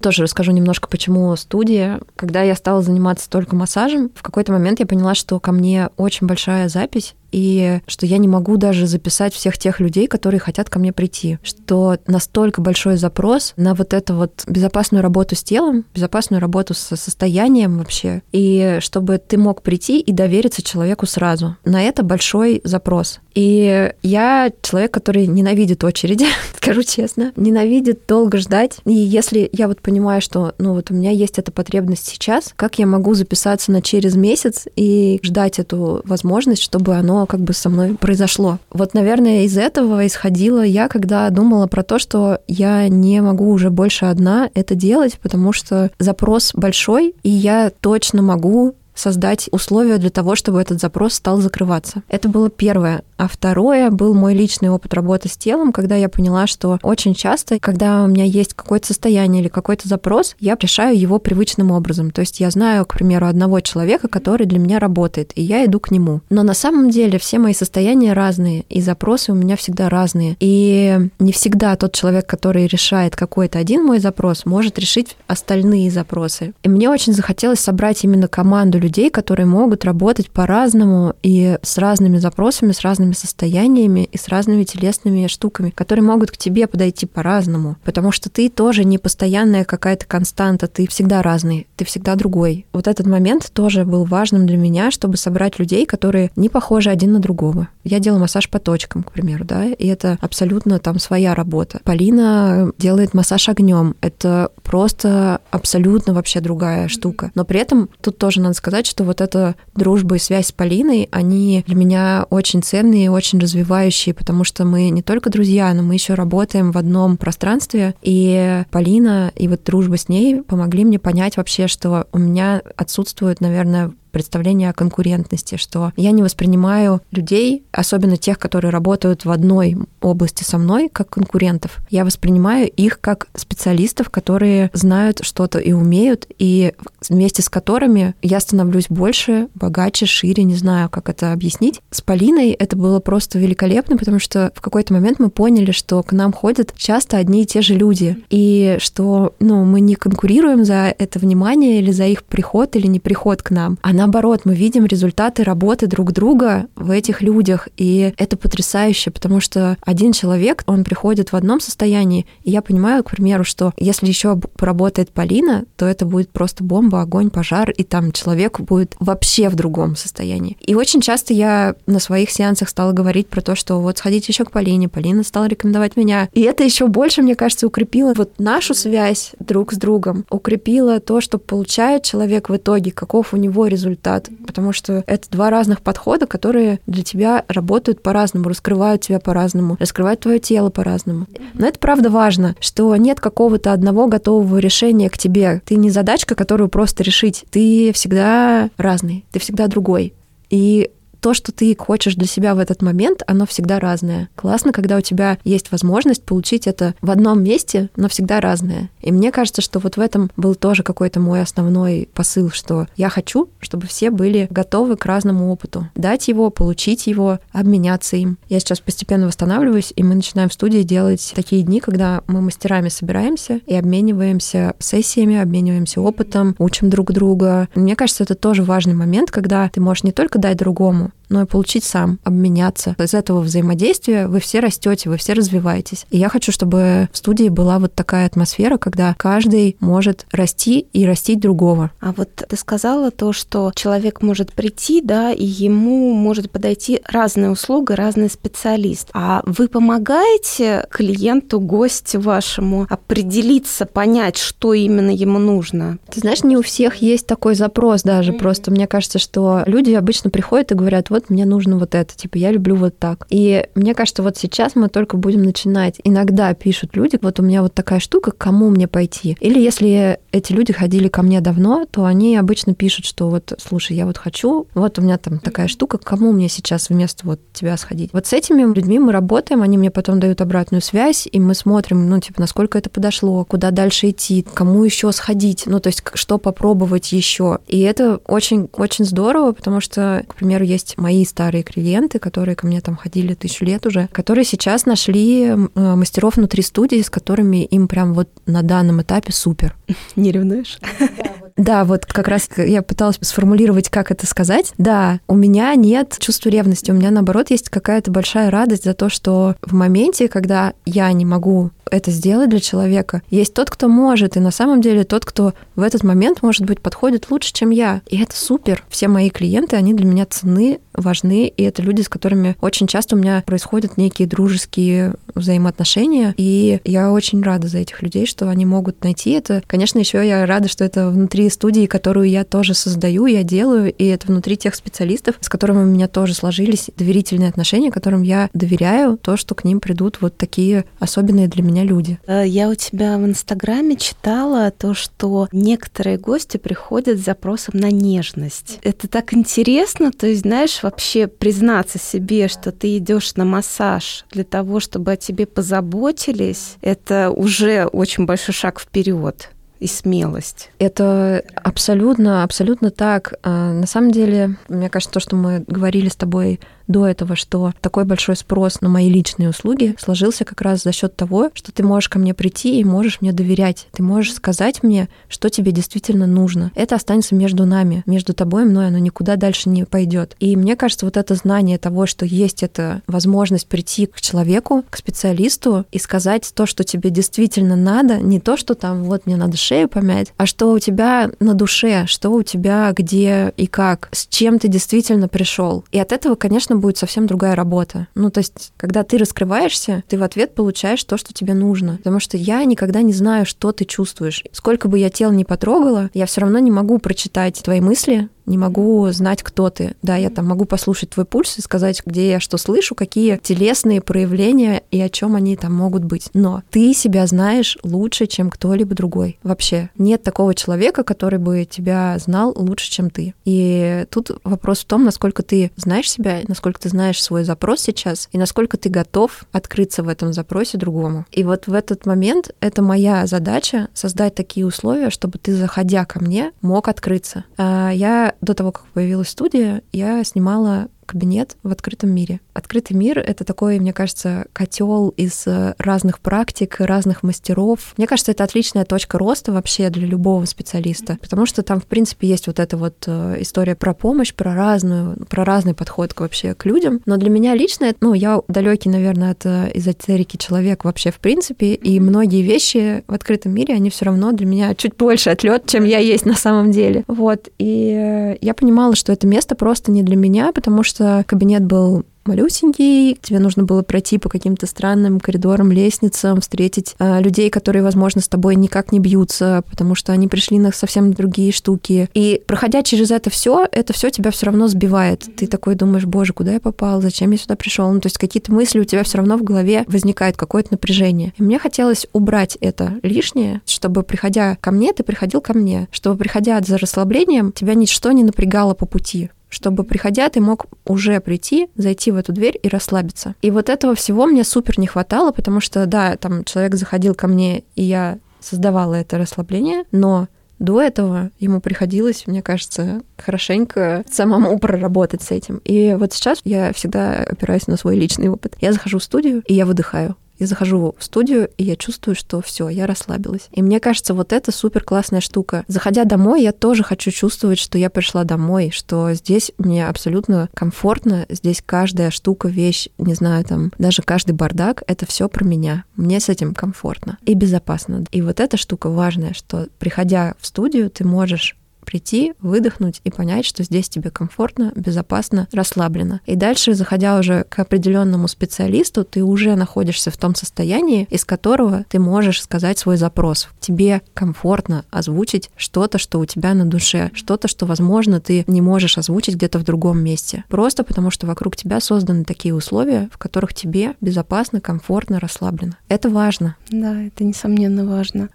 Тоже 0.00 0.22
расскажу 0.22 0.52
немножко, 0.52 0.88
почему 0.88 1.34
студия. 1.36 2.00
Когда 2.16 2.42
я 2.42 2.54
стала 2.54 2.82
заниматься 2.82 3.28
только 3.28 3.56
массажем, 3.56 4.10
в 4.14 4.22
какой-то 4.22 4.52
момент 4.52 4.80
я 4.80 4.86
поняла, 4.86 5.14
что 5.14 5.40
ко 5.40 5.52
мне 5.52 5.90
очень 5.96 6.26
большая 6.36 6.68
запись 6.68 7.14
и 7.32 7.80
что 7.86 8.06
я 8.06 8.18
не 8.18 8.28
могу 8.28 8.56
даже 8.56 8.86
записать 8.86 9.34
всех 9.34 9.58
тех 9.58 9.80
людей, 9.80 10.06
которые 10.06 10.40
хотят 10.40 10.70
ко 10.70 10.78
мне 10.78 10.92
прийти, 10.92 11.38
что 11.42 11.98
настолько 12.06 12.60
большой 12.60 12.96
запрос 12.96 13.54
на 13.56 13.74
вот 13.74 13.94
эту 13.94 14.14
вот 14.14 14.44
безопасную 14.46 15.02
работу 15.02 15.36
с 15.36 15.42
телом, 15.42 15.84
безопасную 15.94 16.40
работу 16.40 16.74
со 16.74 16.96
состоянием 16.96 17.78
вообще, 17.78 18.22
и 18.32 18.78
чтобы 18.80 19.18
ты 19.18 19.38
мог 19.38 19.62
прийти 19.62 20.00
и 20.00 20.12
довериться 20.12 20.62
человеку 20.62 21.06
сразу. 21.06 21.56
На 21.64 21.82
это 21.82 22.02
большой 22.02 22.60
запрос. 22.64 23.20
И 23.34 23.92
я 24.02 24.50
человек, 24.62 24.92
который 24.92 25.26
ненавидит 25.26 25.84
очереди, 25.84 26.26
скажу 26.56 26.82
честно, 26.82 27.32
ненавидит 27.36 28.00
долго 28.08 28.38
ждать. 28.38 28.78
И 28.84 28.94
если 28.94 29.50
я 29.52 29.68
вот 29.68 29.80
понимаю, 29.80 30.20
что, 30.20 30.54
ну 30.58 30.74
вот 30.74 30.90
у 30.90 30.94
меня 30.94 31.10
есть 31.10 31.38
эта 31.38 31.52
потребность 31.52 32.06
сейчас, 32.06 32.52
как 32.56 32.78
я 32.78 32.86
могу 32.86 33.14
записаться 33.14 33.72
на 33.72 33.82
через 33.82 34.16
месяц 34.16 34.66
и 34.76 35.20
ждать 35.22 35.58
эту 35.58 36.00
возможность, 36.04 36.62
чтобы 36.62 36.94
оно 36.94 37.15
как 37.24 37.40
бы 37.40 37.54
со 37.54 37.70
мной 37.70 37.94
произошло. 37.94 38.58
Вот, 38.70 38.92
наверное, 38.92 39.44
из 39.44 39.56
этого 39.56 40.06
исходила 40.06 40.62
я, 40.62 40.88
когда 40.88 41.30
думала 41.30 41.66
про 41.66 41.82
то, 41.82 41.98
что 41.98 42.40
я 42.46 42.88
не 42.88 43.22
могу 43.22 43.50
уже 43.50 43.70
больше 43.70 44.04
одна 44.04 44.50
это 44.52 44.74
делать, 44.74 45.18
потому 45.22 45.52
что 45.52 45.90
запрос 45.98 46.52
большой, 46.52 47.14
и 47.22 47.30
я 47.30 47.70
точно 47.80 48.20
могу 48.20 48.74
создать 48.96 49.48
условия 49.52 49.98
для 49.98 50.10
того, 50.10 50.34
чтобы 50.34 50.60
этот 50.60 50.80
запрос 50.80 51.14
стал 51.14 51.38
закрываться. 51.38 52.02
Это 52.08 52.28
было 52.28 52.50
первое. 52.50 53.02
А 53.18 53.28
второе 53.28 53.90
был 53.90 54.14
мой 54.14 54.34
личный 54.34 54.68
опыт 54.68 54.92
работы 54.94 55.28
с 55.28 55.36
телом, 55.36 55.72
когда 55.72 55.96
я 55.96 56.08
поняла, 56.08 56.46
что 56.46 56.78
очень 56.82 57.14
часто, 57.14 57.58
когда 57.58 58.02
у 58.02 58.08
меня 58.08 58.24
есть 58.24 58.54
какое-то 58.54 58.88
состояние 58.88 59.42
или 59.42 59.48
какой-то 59.48 59.88
запрос, 59.88 60.36
я 60.38 60.56
решаю 60.60 60.98
его 60.98 61.18
привычным 61.18 61.70
образом. 61.70 62.10
То 62.10 62.20
есть 62.20 62.40
я 62.40 62.50
знаю, 62.50 62.84
к 62.84 62.94
примеру, 62.94 63.26
одного 63.26 63.60
человека, 63.60 64.08
который 64.08 64.46
для 64.46 64.58
меня 64.58 64.78
работает, 64.78 65.32
и 65.34 65.42
я 65.42 65.64
иду 65.64 65.80
к 65.80 65.90
нему. 65.90 66.20
Но 66.28 66.42
на 66.42 66.54
самом 66.54 66.90
деле 66.90 67.18
все 67.18 67.38
мои 67.38 67.54
состояния 67.54 68.12
разные, 68.12 68.64
и 68.68 68.80
запросы 68.80 69.32
у 69.32 69.34
меня 69.34 69.56
всегда 69.56 69.88
разные. 69.88 70.36
И 70.40 70.98
не 71.18 71.32
всегда 71.32 71.76
тот 71.76 71.92
человек, 71.92 72.26
который 72.26 72.66
решает 72.66 73.16
какой-то 73.16 73.58
один 73.58 73.84
мой 73.84 73.98
запрос, 73.98 74.44
может 74.44 74.78
решить 74.78 75.16
остальные 75.26 75.90
запросы. 75.90 76.52
И 76.62 76.68
мне 76.68 76.90
очень 76.90 77.12
захотелось 77.12 77.60
собрать 77.60 78.04
именно 78.04 78.28
команду 78.28 78.78
людей, 78.86 79.10
которые 79.10 79.46
могут 79.46 79.84
работать 79.84 80.30
по-разному 80.30 81.14
и 81.22 81.58
с 81.62 81.76
разными 81.78 82.18
запросами, 82.18 82.70
с 82.70 82.82
разными 82.82 83.12
состояниями 83.12 84.08
и 84.12 84.16
с 84.16 84.28
разными 84.28 84.62
телесными 84.62 85.26
штуками, 85.26 85.70
которые 85.70 86.04
могут 86.04 86.30
к 86.30 86.36
тебе 86.36 86.68
подойти 86.68 87.04
по-разному, 87.06 87.76
потому 87.84 88.12
что 88.12 88.30
ты 88.30 88.48
тоже 88.48 88.84
не 88.84 88.98
постоянная 88.98 89.64
какая-то 89.64 90.06
константа, 90.06 90.68
ты 90.68 90.86
всегда 90.86 91.20
разный, 91.20 91.66
ты 91.74 91.84
всегда 91.84 92.14
другой. 92.14 92.66
Вот 92.72 92.86
этот 92.86 93.06
момент 93.06 93.50
тоже 93.52 93.84
был 93.84 94.04
важным 94.04 94.46
для 94.46 94.56
меня, 94.56 94.92
чтобы 94.92 95.16
собрать 95.16 95.58
людей, 95.58 95.84
которые 95.84 96.30
не 96.36 96.48
похожи 96.48 96.88
один 96.88 97.12
на 97.12 97.18
другого. 97.18 97.68
Я 97.82 97.98
делаю 97.98 98.20
массаж 98.20 98.48
по 98.48 98.60
точкам, 98.60 99.02
к 99.02 99.10
примеру, 99.10 99.44
да, 99.44 99.64
и 99.66 99.86
это 99.88 100.18
абсолютно 100.20 100.78
там 100.78 101.00
своя 101.00 101.34
работа. 101.34 101.80
Полина 101.82 102.70
делает 102.78 103.14
массаж 103.14 103.48
огнем. 103.48 103.96
Это 104.00 104.50
просто 104.62 105.40
абсолютно 105.50 106.12
вообще 106.12 106.40
другая 106.40 106.88
штука. 106.88 107.32
Но 107.34 107.44
при 107.44 107.60
этом 107.60 107.88
тут 108.00 108.18
тоже 108.18 108.40
надо 108.40 108.54
сказать, 108.54 108.75
что 108.84 109.04
вот 109.04 109.22
эта 109.22 109.54
дружба 109.74 110.16
и 110.16 110.18
связь 110.18 110.48
с 110.48 110.52
Полиной, 110.52 111.08
они 111.10 111.64
для 111.66 111.76
меня 111.76 112.26
очень 112.28 112.62
ценные 112.62 113.06
и 113.06 113.08
очень 113.08 113.38
развивающие, 113.38 114.14
потому 114.14 114.44
что 114.44 114.66
мы 114.66 114.90
не 114.90 115.00
только 115.00 115.30
друзья, 115.30 115.72
но 115.72 115.82
мы 115.82 115.94
еще 115.94 116.12
работаем 116.12 116.72
в 116.72 116.76
одном 116.76 117.16
пространстве. 117.16 117.94
И 118.02 118.64
Полина 118.70 119.32
и 119.34 119.48
вот 119.48 119.64
дружба 119.64 119.96
с 119.96 120.10
ней 120.10 120.42
помогли 120.42 120.84
мне 120.84 120.98
понять 120.98 121.38
вообще, 121.38 121.68
что 121.68 122.08
у 122.12 122.18
меня 122.18 122.60
отсутствует, 122.76 123.40
наверное, 123.40 123.92
представление 124.16 124.70
о 124.70 124.72
конкурентности, 124.72 125.56
что 125.56 125.92
я 125.94 126.10
не 126.10 126.22
воспринимаю 126.22 127.02
людей, 127.10 127.64
особенно 127.70 128.16
тех, 128.16 128.38
которые 128.38 128.70
работают 128.70 129.26
в 129.26 129.30
одной 129.30 129.76
области 130.00 130.42
со 130.42 130.56
мной, 130.56 130.88
как 130.90 131.10
конкурентов. 131.10 131.76
Я 131.90 132.02
воспринимаю 132.06 132.66
их 132.66 132.98
как 132.98 133.28
специалистов, 133.34 134.08
которые 134.08 134.70
знают 134.72 135.20
что-то 135.22 135.58
и 135.58 135.72
умеют, 135.72 136.26
и 136.38 136.72
вместе 137.10 137.42
с 137.42 137.48
которыми 137.48 138.14
я 138.22 138.40
становлюсь 138.40 138.86
больше, 138.88 139.48
богаче, 139.54 140.06
шире, 140.06 140.44
не 140.44 140.54
знаю, 140.54 140.88
как 140.88 141.08
это 141.08 141.32
объяснить. 141.32 141.80
С 141.90 142.00
Полиной 142.00 142.50
это 142.50 142.76
было 142.76 143.00
просто 143.00 143.38
великолепно, 143.38 143.96
потому 143.96 144.18
что 144.18 144.52
в 144.54 144.60
какой-то 144.60 144.92
момент 144.94 145.18
мы 145.18 145.30
поняли, 145.30 145.72
что 145.72 146.02
к 146.02 146.12
нам 146.12 146.32
ходят 146.32 146.74
часто 146.76 147.16
одни 147.16 147.42
и 147.42 147.46
те 147.46 147.62
же 147.62 147.74
люди, 147.74 148.16
и 148.30 148.76
что 148.80 149.34
ну, 149.40 149.64
мы 149.64 149.80
не 149.80 149.94
конкурируем 149.94 150.64
за 150.64 150.94
это 150.98 151.18
внимание 151.18 151.78
или 151.80 151.90
за 151.90 152.06
их 152.06 152.24
приход 152.24 152.76
или 152.76 152.86
не 152.86 153.00
приход 153.00 153.42
к 153.42 153.50
нам, 153.50 153.78
а 153.82 153.92
наоборот, 153.92 154.42
мы 154.44 154.54
видим 154.54 154.86
результаты 154.86 155.44
работы 155.44 155.86
друг 155.86 156.12
друга 156.12 156.66
в 156.76 156.90
этих 156.90 157.22
людях, 157.22 157.68
и 157.76 158.12
это 158.16 158.36
потрясающе, 158.36 159.10
потому 159.10 159.40
что 159.40 159.76
один 159.82 160.12
человек, 160.12 160.62
он 160.66 160.84
приходит 160.84 161.32
в 161.32 161.36
одном 161.36 161.60
состоянии, 161.60 162.26
и 162.42 162.50
я 162.50 162.62
понимаю, 162.62 163.04
к 163.04 163.10
примеру, 163.10 163.44
что 163.44 163.72
если 163.76 164.06
еще 164.06 164.36
поработает 164.36 165.10
Полина, 165.10 165.64
то 165.76 165.86
это 165.86 166.06
будет 166.06 166.30
просто 166.30 166.64
бомба, 166.64 166.95
огонь, 167.02 167.30
пожар, 167.30 167.70
и 167.70 167.82
там 167.82 168.12
человек 168.12 168.60
будет 168.60 168.94
вообще 168.98 169.48
в 169.48 169.54
другом 169.54 169.96
состоянии. 169.96 170.56
И 170.60 170.74
очень 170.74 171.00
часто 171.00 171.34
я 171.34 171.74
на 171.86 171.98
своих 171.98 172.30
сеансах 172.30 172.68
стала 172.68 172.92
говорить 172.92 173.28
про 173.28 173.40
то, 173.40 173.54
что 173.54 173.80
вот 173.80 173.98
сходите 173.98 174.32
еще 174.32 174.44
к 174.44 174.50
Полине, 174.50 174.88
Полина 174.88 175.22
стала 175.22 175.46
рекомендовать 175.46 175.96
меня. 175.96 176.28
И 176.32 176.42
это 176.42 176.64
еще 176.64 176.86
больше, 176.86 177.22
мне 177.22 177.34
кажется, 177.34 177.66
укрепило 177.66 178.14
вот 178.14 178.38
нашу 178.38 178.74
связь 178.74 179.32
друг 179.38 179.72
с 179.72 179.76
другом, 179.76 180.24
укрепило 180.30 181.00
то, 181.00 181.20
что 181.20 181.38
получает 181.38 182.02
человек 182.02 182.48
в 182.48 182.56
итоге, 182.56 182.90
каков 182.90 183.34
у 183.34 183.36
него 183.36 183.66
результат, 183.66 184.28
потому 184.46 184.72
что 184.72 185.04
это 185.06 185.30
два 185.30 185.50
разных 185.50 185.80
подхода, 185.80 186.26
которые 186.26 186.80
для 186.86 187.02
тебя 187.02 187.44
работают 187.48 188.02
по-разному, 188.02 188.48
раскрывают 188.48 189.02
тебя 189.02 189.20
по-разному, 189.20 189.76
раскрывают 189.78 190.20
твое 190.20 190.38
тело 190.38 190.70
по-разному. 190.70 191.26
Но 191.54 191.66
это 191.66 191.78
правда 191.78 192.10
важно, 192.10 192.54
что 192.60 192.94
нет 192.96 193.20
какого-то 193.20 193.72
одного 193.72 194.06
готового 194.06 194.58
решения 194.58 195.10
к 195.10 195.18
тебе. 195.18 195.62
Ты 195.64 195.76
не 195.76 195.90
задачка, 195.90 196.34
которую 196.34 196.68
просто 196.68 196.85
решить. 197.02 197.44
Ты 197.50 197.92
всегда 197.92 198.70
разный, 198.76 199.24
ты 199.32 199.38
всегда 199.38 199.66
другой. 199.66 200.14
И 200.50 200.90
то, 201.26 201.34
что 201.34 201.50
ты 201.50 201.74
хочешь 201.76 202.14
для 202.14 202.28
себя 202.28 202.54
в 202.54 202.60
этот 202.60 202.82
момент, 202.82 203.24
оно 203.26 203.46
всегда 203.46 203.80
разное. 203.80 204.28
Классно, 204.36 204.70
когда 204.70 204.96
у 204.96 205.00
тебя 205.00 205.38
есть 205.42 205.72
возможность 205.72 206.22
получить 206.22 206.68
это 206.68 206.94
в 207.00 207.10
одном 207.10 207.42
месте, 207.42 207.90
но 207.96 208.08
всегда 208.08 208.40
разное. 208.40 208.90
И 209.00 209.10
мне 209.10 209.32
кажется, 209.32 209.60
что 209.60 209.80
вот 209.80 209.96
в 209.96 210.00
этом 210.00 210.30
был 210.36 210.54
тоже 210.54 210.84
какой-то 210.84 211.18
мой 211.18 211.42
основной 211.42 212.08
посыл, 212.14 212.50
что 212.50 212.86
я 212.96 213.08
хочу, 213.08 213.48
чтобы 213.58 213.88
все 213.88 214.10
были 214.10 214.46
готовы 214.50 214.96
к 214.96 215.04
разному 215.04 215.50
опыту. 215.50 215.88
Дать 215.96 216.28
его, 216.28 216.48
получить 216.50 217.08
его, 217.08 217.40
обменяться 217.50 218.16
им. 218.16 218.38
Я 218.48 218.60
сейчас 218.60 218.78
постепенно 218.78 219.26
восстанавливаюсь, 219.26 219.92
и 219.96 220.04
мы 220.04 220.14
начинаем 220.14 220.48
в 220.48 220.52
студии 220.52 220.82
делать 220.82 221.32
такие 221.34 221.62
дни, 221.62 221.80
когда 221.80 222.22
мы 222.28 222.40
мастерами 222.40 222.88
собираемся 222.88 223.60
и 223.66 223.74
обмениваемся 223.74 224.76
сессиями, 224.78 225.38
обмениваемся 225.38 226.00
опытом, 226.00 226.54
учим 226.60 226.88
друг 226.88 227.10
друга. 227.10 227.68
Мне 227.74 227.96
кажется, 227.96 228.22
это 228.22 228.36
тоже 228.36 228.62
важный 228.62 228.94
момент, 228.94 229.32
когда 229.32 229.68
ты 229.70 229.80
можешь 229.80 230.04
не 230.04 230.12
только 230.12 230.38
дать 230.38 230.58
другому, 230.58 231.10
но 231.28 231.42
и 231.42 231.46
получить 231.46 231.84
сам, 231.84 232.18
обменяться. 232.24 232.94
Из 232.98 233.14
этого 233.14 233.40
взаимодействия 233.40 234.28
вы 234.28 234.40
все 234.40 234.60
растете, 234.60 235.08
вы 235.08 235.16
все 235.16 235.32
развиваетесь. 235.32 236.06
И 236.10 236.18
я 236.18 236.28
хочу, 236.28 236.52
чтобы 236.52 237.08
в 237.12 237.16
студии 237.16 237.48
была 237.48 237.78
вот 237.78 237.94
такая 237.94 238.26
атмосфера, 238.26 238.76
когда 238.78 239.14
каждый 239.18 239.76
может 239.80 240.26
расти 240.30 240.86
и 240.92 241.04
растить 241.06 241.40
другого. 241.40 241.90
А 242.00 242.12
вот 242.12 242.30
ты 242.48 242.56
сказала 242.56 243.10
то, 243.10 243.32
что 243.32 243.72
человек 243.74 244.22
может 244.22 244.52
прийти, 244.52 245.00
да, 245.00 245.32
и 245.32 245.44
ему 245.44 246.14
может 246.14 246.50
подойти 246.50 247.00
разная 247.08 247.50
услуга, 247.50 247.96
разный 247.96 248.30
специалист. 248.30 249.08
А 249.12 249.42
вы 249.44 249.68
помогаете 249.68 250.86
клиенту, 250.90 251.60
гостю 251.60 252.20
вашему 252.20 252.86
определиться, 252.88 253.86
понять, 253.86 254.36
что 254.36 254.74
именно 254.74 255.10
ему 255.10 255.38
нужно? 255.38 255.98
Ты 256.10 256.20
знаешь, 256.20 256.44
не 256.44 256.56
у 256.56 256.62
всех 256.62 256.96
есть 256.96 257.26
такой 257.26 257.54
запрос 257.54 258.02
даже. 258.02 258.32
Mm-hmm. 258.32 258.38
Просто 258.38 258.70
мне 258.70 258.86
кажется, 258.86 259.18
что 259.18 259.62
люди 259.66 259.92
обычно 259.92 260.30
приходят 260.30 260.72
и 260.72 260.74
говорят, 260.74 261.05
вот 261.10 261.30
мне 261.30 261.44
нужно 261.44 261.78
вот 261.78 261.94
это, 261.94 262.16
типа 262.16 262.38
я 262.38 262.50
люблю 262.50 262.76
вот 262.76 262.98
так. 262.98 263.26
И 263.30 263.66
мне 263.74 263.94
кажется, 263.94 264.22
вот 264.22 264.36
сейчас 264.36 264.74
мы 264.74 264.88
только 264.88 265.16
будем 265.16 265.42
начинать. 265.42 266.00
Иногда 266.04 266.52
пишут 266.54 266.96
люди, 266.96 267.18
вот 267.20 267.40
у 267.40 267.42
меня 267.42 267.62
вот 267.62 267.74
такая 267.74 268.00
штука, 268.00 268.32
к 268.32 268.38
кому 268.38 268.70
мне 268.70 268.88
пойти? 268.88 269.36
Или 269.40 269.60
если 269.60 270.18
эти 270.32 270.52
люди 270.52 270.72
ходили 270.72 271.08
ко 271.08 271.22
мне 271.22 271.40
давно, 271.40 271.86
то 271.90 272.04
они 272.04 272.36
обычно 272.36 272.74
пишут, 272.74 273.06
что 273.06 273.28
вот, 273.28 273.52
слушай, 273.58 273.96
я 273.96 274.06
вот 274.06 274.18
хочу, 274.18 274.66
вот 274.74 274.98
у 274.98 275.02
меня 275.02 275.18
там 275.18 275.38
такая 275.38 275.68
штука, 275.68 275.98
к 275.98 276.04
кому 276.04 276.32
мне 276.32 276.48
сейчас 276.48 276.90
вместо 276.90 277.26
вот 277.26 277.40
тебя 277.52 277.76
сходить? 277.76 278.10
Вот 278.12 278.26
с 278.26 278.32
этими 278.32 278.62
людьми 278.62 278.98
мы 278.98 279.12
работаем, 279.12 279.62
они 279.62 279.78
мне 279.78 279.90
потом 279.90 280.20
дают 280.20 280.40
обратную 280.40 280.82
связь, 280.82 281.28
и 281.30 281.40
мы 281.40 281.54
смотрим, 281.54 282.08
ну, 282.08 282.20
типа, 282.20 282.40
насколько 282.40 282.78
это 282.78 282.90
подошло, 282.90 283.44
куда 283.44 283.70
дальше 283.70 284.10
идти, 284.10 284.46
кому 284.54 284.84
еще 284.84 285.10
сходить, 285.12 285.64
ну, 285.66 285.80
то 285.80 285.88
есть, 285.88 286.02
что 286.14 286.38
попробовать 286.38 287.12
еще. 287.12 287.58
И 287.66 287.80
это 287.80 288.20
очень-очень 288.26 289.04
здорово, 289.04 289.52
потому 289.52 289.80
что, 289.80 290.24
к 290.28 290.34
примеру, 290.36 290.64
есть 290.64 290.85
мои 290.96 291.24
старые 291.24 291.62
клиенты, 291.62 292.18
которые 292.18 292.56
ко 292.56 292.66
мне 292.66 292.80
там 292.80 292.96
ходили 292.96 293.34
тысячу 293.34 293.64
лет 293.64 293.86
уже, 293.86 294.08
которые 294.12 294.44
сейчас 294.44 294.86
нашли 294.86 295.44
э, 295.44 295.56
мастеров 295.74 296.36
внутри 296.36 296.62
студии, 296.62 297.00
с 297.02 297.10
которыми 297.10 297.64
им 297.64 297.88
прям 297.88 298.14
вот 298.14 298.28
на 298.46 298.62
данном 298.62 299.02
этапе 299.02 299.32
супер. 299.32 299.76
Не 300.16 300.32
ревнуешь? 300.32 300.78
Да, 300.98 301.35
вот 301.56 302.06
как 302.06 302.28
раз 302.28 302.48
я 302.56 302.82
пыталась 302.82 303.18
сформулировать, 303.20 303.88
как 303.88 304.10
это 304.10 304.26
сказать. 304.26 304.72
Да, 304.78 305.20
у 305.26 305.34
меня 305.34 305.74
нет 305.74 306.16
чувства 306.18 306.50
ревности, 306.50 306.90
у 306.90 306.94
меня 306.94 307.10
наоборот 307.10 307.50
есть 307.50 307.68
какая-то 307.68 308.10
большая 308.10 308.50
радость 308.50 308.84
за 308.84 308.94
то, 308.94 309.08
что 309.08 309.56
в 309.62 309.72
моменте, 309.72 310.28
когда 310.28 310.74
я 310.84 311.12
не 311.12 311.24
могу 311.24 311.70
это 311.90 312.10
сделать 312.10 312.50
для 312.50 312.60
человека. 312.60 313.22
Есть 313.30 313.54
тот, 313.54 313.70
кто 313.70 313.88
может, 313.88 314.36
и 314.36 314.40
на 314.40 314.50
самом 314.50 314.80
деле 314.80 315.04
тот, 315.04 315.24
кто 315.24 315.54
в 315.74 315.82
этот 315.82 316.02
момент, 316.02 316.42
может 316.42 316.64
быть, 316.64 316.80
подходит 316.80 317.30
лучше, 317.30 317.52
чем 317.52 317.70
я. 317.70 318.02
И 318.08 318.18
это 318.20 318.36
супер. 318.36 318.84
Все 318.88 319.08
мои 319.08 319.30
клиенты, 319.30 319.76
они 319.76 319.94
для 319.94 320.06
меня 320.06 320.26
ценны, 320.26 320.80
важны, 320.92 321.46
и 321.46 321.62
это 321.62 321.82
люди, 321.82 322.02
с 322.02 322.08
которыми 322.08 322.56
очень 322.60 322.86
часто 322.86 323.16
у 323.16 323.18
меня 323.18 323.42
происходят 323.46 323.96
некие 323.96 324.26
дружеские 324.26 325.14
взаимоотношения, 325.34 326.34
и 326.36 326.80
я 326.84 327.12
очень 327.12 327.42
рада 327.42 327.68
за 327.68 327.78
этих 327.78 328.02
людей, 328.02 328.26
что 328.26 328.48
они 328.48 328.64
могут 328.64 329.04
найти 329.04 329.30
это. 329.32 329.62
Конечно, 329.66 329.98
еще 329.98 330.26
я 330.26 330.46
рада, 330.46 330.68
что 330.68 330.84
это 330.84 331.10
внутри 331.10 331.45
студии, 331.50 331.86
которую 331.86 332.28
я 332.28 332.44
тоже 332.44 332.74
создаю, 332.74 333.26
я 333.26 333.42
делаю, 333.42 333.92
и 333.92 334.04
это 334.06 334.26
внутри 334.26 334.56
тех 334.56 334.74
специалистов, 334.74 335.36
с 335.40 335.48
которыми 335.48 335.82
у 335.82 335.86
меня 335.86 336.08
тоже 336.08 336.34
сложились 336.34 336.90
доверительные 336.96 337.48
отношения, 337.48 337.90
которым 337.90 338.22
я 338.22 338.50
доверяю 338.54 339.18
то, 339.18 339.36
что 339.36 339.54
к 339.54 339.64
ним 339.64 339.80
придут 339.80 340.18
вот 340.20 340.36
такие 340.36 340.84
особенные 340.98 341.48
для 341.48 341.62
меня 341.62 341.84
люди. 341.84 342.18
Э, 342.26 342.44
я 342.46 342.68
у 342.68 342.74
тебя 342.74 343.18
в 343.18 343.24
Инстаграме 343.24 343.96
читала 343.96 344.70
то, 344.70 344.94
что 344.94 345.48
некоторые 345.52 346.18
гости 346.18 346.56
приходят 346.56 347.18
с 347.18 347.24
запросом 347.24 347.78
на 347.78 347.90
нежность. 347.90 348.78
Это 348.82 349.08
так 349.08 349.34
интересно, 349.34 350.12
то 350.12 350.26
есть, 350.26 350.42
знаешь, 350.42 350.82
вообще 350.82 351.26
признаться 351.26 351.98
себе, 351.98 352.48
что 352.48 352.72
ты 352.72 352.96
идешь 352.98 353.34
на 353.36 353.44
массаж 353.44 354.24
для 354.30 354.44
того, 354.44 354.80
чтобы 354.80 355.12
о 355.12 355.16
тебе 355.16 355.46
позаботились, 355.46 356.76
это 356.80 357.30
уже 357.30 357.86
очень 357.86 358.26
большой 358.26 358.54
шаг 358.54 358.80
вперед. 358.80 359.50
И 359.78 359.86
смелость. 359.86 360.70
Это 360.78 361.42
абсолютно, 361.56 362.42
абсолютно 362.42 362.90
так. 362.90 363.34
А, 363.42 363.72
на 363.72 363.86
самом 363.86 364.10
деле, 364.10 364.56
мне 364.68 364.88
кажется, 364.88 365.14
то, 365.14 365.20
что 365.20 365.36
мы 365.36 365.64
говорили 365.66 366.08
с 366.08 366.16
тобой 366.16 366.60
до 366.88 367.06
этого, 367.06 367.36
что 367.36 367.72
такой 367.80 368.04
большой 368.04 368.36
спрос 368.36 368.80
на 368.80 368.88
мои 368.88 369.10
личные 369.10 369.50
услуги 369.50 369.94
сложился 369.98 370.44
как 370.44 370.60
раз 370.60 370.82
за 370.82 370.92
счет 370.92 371.16
того, 371.16 371.50
что 371.54 371.72
ты 371.72 371.82
можешь 371.82 372.08
ко 372.08 372.18
мне 372.18 372.34
прийти 372.34 372.80
и 372.80 372.84
можешь 372.84 373.20
мне 373.20 373.32
доверять. 373.32 373.88
Ты 373.92 374.02
можешь 374.02 374.34
сказать 374.34 374.82
мне, 374.82 375.08
что 375.28 375.48
тебе 375.48 375.72
действительно 375.72 376.26
нужно. 376.26 376.72
Это 376.74 376.94
останется 376.94 377.34
между 377.34 377.64
нами, 377.64 378.02
между 378.06 378.34
тобой 378.34 378.62
и 378.62 378.66
мной, 378.66 378.88
оно 378.88 378.98
никуда 378.98 379.36
дальше 379.36 379.68
не 379.68 379.84
пойдет. 379.84 380.36
И 380.38 380.56
мне 380.56 380.76
кажется, 380.76 381.06
вот 381.06 381.16
это 381.16 381.34
знание 381.34 381.78
того, 381.78 382.06
что 382.06 382.24
есть 382.24 382.62
эта 382.62 383.02
возможность 383.06 383.66
прийти 383.66 384.06
к 384.06 384.20
человеку, 384.20 384.84
к 384.88 384.96
специалисту 384.96 385.84
и 385.92 385.98
сказать 385.98 386.50
то, 386.54 386.66
что 386.66 386.84
тебе 386.84 387.10
действительно 387.10 387.76
надо, 387.76 388.18
не 388.18 388.40
то, 388.40 388.56
что 388.56 388.74
там 388.74 389.04
вот 389.04 389.26
мне 389.26 389.36
надо 389.36 389.56
шею 389.56 389.88
помять, 389.88 390.32
а 390.36 390.46
что 390.46 390.72
у 390.72 390.78
тебя 390.78 391.30
на 391.40 391.54
душе, 391.54 392.04
что 392.06 392.30
у 392.30 392.42
тебя 392.42 392.92
где 392.94 393.52
и 393.56 393.66
как, 393.66 394.08
с 394.12 394.26
чем 394.26 394.58
ты 394.58 394.68
действительно 394.68 395.28
пришел. 395.28 395.84
И 395.92 395.98
от 395.98 396.12
этого, 396.12 396.34
конечно, 396.34 396.75
будет 396.76 396.98
совсем 396.98 397.26
другая 397.26 397.54
работа. 397.54 398.08
Ну, 398.14 398.30
то 398.30 398.38
есть, 398.38 398.72
когда 398.76 399.02
ты 399.02 399.18
раскрываешься, 399.18 400.02
ты 400.08 400.18
в 400.18 400.22
ответ 400.22 400.54
получаешь 400.54 401.02
то, 401.04 401.16
что 401.16 401.32
тебе 401.32 401.54
нужно. 401.54 401.96
Потому 401.98 402.20
что 402.20 402.36
я 402.36 402.64
никогда 402.64 403.02
не 403.02 403.12
знаю, 403.12 403.46
что 403.46 403.72
ты 403.72 403.84
чувствуешь. 403.84 404.44
Сколько 404.52 404.88
бы 404.88 404.98
я 404.98 405.10
тело 405.10 405.32
не 405.32 405.44
потрогала, 405.44 406.10
я 406.14 406.26
все 406.26 406.42
равно 406.42 406.58
не 406.58 406.70
могу 406.70 406.98
прочитать 406.98 407.62
твои 407.62 407.80
мысли, 407.80 408.28
не 408.46 408.58
могу 408.58 409.10
знать, 409.10 409.42
кто 409.42 409.70
ты. 409.70 409.94
Да, 410.02 410.16
я 410.16 410.30
там 410.30 410.46
могу 410.46 410.64
послушать 410.64 411.10
твой 411.10 411.26
пульс 411.26 411.58
и 411.58 411.62
сказать, 411.62 412.02
где 412.04 412.30
я 412.30 412.40
что 412.40 412.56
слышу, 412.56 412.94
какие 412.94 413.38
телесные 413.42 414.00
проявления 414.00 414.82
и 414.90 415.00
о 415.00 415.08
чем 415.08 415.34
они 415.34 415.56
там 415.56 415.74
могут 415.74 416.04
быть. 416.04 416.30
Но 416.32 416.62
ты 416.70 416.94
себя 416.94 417.26
знаешь 417.26 417.76
лучше, 417.82 418.26
чем 418.26 418.50
кто-либо 418.50 418.94
другой. 418.94 419.38
Вообще. 419.42 419.90
Нет 419.98 420.22
такого 420.22 420.54
человека, 420.54 421.02
который 421.02 421.38
бы 421.38 421.64
тебя 421.64 422.16
знал 422.18 422.52
лучше, 422.56 422.90
чем 422.90 423.10
ты. 423.10 423.34
И 423.44 424.06
тут 424.10 424.30
вопрос 424.44 424.80
в 424.80 424.84
том, 424.84 425.04
насколько 425.04 425.42
ты 425.42 425.70
знаешь 425.76 426.10
себя, 426.10 426.40
насколько 426.46 426.80
ты 426.80 426.88
знаешь 426.88 427.22
свой 427.22 427.44
запрос 427.44 427.80
сейчас, 427.80 428.28
и 428.32 428.38
насколько 428.38 428.76
ты 428.76 428.88
готов 428.88 429.44
открыться 429.52 430.02
в 430.02 430.08
этом 430.08 430.32
запросе 430.32 430.78
другому. 430.78 431.26
И 431.32 431.44
вот 431.44 431.66
в 431.66 431.74
этот 431.74 432.06
момент 432.06 432.50
это 432.60 432.82
моя 432.82 433.26
задача 433.26 433.88
создать 433.94 434.34
такие 434.34 434.66
условия, 434.66 435.10
чтобы 435.10 435.38
ты, 435.38 435.54
заходя 435.54 436.04
ко 436.04 436.20
мне, 436.20 436.52
мог 436.60 436.88
открыться. 436.88 437.44
А 437.56 437.90
я 437.90 438.34
до 438.40 438.54
того, 438.54 438.72
как 438.72 438.86
появилась 438.86 439.28
студия, 439.28 439.82
я 439.92 440.22
снимала 440.24 440.88
кабинет 441.06 441.56
в 441.62 441.72
открытом 441.72 442.10
мире. 442.10 442.40
Открытый 442.52 442.96
мир— 442.96 443.18
это 443.26 443.44
такой, 443.44 443.78
мне 443.78 443.92
кажется, 443.92 444.46
котел 444.52 445.10
из 445.10 445.46
э, 445.46 445.74
разных 445.78 446.20
практик, 446.20 446.76
разных 446.78 447.22
мастеров. 447.22 447.94
Мне 447.96 448.06
кажется, 448.06 448.32
это 448.32 448.44
отличная 448.44 448.84
точка 448.84 449.18
роста 449.18 449.52
вообще 449.52 449.90
для 449.90 450.06
любого 450.06 450.44
специалиста, 450.44 451.18
потому 451.20 451.46
что 451.46 451.62
там, 451.62 451.80
в 451.80 451.86
принципе, 451.86 452.28
есть 452.28 452.46
вот 452.46 452.60
эта 452.60 452.76
вот 452.76 453.04
э, 453.06 453.36
история 453.40 453.74
про 453.74 453.94
помощь, 453.94 454.34
про 454.34 454.54
разную, 454.54 455.16
про 455.28 455.44
разный 455.44 455.74
подход 455.74 456.12
вообще 456.18 456.54
к 456.54 456.64
людям. 456.66 457.00
Но 457.06 457.16
для 457.16 457.30
меня 457.30 457.54
лично, 457.54 457.94
ну, 458.00 458.14
я 458.14 458.40
далекий, 458.48 458.88
наверное, 458.88 459.32
от 459.32 459.46
э, 459.46 459.70
эзотерики 459.74 460.36
человек 460.36 460.84
вообще 460.84 461.10
в 461.10 461.18
принципе, 461.18 461.74
и 461.74 462.00
многие 462.00 462.42
вещи 462.42 463.04
в 463.06 463.14
открытом 463.14 463.52
мире, 463.52 463.74
они 463.74 463.90
все 463.90 464.06
равно 464.06 464.32
для 464.32 464.46
меня 464.46 464.74
чуть 464.74 464.96
больше 464.96 465.30
отлет, 465.30 465.66
чем 465.66 465.84
я 465.84 465.98
есть 465.98 466.26
на 466.26 466.34
самом 466.34 466.70
деле. 466.70 467.04
Вот. 467.06 467.48
И 467.58 468.36
я 468.40 468.54
понимала, 468.54 468.96
что 468.96 469.12
это 469.12 469.26
место 469.26 469.54
просто 469.54 469.90
не 469.90 470.02
для 470.02 470.16
меня, 470.16 470.52
потому 470.52 470.82
что 470.82 470.95
что 470.96 471.24
кабинет 471.26 471.62
был 471.62 472.04
малюсенький, 472.24 473.18
тебе 473.22 473.38
нужно 473.38 473.62
было 473.62 473.82
пройти 473.82 474.18
по 474.18 474.28
каким-то 474.28 474.66
странным 474.66 475.20
коридорам, 475.20 475.70
лестницам, 475.70 476.40
встретить 476.40 476.96
э, 476.98 477.20
людей, 477.20 477.50
которые, 477.50 477.82
возможно, 477.82 478.20
с 478.20 478.26
тобой 478.26 478.56
никак 478.56 478.90
не 478.90 478.98
бьются, 478.98 479.62
потому 479.70 479.94
что 479.94 480.12
они 480.12 480.26
пришли 480.26 480.58
на 480.58 480.72
совсем 480.72 481.12
другие 481.12 481.52
штуки. 481.52 482.08
И 482.14 482.42
проходя 482.46 482.82
через 482.82 483.12
это 483.12 483.30
все, 483.30 483.68
это 483.70 483.92
все 483.92 484.10
тебя 484.10 484.32
все 484.32 484.46
равно 484.46 484.66
сбивает. 484.66 485.24
Ты 485.36 485.46
такой 485.46 485.76
думаешь, 485.76 486.04
боже, 486.04 486.32
куда 486.32 486.54
я 486.54 486.60
попал, 486.60 487.00
зачем 487.00 487.30
я 487.30 487.38
сюда 487.38 487.54
пришел? 487.54 487.92
Ну, 487.92 488.00
то 488.00 488.06
есть 488.06 488.18
какие-то 488.18 488.52
мысли 488.52 488.80
у 488.80 488.84
тебя 488.84 489.04
все 489.04 489.18
равно 489.18 489.36
в 489.36 489.44
голове 489.44 489.84
возникает 489.86 490.36
какое-то 490.36 490.70
напряжение. 490.72 491.32
И 491.36 491.42
мне 491.42 491.60
хотелось 491.60 492.06
убрать 492.12 492.58
это 492.60 492.94
лишнее, 493.02 493.60
чтобы, 493.66 494.02
приходя 494.02 494.56
ко 494.56 494.72
мне, 494.72 494.92
ты 494.92 495.04
приходил 495.04 495.40
ко 495.40 495.54
мне, 495.54 495.86
чтобы, 495.92 496.16
приходя 496.16 496.60
за 496.60 496.76
расслаблением, 496.78 497.52
тебя 497.52 497.74
ничто 497.74 498.10
не 498.10 498.24
напрягало 498.24 498.74
по 498.74 498.86
пути 498.86 499.30
чтобы, 499.48 499.84
приходя, 499.84 500.28
ты 500.28 500.40
мог 500.40 500.66
уже 500.84 501.20
прийти, 501.20 501.68
зайти 501.76 502.10
в 502.10 502.16
эту 502.16 502.32
дверь 502.32 502.58
и 502.62 502.68
расслабиться. 502.68 503.34
И 503.42 503.50
вот 503.50 503.68
этого 503.68 503.94
всего 503.94 504.26
мне 504.26 504.44
супер 504.44 504.78
не 504.78 504.86
хватало, 504.86 505.32
потому 505.32 505.60
что, 505.60 505.86
да, 505.86 506.16
там 506.16 506.44
человек 506.44 506.74
заходил 506.74 507.14
ко 507.14 507.28
мне, 507.28 507.64
и 507.74 507.82
я 507.82 508.18
создавала 508.40 508.94
это 508.94 509.18
расслабление, 509.18 509.84
но 509.92 510.28
до 510.58 510.80
этого 510.80 511.30
ему 511.38 511.60
приходилось, 511.60 512.26
мне 512.26 512.42
кажется, 512.42 513.02
хорошенько 513.18 514.04
самому 514.10 514.58
проработать 514.58 515.22
с 515.22 515.30
этим. 515.30 515.60
И 515.64 515.94
вот 515.98 516.12
сейчас 516.12 516.40
я 516.44 516.72
всегда 516.72 517.24
опираюсь 517.28 517.66
на 517.66 517.76
свой 517.76 517.96
личный 517.96 518.28
опыт. 518.28 518.56
Я 518.60 518.72
захожу 518.72 518.98
в 518.98 519.04
студию, 519.04 519.42
и 519.46 519.54
я 519.54 519.66
выдыхаю. 519.66 520.16
Я 520.38 520.46
захожу 520.46 520.94
в 520.98 521.04
студию, 521.04 521.50
и 521.56 521.64
я 521.64 521.76
чувствую, 521.76 522.14
что 522.14 522.40
все, 522.40 522.68
я 522.68 522.86
расслабилась. 522.86 523.48
И 523.52 523.62
мне 523.62 523.80
кажется, 523.80 524.14
вот 524.14 524.32
это 524.32 524.52
супер 524.52 524.82
классная 524.82 525.20
штука. 525.20 525.64
Заходя 525.68 526.04
домой, 526.04 526.42
я 526.42 526.52
тоже 526.52 526.82
хочу 526.82 527.10
чувствовать, 527.10 527.58
что 527.58 527.78
я 527.78 527.90
пришла 527.90 528.24
домой, 528.24 528.70
что 528.72 529.12
здесь 529.14 529.52
мне 529.58 529.86
абсолютно 529.86 530.48
комфортно, 530.54 531.26
здесь 531.28 531.62
каждая 531.64 532.10
штука, 532.10 532.48
вещь, 532.48 532.88
не 532.98 533.14
знаю, 533.14 533.44
там, 533.44 533.72
даже 533.78 534.02
каждый 534.02 534.32
бардак, 534.32 534.82
это 534.86 535.06
все 535.06 535.28
про 535.28 535.44
меня. 535.44 535.84
Мне 535.96 536.20
с 536.20 536.28
этим 536.28 536.54
комфортно 536.54 537.18
и 537.24 537.34
безопасно. 537.34 538.04
И 538.10 538.22
вот 538.22 538.40
эта 538.40 538.56
штука 538.56 538.90
важная, 538.90 539.32
что 539.32 539.68
приходя 539.78 540.34
в 540.38 540.46
студию, 540.46 540.90
ты 540.90 541.04
можешь 541.04 541.56
прийти, 541.86 542.34
выдохнуть 542.42 543.00
и 543.04 543.10
понять, 543.10 543.46
что 543.46 543.62
здесь 543.62 543.88
тебе 543.88 544.10
комфортно, 544.10 544.72
безопасно, 544.76 545.48
расслаблено. 545.52 546.20
И 546.26 546.36
дальше, 546.36 546.74
заходя 546.74 547.18
уже 547.18 547.44
к 547.48 547.58
определенному 547.60 548.28
специалисту, 548.28 549.04
ты 549.04 549.24
уже 549.24 549.56
находишься 549.56 550.10
в 550.10 550.18
том 550.18 550.34
состоянии, 550.34 551.06
из 551.08 551.24
которого 551.24 551.84
ты 551.88 551.98
можешь 551.98 552.42
сказать 552.42 552.78
свой 552.78 552.98
запрос. 552.98 553.48
Тебе 553.60 554.02
комфортно 554.12 554.84
озвучить 554.90 555.50
что-то, 555.56 555.98
что 555.98 556.18
у 556.18 556.26
тебя 556.26 556.52
на 556.52 556.66
душе, 556.66 557.10
что-то, 557.14 557.48
что, 557.48 557.64
возможно, 557.64 558.20
ты 558.20 558.44
не 558.46 558.60
можешь 558.60 558.98
озвучить 558.98 559.36
где-то 559.36 559.58
в 559.58 559.64
другом 559.64 560.02
месте. 560.02 560.44
Просто 560.48 560.84
потому, 560.84 561.10
что 561.10 561.26
вокруг 561.26 561.56
тебя 561.56 561.80
созданы 561.80 562.24
такие 562.24 562.54
условия, 562.54 563.08
в 563.12 563.18
которых 563.18 563.54
тебе 563.54 563.94
безопасно, 564.00 564.60
комфортно, 564.60 565.20
расслаблено. 565.20 565.74
Это 565.88 566.10
важно. 566.10 566.56
Да, 566.70 567.00
это 567.02 567.22
несомненно 567.24 567.86
важно. 567.86 568.28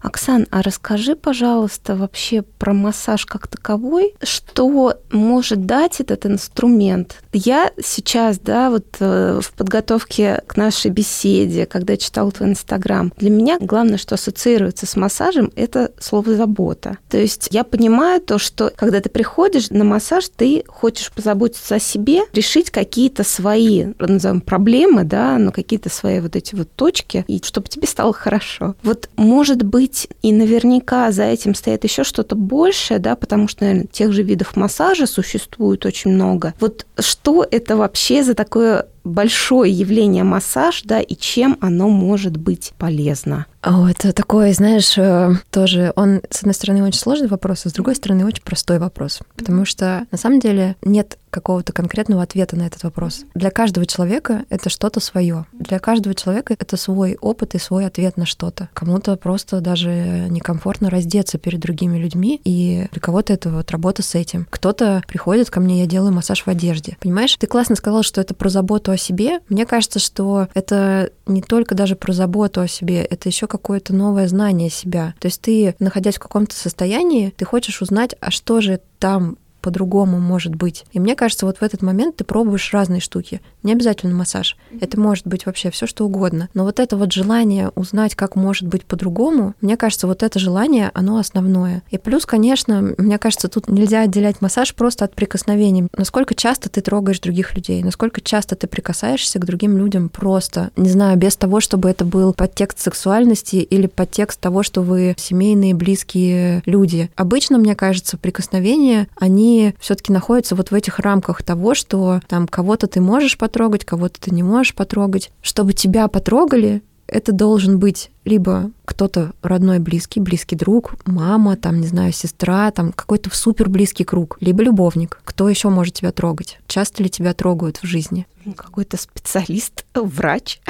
Оксан, 0.00 0.46
а 0.50 0.62
расскажи, 0.62 1.16
пожалуйста, 1.16 1.96
вообще 1.96 2.42
про 2.42 2.72
массаж 2.72 3.26
как 3.26 3.48
таковой, 3.48 4.14
что 4.22 4.94
может 5.10 5.66
дать 5.66 6.00
этот 6.00 6.24
инструмент? 6.24 7.16
Я 7.32 7.72
сейчас, 7.82 8.38
да, 8.38 8.70
вот 8.70 8.86
э, 9.00 9.40
в 9.42 9.52
подготовке 9.54 10.42
к 10.46 10.56
нашей 10.56 10.92
беседе, 10.92 11.66
когда 11.66 11.96
читал 11.96 12.30
твой 12.30 12.50
Инстаграм, 12.50 13.12
для 13.16 13.30
меня 13.30 13.58
главное, 13.60 13.98
что 13.98 14.14
ассоциируется 14.14 14.86
с 14.86 14.94
массажем, 14.94 15.50
это 15.56 15.90
слово 15.98 16.34
«забота». 16.34 16.98
То 17.08 17.18
есть 17.18 17.48
я 17.50 17.64
понимаю 17.64 18.20
то, 18.20 18.38
что 18.38 18.72
когда 18.76 19.00
ты 19.00 19.08
приходишь 19.08 19.70
на 19.70 19.82
массаж, 19.82 20.28
ты 20.28 20.62
хочешь 20.68 21.10
позаботиться 21.10 21.74
о 21.74 21.80
себе, 21.80 22.20
решить 22.32 22.70
какие-то 22.70 23.24
свои, 23.24 23.86
назовем, 23.98 24.42
проблемы, 24.42 25.02
да, 25.02 25.38
но 25.38 25.50
какие-то 25.50 25.90
свои 25.90 26.20
вот 26.20 26.36
эти 26.36 26.54
вот 26.54 26.70
точки, 26.70 27.24
и 27.26 27.42
чтобы 27.44 27.68
тебе 27.68 27.88
стало 27.88 28.12
хорошо. 28.12 28.76
Вот, 28.82 29.08
может 29.16 29.64
быть, 29.64 29.87
быть, 29.88 30.08
и 30.22 30.32
наверняка 30.32 31.10
за 31.10 31.24
этим 31.24 31.54
стоит 31.54 31.84
еще 31.84 32.04
что-то 32.04 32.36
большее, 32.36 32.98
да, 32.98 33.16
потому 33.16 33.48
что, 33.48 33.64
наверное, 33.64 33.86
тех 33.86 34.12
же 34.12 34.22
видов 34.22 34.56
массажа 34.56 35.06
существует 35.06 35.86
очень 35.86 36.12
много. 36.12 36.54
Вот 36.60 36.86
что 36.98 37.46
это 37.50 37.76
вообще 37.76 38.22
за 38.22 38.34
такое 38.34 38.86
большое 39.08 39.72
явление 39.72 40.24
массаж, 40.24 40.82
да, 40.84 41.00
и 41.00 41.14
чем 41.14 41.58
оно 41.60 41.88
может 41.88 42.36
быть 42.36 42.72
полезно? 42.78 43.46
О, 43.62 43.88
это 43.88 44.12
такой, 44.12 44.52
знаешь, 44.52 44.96
э, 44.96 45.34
тоже 45.50 45.92
он, 45.96 46.22
с 46.30 46.40
одной 46.40 46.54
стороны, 46.54 46.84
очень 46.84 47.00
сложный 47.00 47.26
вопрос, 47.26 47.66
а 47.66 47.70
с 47.70 47.72
другой 47.72 47.96
стороны, 47.96 48.24
очень 48.24 48.42
простой 48.42 48.78
вопрос. 48.78 49.18
Потому 49.36 49.64
что, 49.64 50.06
на 50.12 50.18
самом 50.18 50.38
деле, 50.38 50.76
нет 50.82 51.18
какого-то 51.30 51.72
конкретного 51.72 52.22
ответа 52.22 52.56
на 52.56 52.66
этот 52.66 52.82
вопрос. 52.84 53.24
Для 53.34 53.50
каждого 53.50 53.86
человека 53.86 54.44
это 54.48 54.70
что-то 54.70 55.00
свое. 55.00 55.46
Для 55.52 55.78
каждого 55.78 56.14
человека 56.14 56.54
это 56.58 56.76
свой 56.76 57.16
опыт 57.20 57.54
и 57.54 57.58
свой 57.58 57.86
ответ 57.86 58.16
на 58.16 58.26
что-то. 58.26 58.68
Кому-то 58.72 59.16
просто 59.16 59.60
даже 59.60 59.90
некомфортно 60.30 60.90
раздеться 60.90 61.38
перед 61.38 61.60
другими 61.60 61.98
людьми, 61.98 62.40
и 62.44 62.86
для 62.92 63.00
кого-то 63.00 63.32
это 63.32 63.50
вот 63.50 63.70
работа 63.70 64.02
с 64.02 64.14
этим. 64.14 64.46
Кто-то 64.50 65.02
приходит 65.06 65.50
ко 65.50 65.60
мне, 65.60 65.80
я 65.80 65.86
делаю 65.86 66.12
массаж 66.12 66.44
в 66.44 66.48
одежде. 66.48 66.96
Понимаешь, 67.00 67.36
ты 67.36 67.46
классно 67.46 67.76
сказал, 67.76 68.02
что 68.02 68.20
это 68.20 68.34
про 68.34 68.48
заботу 68.48 68.90
о 68.90 68.96
себе. 68.98 69.40
Мне 69.48 69.64
кажется, 69.64 69.98
что 69.98 70.48
это 70.54 71.10
не 71.26 71.42
только 71.42 71.74
даже 71.74 71.96
про 71.96 72.12
заботу 72.12 72.60
о 72.60 72.68
себе, 72.68 73.02
это 73.02 73.28
еще 73.28 73.46
какое-то 73.46 73.94
новое 73.94 74.28
знание 74.28 74.70
себя. 74.70 75.14
То 75.18 75.26
есть 75.26 75.40
ты, 75.40 75.74
находясь 75.78 76.16
в 76.16 76.20
каком-то 76.20 76.54
состоянии, 76.54 77.32
ты 77.36 77.44
хочешь 77.44 77.80
узнать, 77.80 78.14
а 78.20 78.30
что 78.30 78.60
же 78.60 78.80
там 78.98 79.38
по-другому 79.68 80.18
может 80.18 80.54
быть. 80.54 80.86
И 80.92 80.98
мне 80.98 81.14
кажется, 81.14 81.44
вот 81.44 81.58
в 81.58 81.62
этот 81.62 81.82
момент 81.82 82.16
ты 82.16 82.24
пробуешь 82.24 82.72
разные 82.72 83.02
штуки. 83.02 83.42
Не 83.62 83.72
обязательно 83.72 84.14
массаж. 84.14 84.56
Это 84.80 84.98
может 84.98 85.26
быть 85.26 85.44
вообще 85.44 85.70
все 85.70 85.86
что 85.86 86.06
угодно. 86.06 86.48
Но 86.54 86.64
вот 86.64 86.80
это 86.80 86.96
вот 86.96 87.12
желание 87.12 87.70
узнать, 87.74 88.14
как 88.14 88.34
может 88.34 88.66
быть 88.66 88.86
по-другому, 88.86 89.54
мне 89.60 89.76
кажется, 89.76 90.06
вот 90.06 90.22
это 90.22 90.38
желание, 90.38 90.90
оно 90.94 91.18
основное. 91.18 91.82
И 91.90 91.98
плюс, 91.98 92.24
конечно, 92.24 92.94
мне 92.96 93.18
кажется, 93.18 93.48
тут 93.48 93.68
нельзя 93.68 94.00
отделять 94.00 94.40
массаж 94.40 94.74
просто 94.74 95.04
от 95.04 95.14
прикосновений. 95.14 95.88
Насколько 95.94 96.34
часто 96.34 96.70
ты 96.70 96.80
трогаешь 96.80 97.20
других 97.20 97.54
людей, 97.54 97.82
насколько 97.82 98.22
часто 98.22 98.56
ты 98.56 98.66
прикасаешься 98.68 99.38
к 99.38 99.44
другим 99.44 99.76
людям 99.76 100.08
просто, 100.08 100.70
не 100.76 100.88
знаю, 100.88 101.18
без 101.18 101.36
того, 101.36 101.60
чтобы 101.60 101.90
это 101.90 102.06
был 102.06 102.32
подтекст 102.32 102.80
сексуальности 102.80 103.56
или 103.56 103.86
подтекст 103.86 104.40
того, 104.40 104.62
что 104.62 104.80
вы 104.80 105.14
семейные, 105.18 105.74
близкие 105.74 106.62
люди. 106.64 107.10
Обычно, 107.16 107.58
мне 107.58 107.74
кажется, 107.74 108.16
прикосновения, 108.16 109.08
они 109.16 109.57
все-таки 109.78 110.12
находятся 110.12 110.54
вот 110.54 110.70
в 110.70 110.74
этих 110.74 110.98
рамках 110.98 111.42
того, 111.42 111.74
что 111.74 112.20
там 112.28 112.46
кого-то 112.46 112.86
ты 112.86 113.00
можешь 113.00 113.38
потрогать, 113.38 113.84
кого-то 113.84 114.20
ты 114.20 114.30
не 114.30 114.42
можешь 114.42 114.74
потрогать. 114.74 115.30
Чтобы 115.42 115.72
тебя 115.72 116.08
потрогали, 116.08 116.82
это 117.06 117.32
должен 117.32 117.78
быть 117.78 118.10
либо 118.28 118.70
кто-то 118.84 119.32
родной, 119.42 119.78
близкий, 119.78 120.20
близкий 120.20 120.56
друг, 120.56 120.94
мама, 121.04 121.56
там, 121.56 121.80
не 121.80 121.86
знаю, 121.86 122.12
сестра, 122.12 122.70
там, 122.70 122.92
какой-то 122.92 123.34
супер 123.34 123.68
близкий 123.68 124.04
круг, 124.04 124.38
либо 124.40 124.62
любовник. 124.62 125.20
Кто 125.24 125.48
еще 125.48 125.68
может 125.68 125.94
тебя 125.94 126.12
трогать? 126.12 126.58
Часто 126.66 127.02
ли 127.02 127.10
тебя 127.10 127.34
трогают 127.34 127.78
в 127.78 127.86
жизни? 127.86 128.26
Какой-то 128.56 128.96
специалист, 128.96 129.84
врач. 129.94 130.60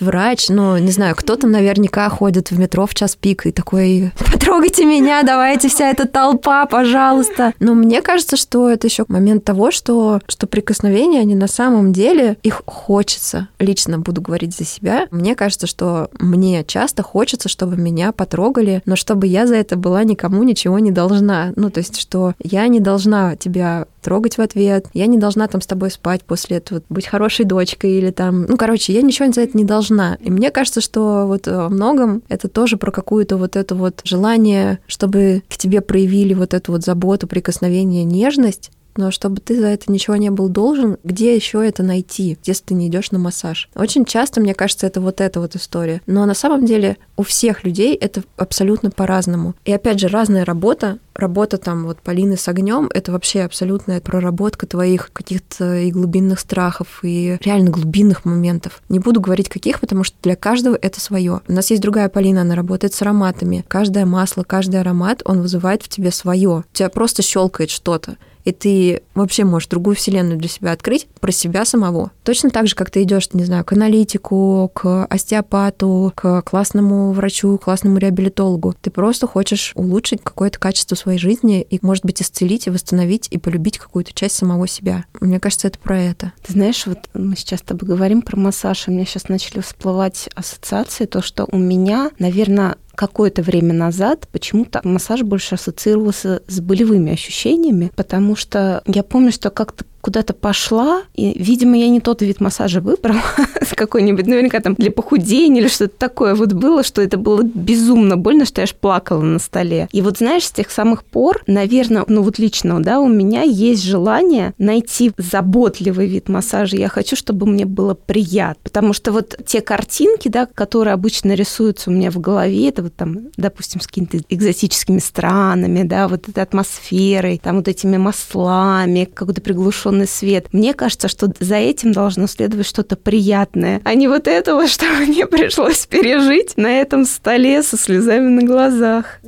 Врач, 0.00 0.48
ну, 0.48 0.76
не 0.78 0.90
знаю, 0.92 1.14
кто-то 1.16 1.46
наверняка 1.46 2.08
ходит 2.08 2.50
в 2.50 2.58
метро 2.58 2.86
в 2.86 2.94
час 2.94 3.16
пик 3.16 3.46
и 3.46 3.52
такой, 3.52 4.12
потрогайте 4.18 4.84
меня, 4.84 5.22
давайте 5.22 5.68
вся 5.68 5.90
эта 5.90 6.06
толпа, 6.06 6.66
пожалуйста. 6.66 7.52
Но 7.58 7.74
мне 7.74 8.00
кажется, 8.00 8.36
что 8.36 8.68
это 8.68 8.86
еще 8.86 9.04
момент 9.08 9.44
того, 9.44 9.70
что, 9.70 10.20
что 10.28 10.46
прикосновения, 10.46 11.20
они 11.20 11.34
на 11.34 11.48
самом 11.48 11.92
деле, 11.92 12.38
их 12.42 12.62
хочется. 12.66 13.48
Лично 13.58 13.98
буду 13.98 14.20
говорить 14.20 14.56
за 14.56 14.64
себя. 14.64 15.08
Мне 15.10 15.34
кажется, 15.34 15.66
что 15.66 16.10
мне 16.28 16.64
часто 16.64 17.02
хочется, 17.02 17.48
чтобы 17.48 17.76
меня 17.76 18.12
потрогали, 18.12 18.82
но 18.86 18.96
чтобы 18.96 19.26
я 19.26 19.46
за 19.46 19.56
это 19.56 19.76
была 19.76 20.04
никому 20.04 20.42
ничего 20.42 20.78
не 20.78 20.90
должна. 20.90 21.52
Ну, 21.56 21.70
то 21.70 21.78
есть, 21.78 21.98
что 21.98 22.34
я 22.42 22.68
не 22.68 22.80
должна 22.80 23.36
тебя 23.36 23.86
трогать 24.02 24.38
в 24.38 24.40
ответ, 24.40 24.86
я 24.94 25.06
не 25.06 25.18
должна 25.18 25.48
там 25.48 25.60
с 25.60 25.66
тобой 25.66 25.90
спать 25.90 26.22
после 26.22 26.58
этого, 26.58 26.82
быть 26.88 27.06
хорошей 27.06 27.44
дочкой 27.44 27.92
или 27.92 28.10
там... 28.10 28.46
Ну, 28.46 28.56
короче, 28.56 28.92
я 28.92 29.02
ничего 29.02 29.30
за 29.32 29.42
это 29.42 29.56
не 29.56 29.64
должна. 29.64 30.16
И 30.20 30.30
мне 30.30 30.50
кажется, 30.50 30.80
что 30.80 31.26
вот 31.26 31.46
во 31.46 31.68
многом 31.68 32.22
это 32.28 32.48
тоже 32.48 32.76
про 32.76 32.90
какую-то 32.90 33.36
вот 33.36 33.56
это 33.56 33.74
вот 33.74 34.00
желание, 34.04 34.78
чтобы 34.86 35.42
к 35.48 35.56
тебе 35.56 35.80
проявили 35.80 36.34
вот 36.34 36.54
эту 36.54 36.72
вот 36.72 36.84
заботу, 36.84 37.26
прикосновение, 37.26 38.04
нежность, 38.04 38.70
но 38.98 39.10
чтобы 39.10 39.40
ты 39.40 39.58
за 39.58 39.68
это 39.68 39.90
ничего 39.90 40.16
не 40.16 40.30
был 40.30 40.48
должен, 40.48 40.98
где 41.04 41.34
еще 41.34 41.66
это 41.66 41.82
найти, 41.82 42.36
если 42.44 42.64
ты 42.64 42.74
не 42.74 42.88
идешь 42.88 43.12
на 43.12 43.18
массаж? 43.18 43.70
Очень 43.74 44.04
часто, 44.04 44.40
мне 44.40 44.54
кажется, 44.54 44.86
это 44.86 45.00
вот 45.00 45.20
эта 45.20 45.40
вот 45.40 45.54
история. 45.56 46.02
Но 46.06 46.26
на 46.26 46.34
самом 46.34 46.66
деле 46.66 46.98
у 47.16 47.22
всех 47.22 47.64
людей 47.64 47.94
это 47.94 48.22
абсолютно 48.36 48.90
по-разному. 48.90 49.54
И 49.64 49.72
опять 49.72 50.00
же, 50.00 50.08
разная 50.08 50.44
работа, 50.44 50.98
работа 51.14 51.58
там 51.58 51.84
вот 51.84 52.00
Полины 52.00 52.36
с 52.36 52.48
огнем, 52.48 52.90
это 52.92 53.12
вообще 53.12 53.42
абсолютная 53.42 54.00
проработка 54.00 54.66
твоих 54.66 55.12
каких-то 55.12 55.76
и 55.76 55.90
глубинных 55.90 56.40
страхов, 56.40 57.00
и 57.02 57.38
реально 57.40 57.70
глубинных 57.70 58.24
моментов. 58.24 58.82
Не 58.88 58.98
буду 58.98 59.20
говорить 59.20 59.48
каких, 59.48 59.80
потому 59.80 60.04
что 60.04 60.16
для 60.22 60.34
каждого 60.36 60.76
это 60.80 61.00
свое. 61.00 61.40
У 61.46 61.52
нас 61.52 61.70
есть 61.70 61.82
другая 61.82 62.08
Полина, 62.08 62.42
она 62.42 62.56
работает 62.56 62.94
с 62.94 63.02
ароматами. 63.02 63.64
Каждое 63.68 64.06
масло, 64.06 64.42
каждый 64.42 64.80
аромат, 64.80 65.22
он 65.24 65.40
вызывает 65.40 65.82
в 65.84 65.88
тебе 65.88 66.10
свое. 66.10 66.48
У 66.48 66.64
тебя 66.72 66.88
просто 66.88 67.22
щелкает 67.22 67.70
что-то 67.70 68.16
и 68.48 68.52
ты 68.52 69.02
вообще 69.14 69.44
можешь 69.44 69.68
другую 69.68 69.94
вселенную 69.94 70.38
для 70.38 70.48
себя 70.48 70.72
открыть 70.72 71.06
про 71.20 71.30
себя 71.32 71.66
самого. 71.66 72.12
Точно 72.24 72.48
так 72.48 72.66
же, 72.66 72.74
как 72.74 72.90
ты 72.90 73.02
идешь, 73.02 73.28
не 73.34 73.44
знаю, 73.44 73.62
к 73.62 73.72
аналитику, 73.72 74.70
к 74.72 75.04
остеопату, 75.04 76.14
к 76.16 76.40
классному 76.40 77.12
врачу, 77.12 77.58
классному 77.58 77.98
реабилитологу. 77.98 78.74
Ты 78.80 78.90
просто 78.90 79.26
хочешь 79.26 79.72
улучшить 79.74 80.22
какое-то 80.22 80.58
качество 80.58 80.94
своей 80.94 81.18
жизни 81.18 81.60
и, 81.60 81.78
может 81.82 82.06
быть, 82.06 82.22
исцелить 82.22 82.66
и 82.66 82.70
восстановить 82.70 83.28
и 83.30 83.36
полюбить 83.36 83.76
какую-то 83.76 84.14
часть 84.14 84.36
самого 84.36 84.66
себя. 84.66 85.04
Мне 85.20 85.40
кажется, 85.40 85.68
это 85.68 85.78
про 85.78 86.00
это. 86.00 86.32
Ты 86.46 86.54
знаешь, 86.54 86.86
вот 86.86 87.00
мы 87.12 87.36
сейчас 87.36 87.60
с 87.60 87.64
тобой 87.64 87.86
говорим 87.86 88.22
про 88.22 88.38
массаж, 88.38 88.88
и 88.88 88.90
мне 88.90 89.04
сейчас 89.04 89.28
начали 89.28 89.60
всплывать 89.60 90.30
ассоциации, 90.34 91.04
то, 91.04 91.20
что 91.20 91.46
у 91.52 91.58
меня, 91.58 92.12
наверное, 92.18 92.76
какое-то 92.98 93.42
время 93.42 93.72
назад 93.72 94.26
почему-то 94.32 94.80
массаж 94.82 95.22
больше 95.22 95.54
ассоциировался 95.54 96.42
с 96.48 96.60
болевыми 96.60 97.12
ощущениями, 97.12 97.92
потому 97.94 98.34
что 98.34 98.82
я 98.86 99.04
помню, 99.04 99.30
что 99.30 99.50
как-то 99.50 99.84
куда-то 100.00 100.34
пошла, 100.34 101.02
и, 101.14 101.36
видимо, 101.38 101.76
я 101.76 101.88
не 101.88 102.00
тот 102.00 102.22
вид 102.22 102.40
массажа 102.40 102.80
выбрала, 102.80 103.22
какой-нибудь, 103.78 104.26
наверняка 104.26 104.60
там 104.60 104.74
для 104.74 104.90
похудения 104.90 105.62
или 105.62 105.68
что-то 105.68 105.96
такое 105.96 106.34
вот 106.34 106.52
было, 106.52 106.82
что 106.82 107.00
это 107.00 107.16
было 107.16 107.42
безумно 107.42 108.16
больно, 108.16 108.44
что 108.44 108.60
я 108.60 108.64
аж 108.64 108.74
плакала 108.74 109.22
на 109.22 109.38
столе. 109.38 109.88
И 109.92 110.02
вот, 110.02 110.18
знаешь, 110.18 110.44
с 110.44 110.50
тех 110.50 110.70
самых 110.70 111.04
пор, 111.04 111.42
наверное, 111.46 112.04
ну 112.08 112.22
вот 112.22 112.38
лично, 112.38 112.82
да, 112.82 113.00
у 113.00 113.08
меня 113.08 113.42
есть 113.42 113.84
желание 113.84 114.52
найти 114.58 115.12
заботливый 115.16 116.08
вид 116.08 116.28
массажа. 116.28 116.76
Я 116.76 116.88
хочу, 116.88 117.14
чтобы 117.14 117.46
мне 117.46 117.64
было 117.64 117.94
приятно, 117.94 118.60
потому 118.64 118.92
что 118.92 119.12
вот 119.12 119.36
те 119.46 119.60
картинки, 119.60 120.28
да, 120.28 120.46
которые 120.46 120.94
обычно 120.94 121.34
рисуются 121.34 121.90
у 121.90 121.92
меня 121.92 122.10
в 122.10 122.18
голове, 122.18 122.68
это 122.68 122.82
вот 122.82 122.96
там, 122.96 123.28
допустим, 123.36 123.80
с 123.80 123.86
какими-то 123.86 124.18
экзотическими 124.28 124.98
странами, 124.98 125.84
да, 125.84 126.08
вот 126.08 126.28
этой 126.28 126.42
атмосферой, 126.42 127.40
там 127.42 127.56
вот 127.56 127.68
этими 127.68 127.96
маслами, 127.96 129.08
какой-то 129.12 129.40
приглушенный 129.40 129.97
приглушенный 129.98 130.06
свет. 130.06 130.46
Мне 130.52 130.74
кажется, 130.74 131.08
что 131.08 131.30
за 131.38 131.56
этим 131.56 131.92
должно 131.92 132.26
следовать 132.26 132.66
что-то 132.66 132.96
приятное, 132.96 133.80
а 133.84 133.94
не 133.94 134.08
вот 134.08 134.26
этого, 134.26 134.66
что 134.68 134.86
мне 134.86 135.26
пришлось 135.26 135.86
пережить 135.86 136.56
на 136.56 136.80
этом 136.80 137.04
столе 137.04 137.62
со 137.62 137.76
слезами 137.76 138.28
на 138.28 138.42
глазах. 138.42 139.20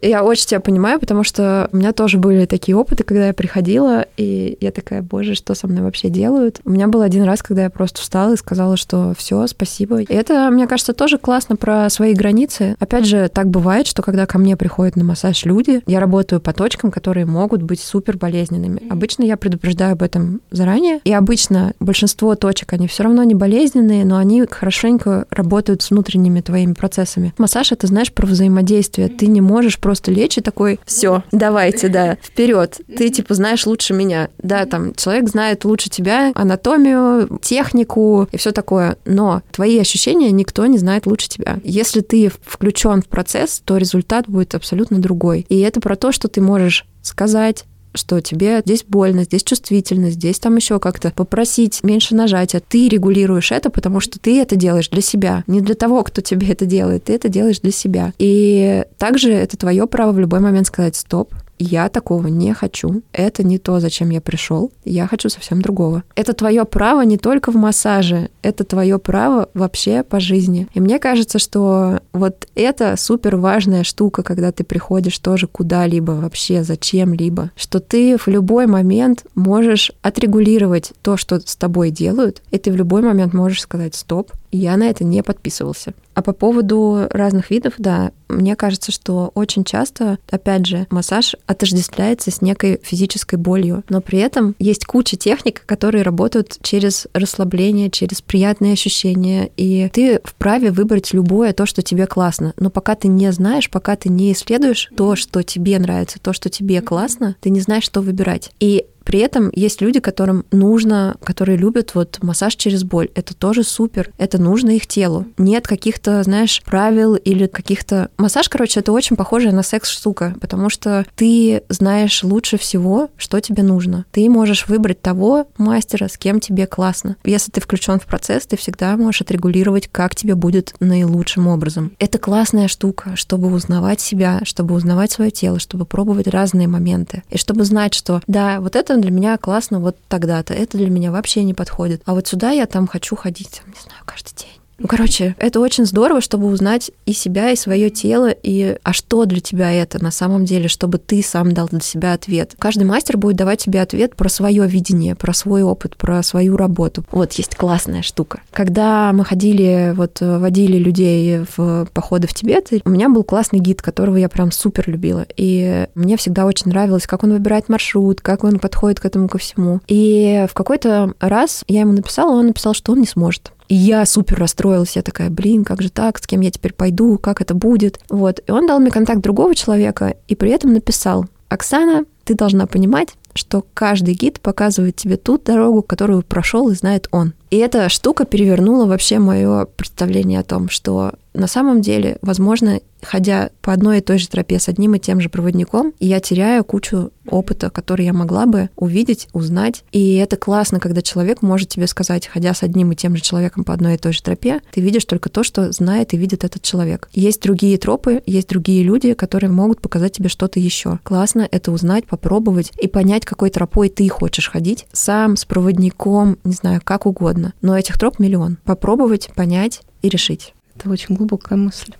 Я 0.00 0.24
очень 0.24 0.46
тебя 0.46 0.60
понимаю, 0.60 1.00
потому 1.00 1.24
что 1.24 1.68
у 1.72 1.76
меня 1.76 1.92
тоже 1.92 2.18
были 2.18 2.46
такие 2.46 2.76
опыты, 2.76 3.04
когда 3.04 3.28
я 3.28 3.32
приходила, 3.32 4.06
и 4.16 4.56
я 4.60 4.70
такая, 4.70 5.02
боже, 5.02 5.34
что 5.34 5.54
со 5.54 5.66
мной 5.66 5.82
вообще 5.82 6.08
делают? 6.08 6.60
У 6.64 6.70
меня 6.70 6.86
был 6.86 7.02
один 7.02 7.24
раз, 7.24 7.42
когда 7.42 7.64
я 7.64 7.70
просто 7.70 8.00
встала 8.00 8.34
и 8.34 8.36
сказала, 8.36 8.76
что 8.76 9.12
все, 9.16 9.46
спасибо. 9.46 10.00
И 10.00 10.12
это, 10.12 10.48
мне 10.50 10.66
кажется, 10.66 10.92
тоже 10.92 11.18
классно 11.18 11.56
про 11.56 11.88
свои 11.90 12.14
границы. 12.14 12.76
Опять 12.78 13.06
же, 13.06 13.28
так 13.28 13.48
бывает, 13.48 13.86
что 13.86 14.02
когда 14.02 14.26
ко 14.26 14.38
мне 14.38 14.56
приходят 14.56 14.96
на 14.96 15.04
массаж 15.04 15.44
люди, 15.44 15.82
я 15.86 16.00
работаю 16.00 16.40
по 16.40 16.52
точкам, 16.52 16.90
которые 16.90 17.26
могут 17.26 17.62
быть 17.62 17.80
супер 17.80 18.16
болезненными. 18.16 18.82
Обычно 18.90 19.24
я 19.24 19.36
предупреждаю 19.36 19.92
об 19.92 20.02
этом 20.02 20.40
заранее, 20.50 21.00
и 21.04 21.12
обычно 21.12 21.72
большинство 21.80 22.34
точек, 22.34 22.72
они 22.72 22.86
все 22.86 23.02
равно 23.02 23.24
не 23.24 23.34
болезненные, 23.34 24.04
но 24.04 24.16
они 24.16 24.46
хорошенько 24.48 25.26
работают 25.30 25.82
с 25.82 25.90
внутренними 25.90 26.40
твоими 26.40 26.72
процессами. 26.72 27.34
Массаж— 27.38 27.72
это, 27.72 27.86
знаешь, 27.86 28.12
про 28.12 28.26
взаимодействие. 28.26 29.08
Ты 29.08 29.26
не 29.26 29.40
можешь 29.40 29.78
просто 29.88 30.10
лечь 30.10 30.36
и 30.36 30.42
такой, 30.42 30.78
все, 30.84 31.22
давайте, 31.32 31.88
да, 31.88 32.18
вперед. 32.22 32.78
Ты 32.94 33.08
типа 33.08 33.32
знаешь 33.32 33.64
лучше 33.64 33.94
меня. 33.94 34.28
Да, 34.36 34.66
там 34.66 34.94
человек 34.94 35.30
знает 35.30 35.64
лучше 35.64 35.88
тебя 35.88 36.30
анатомию, 36.34 37.38
технику 37.40 38.28
и 38.30 38.36
все 38.36 38.52
такое. 38.52 38.98
Но 39.06 39.40
твои 39.50 39.78
ощущения 39.78 40.30
никто 40.30 40.66
не 40.66 40.76
знает 40.76 41.06
лучше 41.06 41.30
тебя. 41.30 41.58
Если 41.64 42.02
ты 42.02 42.30
включен 42.44 43.00
в 43.00 43.06
процесс, 43.06 43.62
то 43.64 43.78
результат 43.78 44.28
будет 44.28 44.54
абсолютно 44.54 44.98
другой. 44.98 45.46
И 45.48 45.58
это 45.60 45.80
про 45.80 45.96
то, 45.96 46.12
что 46.12 46.28
ты 46.28 46.42
можешь 46.42 46.84
сказать, 47.00 47.64
что 47.94 48.20
тебе 48.20 48.60
здесь 48.64 48.84
больно, 48.84 49.24
здесь 49.24 49.42
чувствительно, 49.42 50.10
здесь 50.10 50.38
там 50.38 50.56
еще 50.56 50.78
как-то 50.78 51.10
попросить 51.10 51.82
меньше 51.82 52.14
нажатия. 52.14 52.60
Ты 52.66 52.88
регулируешь 52.88 53.52
это, 53.52 53.70
потому 53.70 54.00
что 54.00 54.18
ты 54.18 54.40
это 54.40 54.56
делаешь 54.56 54.88
для 54.88 55.02
себя, 55.02 55.44
не 55.46 55.60
для 55.60 55.74
того, 55.74 56.02
кто 56.04 56.20
тебе 56.20 56.48
это 56.48 56.66
делает. 56.66 57.04
Ты 57.04 57.14
это 57.14 57.28
делаешь 57.28 57.60
для 57.60 57.72
себя. 57.72 58.12
И 58.18 58.84
также 58.98 59.32
это 59.32 59.56
твое 59.56 59.86
право 59.86 60.12
в 60.12 60.18
любой 60.18 60.40
момент 60.40 60.66
сказать 60.66 60.96
стоп, 60.96 61.34
я 61.58 61.88
такого 61.88 62.28
не 62.28 62.54
хочу. 62.54 63.02
Это 63.12 63.42
не 63.42 63.58
то, 63.58 63.80
зачем 63.80 64.10
я 64.10 64.20
пришел. 64.20 64.72
Я 64.84 65.06
хочу 65.06 65.28
совсем 65.28 65.62
другого. 65.62 66.02
Это 66.14 66.32
твое 66.32 66.64
право 66.64 67.02
не 67.02 67.18
только 67.18 67.50
в 67.50 67.56
массаже, 67.56 68.30
это 68.42 68.64
твое 68.64 68.98
право 68.98 69.48
вообще 69.54 70.02
по 70.02 70.20
жизни. 70.20 70.68
И 70.74 70.80
мне 70.80 70.98
кажется, 70.98 71.38
что 71.38 72.00
вот 72.12 72.48
это 72.54 72.96
супер 72.96 73.36
важная 73.36 73.84
штука, 73.84 74.22
когда 74.22 74.52
ты 74.52 74.64
приходишь 74.64 75.18
тоже 75.18 75.46
куда-либо 75.46 76.12
вообще, 76.12 76.62
зачем-либо, 76.62 77.50
что 77.56 77.80
ты 77.80 78.16
в 78.16 78.28
любой 78.28 78.66
момент 78.66 79.24
можешь 79.34 79.92
отрегулировать 80.02 80.92
то, 81.02 81.16
что 81.16 81.40
с 81.40 81.56
тобой 81.56 81.90
делают, 81.90 82.42
и 82.50 82.58
ты 82.58 82.70
в 82.70 82.76
любой 82.76 83.02
момент 83.02 83.34
можешь 83.34 83.62
сказать 83.62 83.94
стоп, 83.94 84.32
Я 84.50 84.76
на 84.76 84.84
это 84.84 85.04
не 85.04 85.22
подписывался. 85.22 85.92
А 86.18 86.22
по 86.22 86.32
поводу 86.32 87.06
разных 87.12 87.48
видов, 87.50 87.74
да, 87.78 88.10
мне 88.28 88.56
кажется, 88.56 88.90
что 88.90 89.30
очень 89.36 89.62
часто, 89.62 90.18
опять 90.28 90.66
же, 90.66 90.88
массаж 90.90 91.36
отождествляется 91.46 92.32
с 92.32 92.42
некой 92.42 92.80
физической 92.82 93.36
болью, 93.36 93.84
но 93.88 94.00
при 94.00 94.18
этом 94.18 94.56
есть 94.58 94.84
куча 94.84 95.16
техник, 95.16 95.62
которые 95.64 96.02
работают 96.02 96.58
через 96.60 97.06
расслабление, 97.14 97.88
через 97.88 98.20
приятные 98.20 98.72
ощущения, 98.72 99.48
и 99.56 99.88
ты 99.92 100.20
вправе 100.24 100.72
выбрать 100.72 101.14
любое 101.14 101.52
то, 101.52 101.66
что 101.66 101.82
тебе 101.82 102.08
классно. 102.08 102.52
Но 102.58 102.68
пока 102.68 102.96
ты 102.96 103.06
не 103.06 103.30
знаешь, 103.30 103.70
пока 103.70 103.94
ты 103.94 104.08
не 104.08 104.32
исследуешь 104.32 104.90
то, 104.96 105.14
что 105.14 105.44
тебе 105.44 105.78
нравится, 105.78 106.18
то, 106.20 106.32
что 106.32 106.50
тебе 106.50 106.80
классно, 106.80 107.36
ты 107.40 107.50
не 107.50 107.60
знаешь, 107.60 107.84
что 107.84 108.00
выбирать. 108.00 108.50
И 108.58 108.86
при 109.08 109.20
этом 109.20 109.50
есть 109.54 109.80
люди, 109.80 110.00
которым 110.00 110.44
нужно, 110.50 111.16
которые 111.24 111.56
любят 111.56 111.94
вот 111.94 112.18
массаж 112.20 112.54
через 112.56 112.84
боль. 112.84 113.08
Это 113.14 113.34
тоже 113.34 113.64
супер. 113.64 114.10
Это 114.18 114.36
нужно 114.36 114.72
их 114.72 114.86
телу. 114.86 115.24
Нет 115.38 115.66
каких-то, 115.66 116.22
знаешь, 116.24 116.60
правил 116.66 117.14
или 117.14 117.46
каких-то... 117.46 118.10
Массаж, 118.18 118.50
короче, 118.50 118.80
это 118.80 118.92
очень 118.92 119.16
похоже 119.16 119.50
на 119.50 119.62
секс-штука, 119.62 120.34
потому 120.42 120.68
что 120.68 121.06
ты 121.16 121.62
знаешь 121.70 122.22
лучше 122.22 122.58
всего, 122.58 123.08
что 123.16 123.40
тебе 123.40 123.62
нужно. 123.62 124.04
Ты 124.12 124.28
можешь 124.28 124.68
выбрать 124.68 125.00
того 125.00 125.46
мастера, 125.56 126.08
с 126.08 126.18
кем 126.18 126.38
тебе 126.38 126.66
классно. 126.66 127.16
Если 127.24 127.50
ты 127.50 127.62
включен 127.62 128.00
в 128.00 128.04
процесс, 128.04 128.46
ты 128.46 128.58
всегда 128.58 128.94
можешь 128.98 129.22
отрегулировать, 129.22 129.88
как 129.90 130.16
тебе 130.16 130.34
будет 130.34 130.74
наилучшим 130.80 131.46
образом. 131.46 131.92
Это 131.98 132.18
классная 132.18 132.68
штука, 132.68 133.16
чтобы 133.16 133.50
узнавать 133.50 134.02
себя, 134.02 134.40
чтобы 134.44 134.74
узнавать 134.74 135.12
свое 135.12 135.30
тело, 135.30 135.58
чтобы 135.58 135.86
пробовать 135.86 136.28
разные 136.28 136.68
моменты. 136.68 137.22
И 137.30 137.38
чтобы 137.38 137.64
знать, 137.64 137.94
что 137.94 138.20
да, 138.26 138.60
вот 138.60 138.76
это 138.76 138.97
для 139.00 139.10
меня 139.10 139.38
классно 139.38 139.80
вот 139.80 139.96
тогда-то, 140.08 140.54
это 140.54 140.76
для 140.78 140.90
меня 140.90 141.10
вообще 141.12 141.44
не 141.44 141.54
подходит. 141.54 142.02
А 142.04 142.14
вот 142.14 142.26
сюда 142.26 142.50
я 142.50 142.66
там 142.66 142.86
хочу 142.86 143.16
ходить, 143.16 143.62
не 143.66 143.80
знаю, 143.80 144.02
каждый 144.04 144.34
день. 144.36 144.57
Ну, 144.78 144.86
короче, 144.86 145.34
это 145.38 145.58
очень 145.58 145.84
здорово, 145.84 146.20
чтобы 146.20 146.46
узнать 146.46 146.92
и 147.04 147.12
себя, 147.12 147.50
и 147.50 147.56
свое 147.56 147.90
тело, 147.90 148.30
и 148.30 148.76
а 148.84 148.92
что 148.92 149.24
для 149.24 149.40
тебя 149.40 149.72
это 149.72 150.02
на 150.02 150.12
самом 150.12 150.44
деле, 150.44 150.68
чтобы 150.68 150.98
ты 150.98 151.20
сам 151.22 151.52
дал 151.52 151.66
для 151.66 151.80
себя 151.80 152.12
ответ. 152.12 152.54
Каждый 152.58 152.84
мастер 152.84 153.16
будет 153.16 153.36
давать 153.36 153.60
тебе 153.60 153.82
ответ 153.82 154.14
про 154.14 154.28
свое 154.28 154.66
видение, 154.68 155.16
про 155.16 155.34
свой 155.34 155.62
опыт, 155.62 155.96
про 155.96 156.22
свою 156.22 156.56
работу. 156.56 157.04
Вот 157.10 157.32
есть 157.32 157.56
классная 157.56 158.02
штука. 158.02 158.40
Когда 158.52 159.12
мы 159.12 159.24
ходили, 159.24 159.92
вот 159.96 160.18
водили 160.20 160.78
людей 160.78 161.40
в 161.56 161.88
походы 161.92 162.28
в 162.28 162.34
Тибет, 162.34 162.68
у 162.84 162.90
меня 162.90 163.08
был 163.08 163.24
классный 163.24 163.58
гид, 163.58 163.82
которого 163.82 164.16
я 164.16 164.28
прям 164.28 164.52
супер 164.52 164.88
любила. 164.88 165.26
И 165.36 165.88
мне 165.94 166.16
всегда 166.16 166.46
очень 166.46 166.68
нравилось, 166.68 167.06
как 167.06 167.24
он 167.24 167.32
выбирает 167.32 167.68
маршрут, 167.68 168.20
как 168.20 168.44
он 168.44 168.60
подходит 168.60 169.00
к 169.00 169.04
этому 169.06 169.28
ко 169.28 169.38
всему. 169.38 169.80
И 169.88 170.46
в 170.48 170.54
какой-то 170.54 171.14
раз 171.18 171.64
я 171.66 171.80
ему 171.80 171.92
написала, 171.92 172.32
он 172.32 172.46
написал, 172.46 172.74
что 172.74 172.92
он 172.92 173.00
не 173.00 173.06
сможет. 173.06 173.52
И 173.68 173.74
я 173.74 174.04
супер 174.06 174.38
расстроилась. 174.38 174.96
Я 174.96 175.02
такая, 175.02 175.30
блин, 175.30 175.64
как 175.64 175.82
же 175.82 175.90
так? 175.90 176.18
С 176.18 176.26
кем 176.26 176.40
я 176.40 176.50
теперь 176.50 176.72
пойду? 176.72 177.18
Как 177.18 177.40
это 177.40 177.54
будет? 177.54 178.00
Вот. 178.08 178.40
И 178.46 178.50
он 178.50 178.66
дал 178.66 178.80
мне 178.80 178.90
контакт 178.90 179.20
другого 179.20 179.54
человека 179.54 180.16
и 180.26 180.34
при 180.34 180.50
этом 180.50 180.72
написал, 180.72 181.26
Оксана, 181.48 182.04
ты 182.24 182.34
должна 182.34 182.66
понимать, 182.66 183.08
что 183.34 183.64
каждый 183.72 184.14
гид 184.14 184.40
показывает 184.40 184.96
тебе 184.96 185.16
ту 185.16 185.38
дорогу, 185.38 185.82
которую 185.82 186.22
прошел 186.22 186.68
и 186.68 186.74
знает 186.74 187.08
он. 187.10 187.32
И 187.50 187.56
эта 187.56 187.88
штука 187.88 188.24
перевернула 188.24 188.86
вообще 188.86 189.18
мое 189.18 189.64
представление 189.64 190.40
о 190.40 190.44
том, 190.44 190.68
что 190.68 191.12
на 191.38 191.46
самом 191.46 191.80
деле, 191.80 192.18
возможно, 192.20 192.80
ходя 193.02 193.50
по 193.62 193.72
одной 193.72 193.98
и 193.98 194.00
той 194.00 194.18
же 194.18 194.28
тропе 194.28 194.58
с 194.58 194.68
одним 194.68 194.94
и 194.94 194.98
тем 194.98 195.20
же 195.20 195.28
проводником, 195.28 195.92
я 196.00 196.20
теряю 196.20 196.64
кучу 196.64 197.12
опыта, 197.26 197.70
который 197.70 198.06
я 198.06 198.12
могла 198.12 198.46
бы 198.46 198.70
увидеть, 198.76 199.28
узнать. 199.32 199.84
И 199.92 200.16
это 200.16 200.36
классно, 200.36 200.80
когда 200.80 201.02
человек 201.02 201.42
может 201.42 201.68
тебе 201.68 201.86
сказать, 201.86 202.26
ходя 202.26 202.54
с 202.54 202.62
одним 202.62 202.92
и 202.92 202.96
тем 202.96 203.14
же 203.16 203.22
человеком 203.22 203.64
по 203.64 203.72
одной 203.72 203.94
и 203.94 203.98
той 203.98 204.12
же 204.12 204.22
тропе, 204.22 204.60
ты 204.72 204.80
видишь 204.80 205.04
только 205.04 205.28
то, 205.28 205.44
что 205.44 205.70
знает 205.72 206.14
и 206.14 206.16
видит 206.16 206.44
этот 206.44 206.62
человек. 206.62 207.08
Есть 207.12 207.42
другие 207.42 207.78
тропы, 207.78 208.22
есть 208.26 208.48
другие 208.48 208.82
люди, 208.82 209.14
которые 209.14 209.50
могут 209.50 209.80
показать 209.80 210.12
тебе 210.12 210.28
что-то 210.28 210.58
еще. 210.58 210.98
Классно 211.02 211.46
это 211.50 211.70
узнать, 211.70 212.06
попробовать 212.06 212.72
и 212.80 212.88
понять, 212.88 213.24
какой 213.24 213.50
тропой 213.50 213.90
ты 213.90 214.08
хочешь 214.08 214.50
ходить. 214.50 214.86
Сам, 214.92 215.36
с 215.36 215.44
проводником, 215.44 216.38
не 216.44 216.52
знаю, 216.52 216.80
как 216.82 217.06
угодно. 217.06 217.52
Но 217.60 217.78
этих 217.78 217.98
троп 217.98 218.18
миллион. 218.18 218.58
Попробовать, 218.64 219.30
понять 219.34 219.82
и 220.02 220.08
решить. 220.08 220.54
Это 220.78 220.90
очень 220.90 221.16
глубокая 221.16 221.58
мысль. 221.58 221.92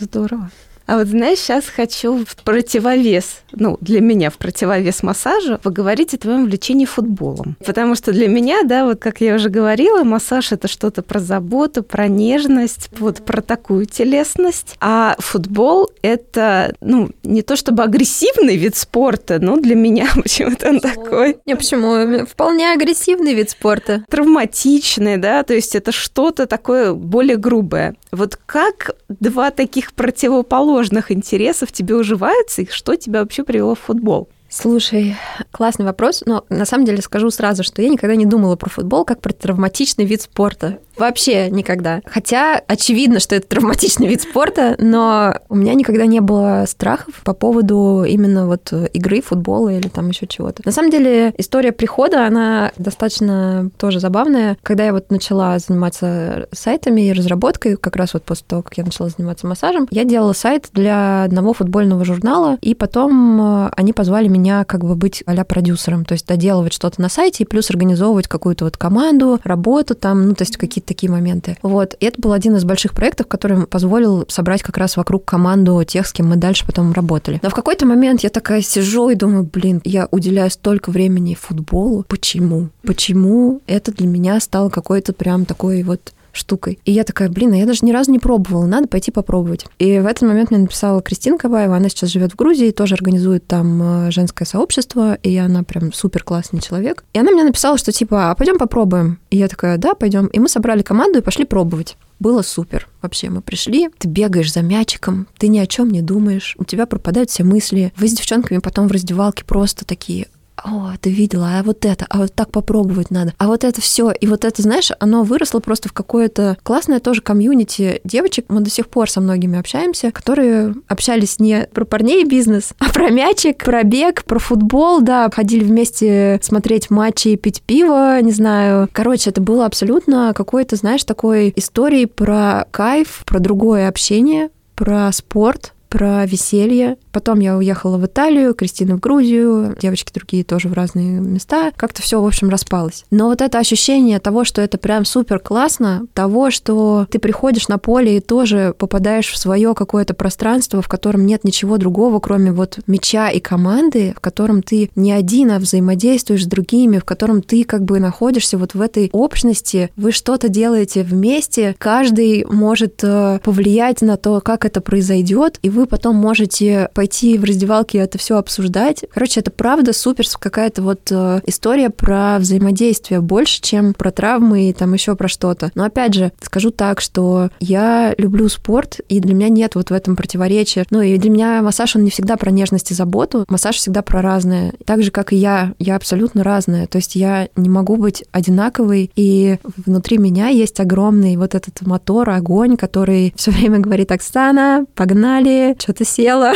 Здорово. 0.00 0.50
А 0.86 0.98
вот 0.98 1.08
знаешь, 1.08 1.38
сейчас 1.38 1.66
хочу 1.66 2.24
в 2.24 2.36
противовес, 2.36 3.40
ну, 3.52 3.76
для 3.80 4.00
меня 4.00 4.30
в 4.30 4.38
противовес 4.38 5.02
массажу, 5.02 5.58
поговорить 5.58 6.14
о 6.14 6.18
твоем 6.18 6.44
влечении 6.44 6.84
футболом. 6.84 7.56
Потому 7.64 7.96
что 7.96 8.12
для 8.12 8.28
меня, 8.28 8.62
да, 8.62 8.84
вот 8.84 9.00
как 9.00 9.20
я 9.20 9.34
уже 9.34 9.48
говорила, 9.48 10.04
массаж 10.04 10.52
это 10.52 10.68
что-то 10.68 11.02
про 11.02 11.18
заботу, 11.18 11.82
про 11.82 12.06
нежность, 12.06 12.88
вот 12.98 13.24
про 13.24 13.42
такую 13.42 13.86
телесность. 13.86 14.76
А 14.80 15.16
футбол 15.18 15.90
это, 16.02 16.74
ну, 16.80 17.10
не 17.24 17.42
то 17.42 17.56
чтобы 17.56 17.82
агрессивный 17.82 18.56
вид 18.56 18.76
спорта, 18.76 19.40
но 19.40 19.56
для 19.56 19.74
меня 19.74 20.06
почему-то 20.14 20.68
он 20.68 20.78
такой. 20.78 21.38
Не, 21.46 21.56
почему? 21.56 22.26
Вполне 22.26 22.72
агрессивный 22.72 23.34
вид 23.34 23.50
спорта. 23.50 24.04
Травматичный, 24.08 25.16
да, 25.16 25.42
то 25.42 25.54
есть 25.54 25.74
это 25.74 25.90
что-то 25.90 26.46
такое 26.46 26.92
более 26.94 27.36
грубое. 27.36 27.96
Вот 28.12 28.36
как 28.46 28.94
два 29.08 29.50
таких 29.50 29.92
противоположных 29.92 30.75
интересов 31.10 31.72
тебе 31.72 31.94
уживаются, 31.94 32.62
и 32.62 32.66
что 32.70 32.96
тебя 32.96 33.20
вообще 33.20 33.44
привело 33.44 33.74
в 33.74 33.80
футбол? 33.80 34.28
Слушай, 34.58 35.16
классный 35.50 35.84
вопрос, 35.84 36.22
но 36.24 36.46
на 36.48 36.64
самом 36.64 36.86
деле 36.86 37.02
скажу 37.02 37.30
сразу, 37.30 37.62
что 37.62 37.82
я 37.82 37.90
никогда 37.90 38.16
не 38.16 38.24
думала 38.24 38.56
про 38.56 38.70
футбол 38.70 39.04
как 39.04 39.20
про 39.20 39.34
травматичный 39.34 40.06
вид 40.06 40.22
спорта. 40.22 40.78
Вообще 40.96 41.50
никогда. 41.50 42.00
Хотя 42.06 42.62
очевидно, 42.66 43.20
что 43.20 43.34
это 43.34 43.46
травматичный 43.46 44.06
вид 44.06 44.22
спорта, 44.22 44.74
но 44.78 45.34
у 45.50 45.56
меня 45.56 45.74
никогда 45.74 46.06
не 46.06 46.20
было 46.20 46.64
страхов 46.66 47.20
по 47.22 47.34
поводу 47.34 48.04
именно 48.08 48.46
вот 48.46 48.72
игры, 48.94 49.20
футбола 49.20 49.68
или 49.68 49.88
там 49.88 50.08
еще 50.08 50.26
чего-то. 50.26 50.62
На 50.64 50.72
самом 50.72 50.90
деле 50.90 51.34
история 51.36 51.72
прихода, 51.72 52.26
она 52.26 52.72
достаточно 52.78 53.70
тоже 53.76 54.00
забавная. 54.00 54.56
Когда 54.62 54.86
я 54.86 54.94
вот 54.94 55.10
начала 55.10 55.58
заниматься 55.58 56.48
сайтами 56.52 57.02
и 57.02 57.12
разработкой, 57.12 57.76
как 57.76 57.94
раз 57.96 58.14
вот 58.14 58.22
после 58.22 58.46
того, 58.48 58.62
как 58.62 58.78
я 58.78 58.84
начала 58.84 59.10
заниматься 59.10 59.46
массажем, 59.46 59.86
я 59.90 60.04
делала 60.04 60.32
сайт 60.32 60.70
для 60.72 61.24
одного 61.24 61.52
футбольного 61.52 62.06
журнала, 62.06 62.56
и 62.62 62.74
потом 62.74 63.66
э, 63.66 63.70
они 63.76 63.92
позвали 63.92 64.28
меня 64.28 64.45
как 64.64 64.84
бы 64.84 64.94
быть 64.94 65.22
а 65.26 65.44
продюсером, 65.44 66.04
то 66.04 66.12
есть 66.12 66.26
доделывать 66.26 66.72
что-то 66.72 67.00
на 67.00 67.08
сайте 67.08 67.44
и 67.44 67.46
плюс 67.46 67.70
организовывать 67.70 68.26
какую-то 68.28 68.64
вот 68.64 68.76
команду, 68.76 69.40
работу 69.44 69.94
там, 69.94 70.28
ну, 70.28 70.34
то 70.34 70.42
есть 70.42 70.56
какие-то 70.56 70.88
такие 70.88 71.10
моменты. 71.10 71.56
Вот. 71.62 71.94
И 72.00 72.06
это 72.06 72.20
был 72.20 72.32
один 72.32 72.56
из 72.56 72.64
больших 72.64 72.92
проектов, 72.92 73.26
который 73.26 73.66
позволил 73.66 74.24
собрать 74.28 74.62
как 74.62 74.76
раз 74.78 74.96
вокруг 74.96 75.24
команду 75.24 75.82
тех, 75.84 76.06
с 76.06 76.12
кем 76.12 76.28
мы 76.28 76.36
дальше 76.36 76.66
потом 76.66 76.92
работали. 76.92 77.40
Но 77.42 77.50
в 77.50 77.54
какой-то 77.54 77.86
момент 77.86 78.22
я 78.22 78.30
такая 78.30 78.62
сижу 78.62 79.08
и 79.10 79.14
думаю, 79.14 79.44
блин, 79.44 79.80
я 79.84 80.08
уделяю 80.10 80.50
столько 80.50 80.90
времени 80.90 81.34
футболу. 81.34 82.04
Почему? 82.08 82.68
Почему 82.82 83.60
это 83.66 83.92
для 83.92 84.06
меня 84.06 84.40
стало 84.40 84.70
какой-то 84.70 85.12
прям 85.12 85.44
такой 85.44 85.82
вот 85.82 86.12
штукой. 86.36 86.78
И 86.84 86.92
я 86.92 87.04
такая, 87.04 87.28
блин, 87.28 87.52
а 87.52 87.56
я 87.56 87.66
даже 87.66 87.84
ни 87.84 87.92
разу 87.92 88.10
не 88.10 88.18
пробовала, 88.18 88.66
надо 88.66 88.88
пойти 88.88 89.10
попробовать. 89.10 89.66
И 89.78 89.98
в 89.98 90.06
этот 90.06 90.22
момент 90.22 90.50
мне 90.50 90.60
написала 90.60 91.02
Кристина 91.02 91.38
Кабаева, 91.38 91.76
она 91.76 91.88
сейчас 91.88 92.10
живет 92.10 92.32
в 92.32 92.36
Грузии, 92.36 92.70
тоже 92.70 92.94
организует 92.94 93.46
там 93.46 94.06
э, 94.06 94.10
женское 94.10 94.44
сообщество, 94.44 95.14
и 95.14 95.36
она 95.36 95.62
прям 95.62 95.92
супер 95.92 96.22
классный 96.22 96.60
человек. 96.60 97.04
И 97.12 97.18
она 97.18 97.30
мне 97.30 97.44
написала, 97.44 97.78
что 97.78 97.92
типа, 97.92 98.30
а 98.30 98.34
пойдем 98.34 98.58
попробуем. 98.58 99.18
И 99.30 99.38
я 99.38 99.48
такая, 99.48 99.78
да, 99.78 99.94
пойдем. 99.94 100.26
И 100.26 100.38
мы 100.38 100.48
собрали 100.48 100.82
команду 100.82 101.18
и 101.18 101.22
пошли 101.22 101.44
пробовать. 101.44 101.96
Было 102.18 102.42
супер. 102.42 102.88
Вообще, 103.02 103.28
мы 103.28 103.42
пришли, 103.42 103.90
ты 103.98 104.08
бегаешь 104.08 104.52
за 104.52 104.62
мячиком, 104.62 105.26
ты 105.36 105.48
ни 105.48 105.58
о 105.58 105.66
чем 105.66 105.90
не 105.90 106.00
думаешь, 106.00 106.56
у 106.58 106.64
тебя 106.64 106.86
пропадают 106.86 107.30
все 107.30 107.44
мысли. 107.44 107.92
Вы 107.96 108.08
с 108.08 108.14
девчонками 108.14 108.58
потом 108.58 108.88
в 108.88 108.92
раздевалке 108.92 109.44
просто 109.44 109.84
такие, 109.84 110.28
о, 110.66 110.94
ты 111.00 111.10
видела, 111.10 111.58
а 111.58 111.62
вот 111.62 111.84
это, 111.84 112.06
а 112.10 112.18
вот 112.18 112.34
так 112.34 112.50
попробовать 112.50 113.10
надо, 113.10 113.32
а 113.38 113.46
вот 113.46 113.62
это 113.62 113.80
все. 113.80 114.10
И 114.10 114.26
вот 114.26 114.44
это, 114.44 114.62
знаешь, 114.62 114.90
оно 114.98 115.22
выросло 115.22 115.60
просто 115.60 115.88
в 115.88 115.92
какое-то 115.92 116.56
классное 116.62 116.98
тоже 116.98 117.22
комьюнити 117.22 118.00
девочек. 118.04 118.46
Мы 118.48 118.60
до 118.60 118.70
сих 118.70 118.88
пор 118.88 119.08
со 119.08 119.20
многими 119.20 119.58
общаемся, 119.58 120.10
которые 120.10 120.74
общались 120.88 121.38
не 121.38 121.68
про 121.72 121.84
парней 121.84 122.22
и 122.22 122.28
бизнес, 122.28 122.74
а 122.78 122.90
про 122.90 123.10
мячик, 123.10 123.64
про 123.64 123.84
бег, 123.84 124.24
про 124.24 124.38
футбол, 124.38 125.00
да, 125.00 125.30
ходили 125.32 125.62
вместе 125.62 126.40
смотреть 126.42 126.90
матчи, 126.90 127.36
пить 127.36 127.62
пиво, 127.62 128.20
не 128.20 128.32
знаю. 128.32 128.88
Короче, 128.92 129.30
это 129.30 129.40
было 129.40 129.66
абсолютно 129.66 130.32
какой-то, 130.34 130.76
знаешь, 130.76 131.04
такой 131.04 131.52
истории 131.54 132.06
про 132.06 132.66
кайф, 132.72 133.22
про 133.24 133.38
другое 133.38 133.88
общение, 133.88 134.50
про 134.74 135.12
спорт, 135.12 135.74
про 135.88 136.26
веселье, 136.26 136.96
Потом 137.16 137.40
я 137.40 137.56
уехала 137.56 137.96
в 137.96 138.04
Италию, 138.04 138.52
Кристина 138.52 138.98
в 138.98 139.00
Грузию, 139.00 139.74
девочки 139.80 140.12
другие 140.12 140.44
тоже 140.44 140.68
в 140.68 140.74
разные 140.74 141.18
места. 141.18 141.72
Как-то 141.74 142.02
все, 142.02 142.20
в 142.20 142.26
общем, 142.26 142.50
распалось. 142.50 143.06
Но 143.10 143.28
вот 143.28 143.40
это 143.40 143.58
ощущение 143.58 144.20
того, 144.20 144.44
что 144.44 144.60
это 144.60 144.76
прям 144.76 145.06
супер 145.06 145.38
классно, 145.38 146.04
того, 146.12 146.50
что 146.50 147.06
ты 147.10 147.18
приходишь 147.18 147.68
на 147.68 147.78
поле 147.78 148.18
и 148.18 148.20
тоже 148.20 148.74
попадаешь 148.76 149.30
в 149.30 149.38
свое 149.38 149.74
какое-то 149.74 150.12
пространство, 150.12 150.82
в 150.82 150.88
котором 150.88 151.24
нет 151.24 151.42
ничего 151.42 151.78
другого, 151.78 152.20
кроме 152.20 152.52
вот 152.52 152.80
мяча 152.86 153.30
и 153.30 153.40
команды, 153.40 154.12
в 154.14 154.20
котором 154.20 154.62
ты 154.62 154.90
не 154.94 155.12
один, 155.12 155.52
а 155.52 155.58
взаимодействуешь 155.58 156.44
с 156.44 156.46
другими, 156.46 156.98
в 156.98 157.06
котором 157.06 157.40
ты 157.40 157.64
как 157.64 157.82
бы 157.82 157.98
находишься 157.98 158.58
вот 158.58 158.74
в 158.74 158.80
этой 158.82 159.08
общности, 159.14 159.90
вы 159.96 160.12
что-то 160.12 160.50
делаете 160.50 161.02
вместе, 161.02 161.74
каждый 161.78 162.44
может 162.44 163.02
э, 163.02 163.40
повлиять 163.42 164.02
на 164.02 164.18
то, 164.18 164.42
как 164.42 164.66
это 164.66 164.82
произойдет, 164.82 165.58
и 165.62 165.70
вы 165.70 165.86
потом 165.86 166.16
можете 166.16 166.90
пойти 166.92 167.05
в 167.38 167.44
раздевалке 167.44 167.96
и 167.96 168.00
это 168.00 168.18
все 168.18 168.36
обсуждать. 168.36 169.04
Короче, 169.12 169.40
это 169.40 169.50
правда 169.50 169.92
супер 169.92 170.26
какая-то 170.38 170.82
вот 170.82 171.00
э, 171.10 171.40
история 171.46 171.90
про 171.90 172.38
взаимодействие 172.38 173.20
больше, 173.20 173.60
чем 173.62 173.94
про 173.94 174.10
травмы 174.10 174.68
и 174.68 174.72
там 174.72 174.92
еще 174.92 175.14
про 175.16 175.28
что-то. 175.28 175.70
Но 175.74 175.84
опять 175.84 176.14
же, 176.14 176.32
скажу 176.40 176.70
так, 176.70 177.00
что 177.00 177.50
я 177.60 178.14
люблю 178.18 178.48
спорт, 178.48 179.00
и 179.08 179.20
для 179.20 179.34
меня 179.34 179.48
нет 179.48 179.74
вот 179.74 179.90
в 179.90 179.92
этом 179.92 180.16
противоречия. 180.16 180.84
Ну 180.90 181.00
и 181.00 181.16
для 181.16 181.30
меня 181.30 181.62
массаж, 181.62 181.96
он 181.96 182.04
не 182.04 182.10
всегда 182.10 182.36
про 182.36 182.50
нежность 182.50 182.90
и 182.90 182.94
заботу, 182.94 183.44
массаж 183.48 183.76
всегда 183.76 184.02
про 184.02 184.20
разное. 184.20 184.74
Так 184.84 185.02
же, 185.02 185.10
как 185.10 185.32
и 185.32 185.36
я, 185.36 185.74
я 185.78 185.96
абсолютно 185.96 186.44
разная. 186.44 186.86
То 186.86 186.96
есть 186.96 187.14
я 187.14 187.48
не 187.56 187.68
могу 187.68 187.96
быть 187.96 188.24
одинаковой, 188.32 189.10
и 189.16 189.58
внутри 189.84 190.18
меня 190.18 190.48
есть 190.48 190.80
огромный 190.80 191.36
вот 191.36 191.54
этот 191.54 191.80
мотор, 191.82 192.28
огонь, 192.30 192.76
который 192.76 193.32
все 193.36 193.50
время 193.50 193.78
говорит, 193.78 194.12
Оксана, 194.12 194.86
погнали, 194.94 195.76
что-то 195.78 196.04
села, 196.04 196.52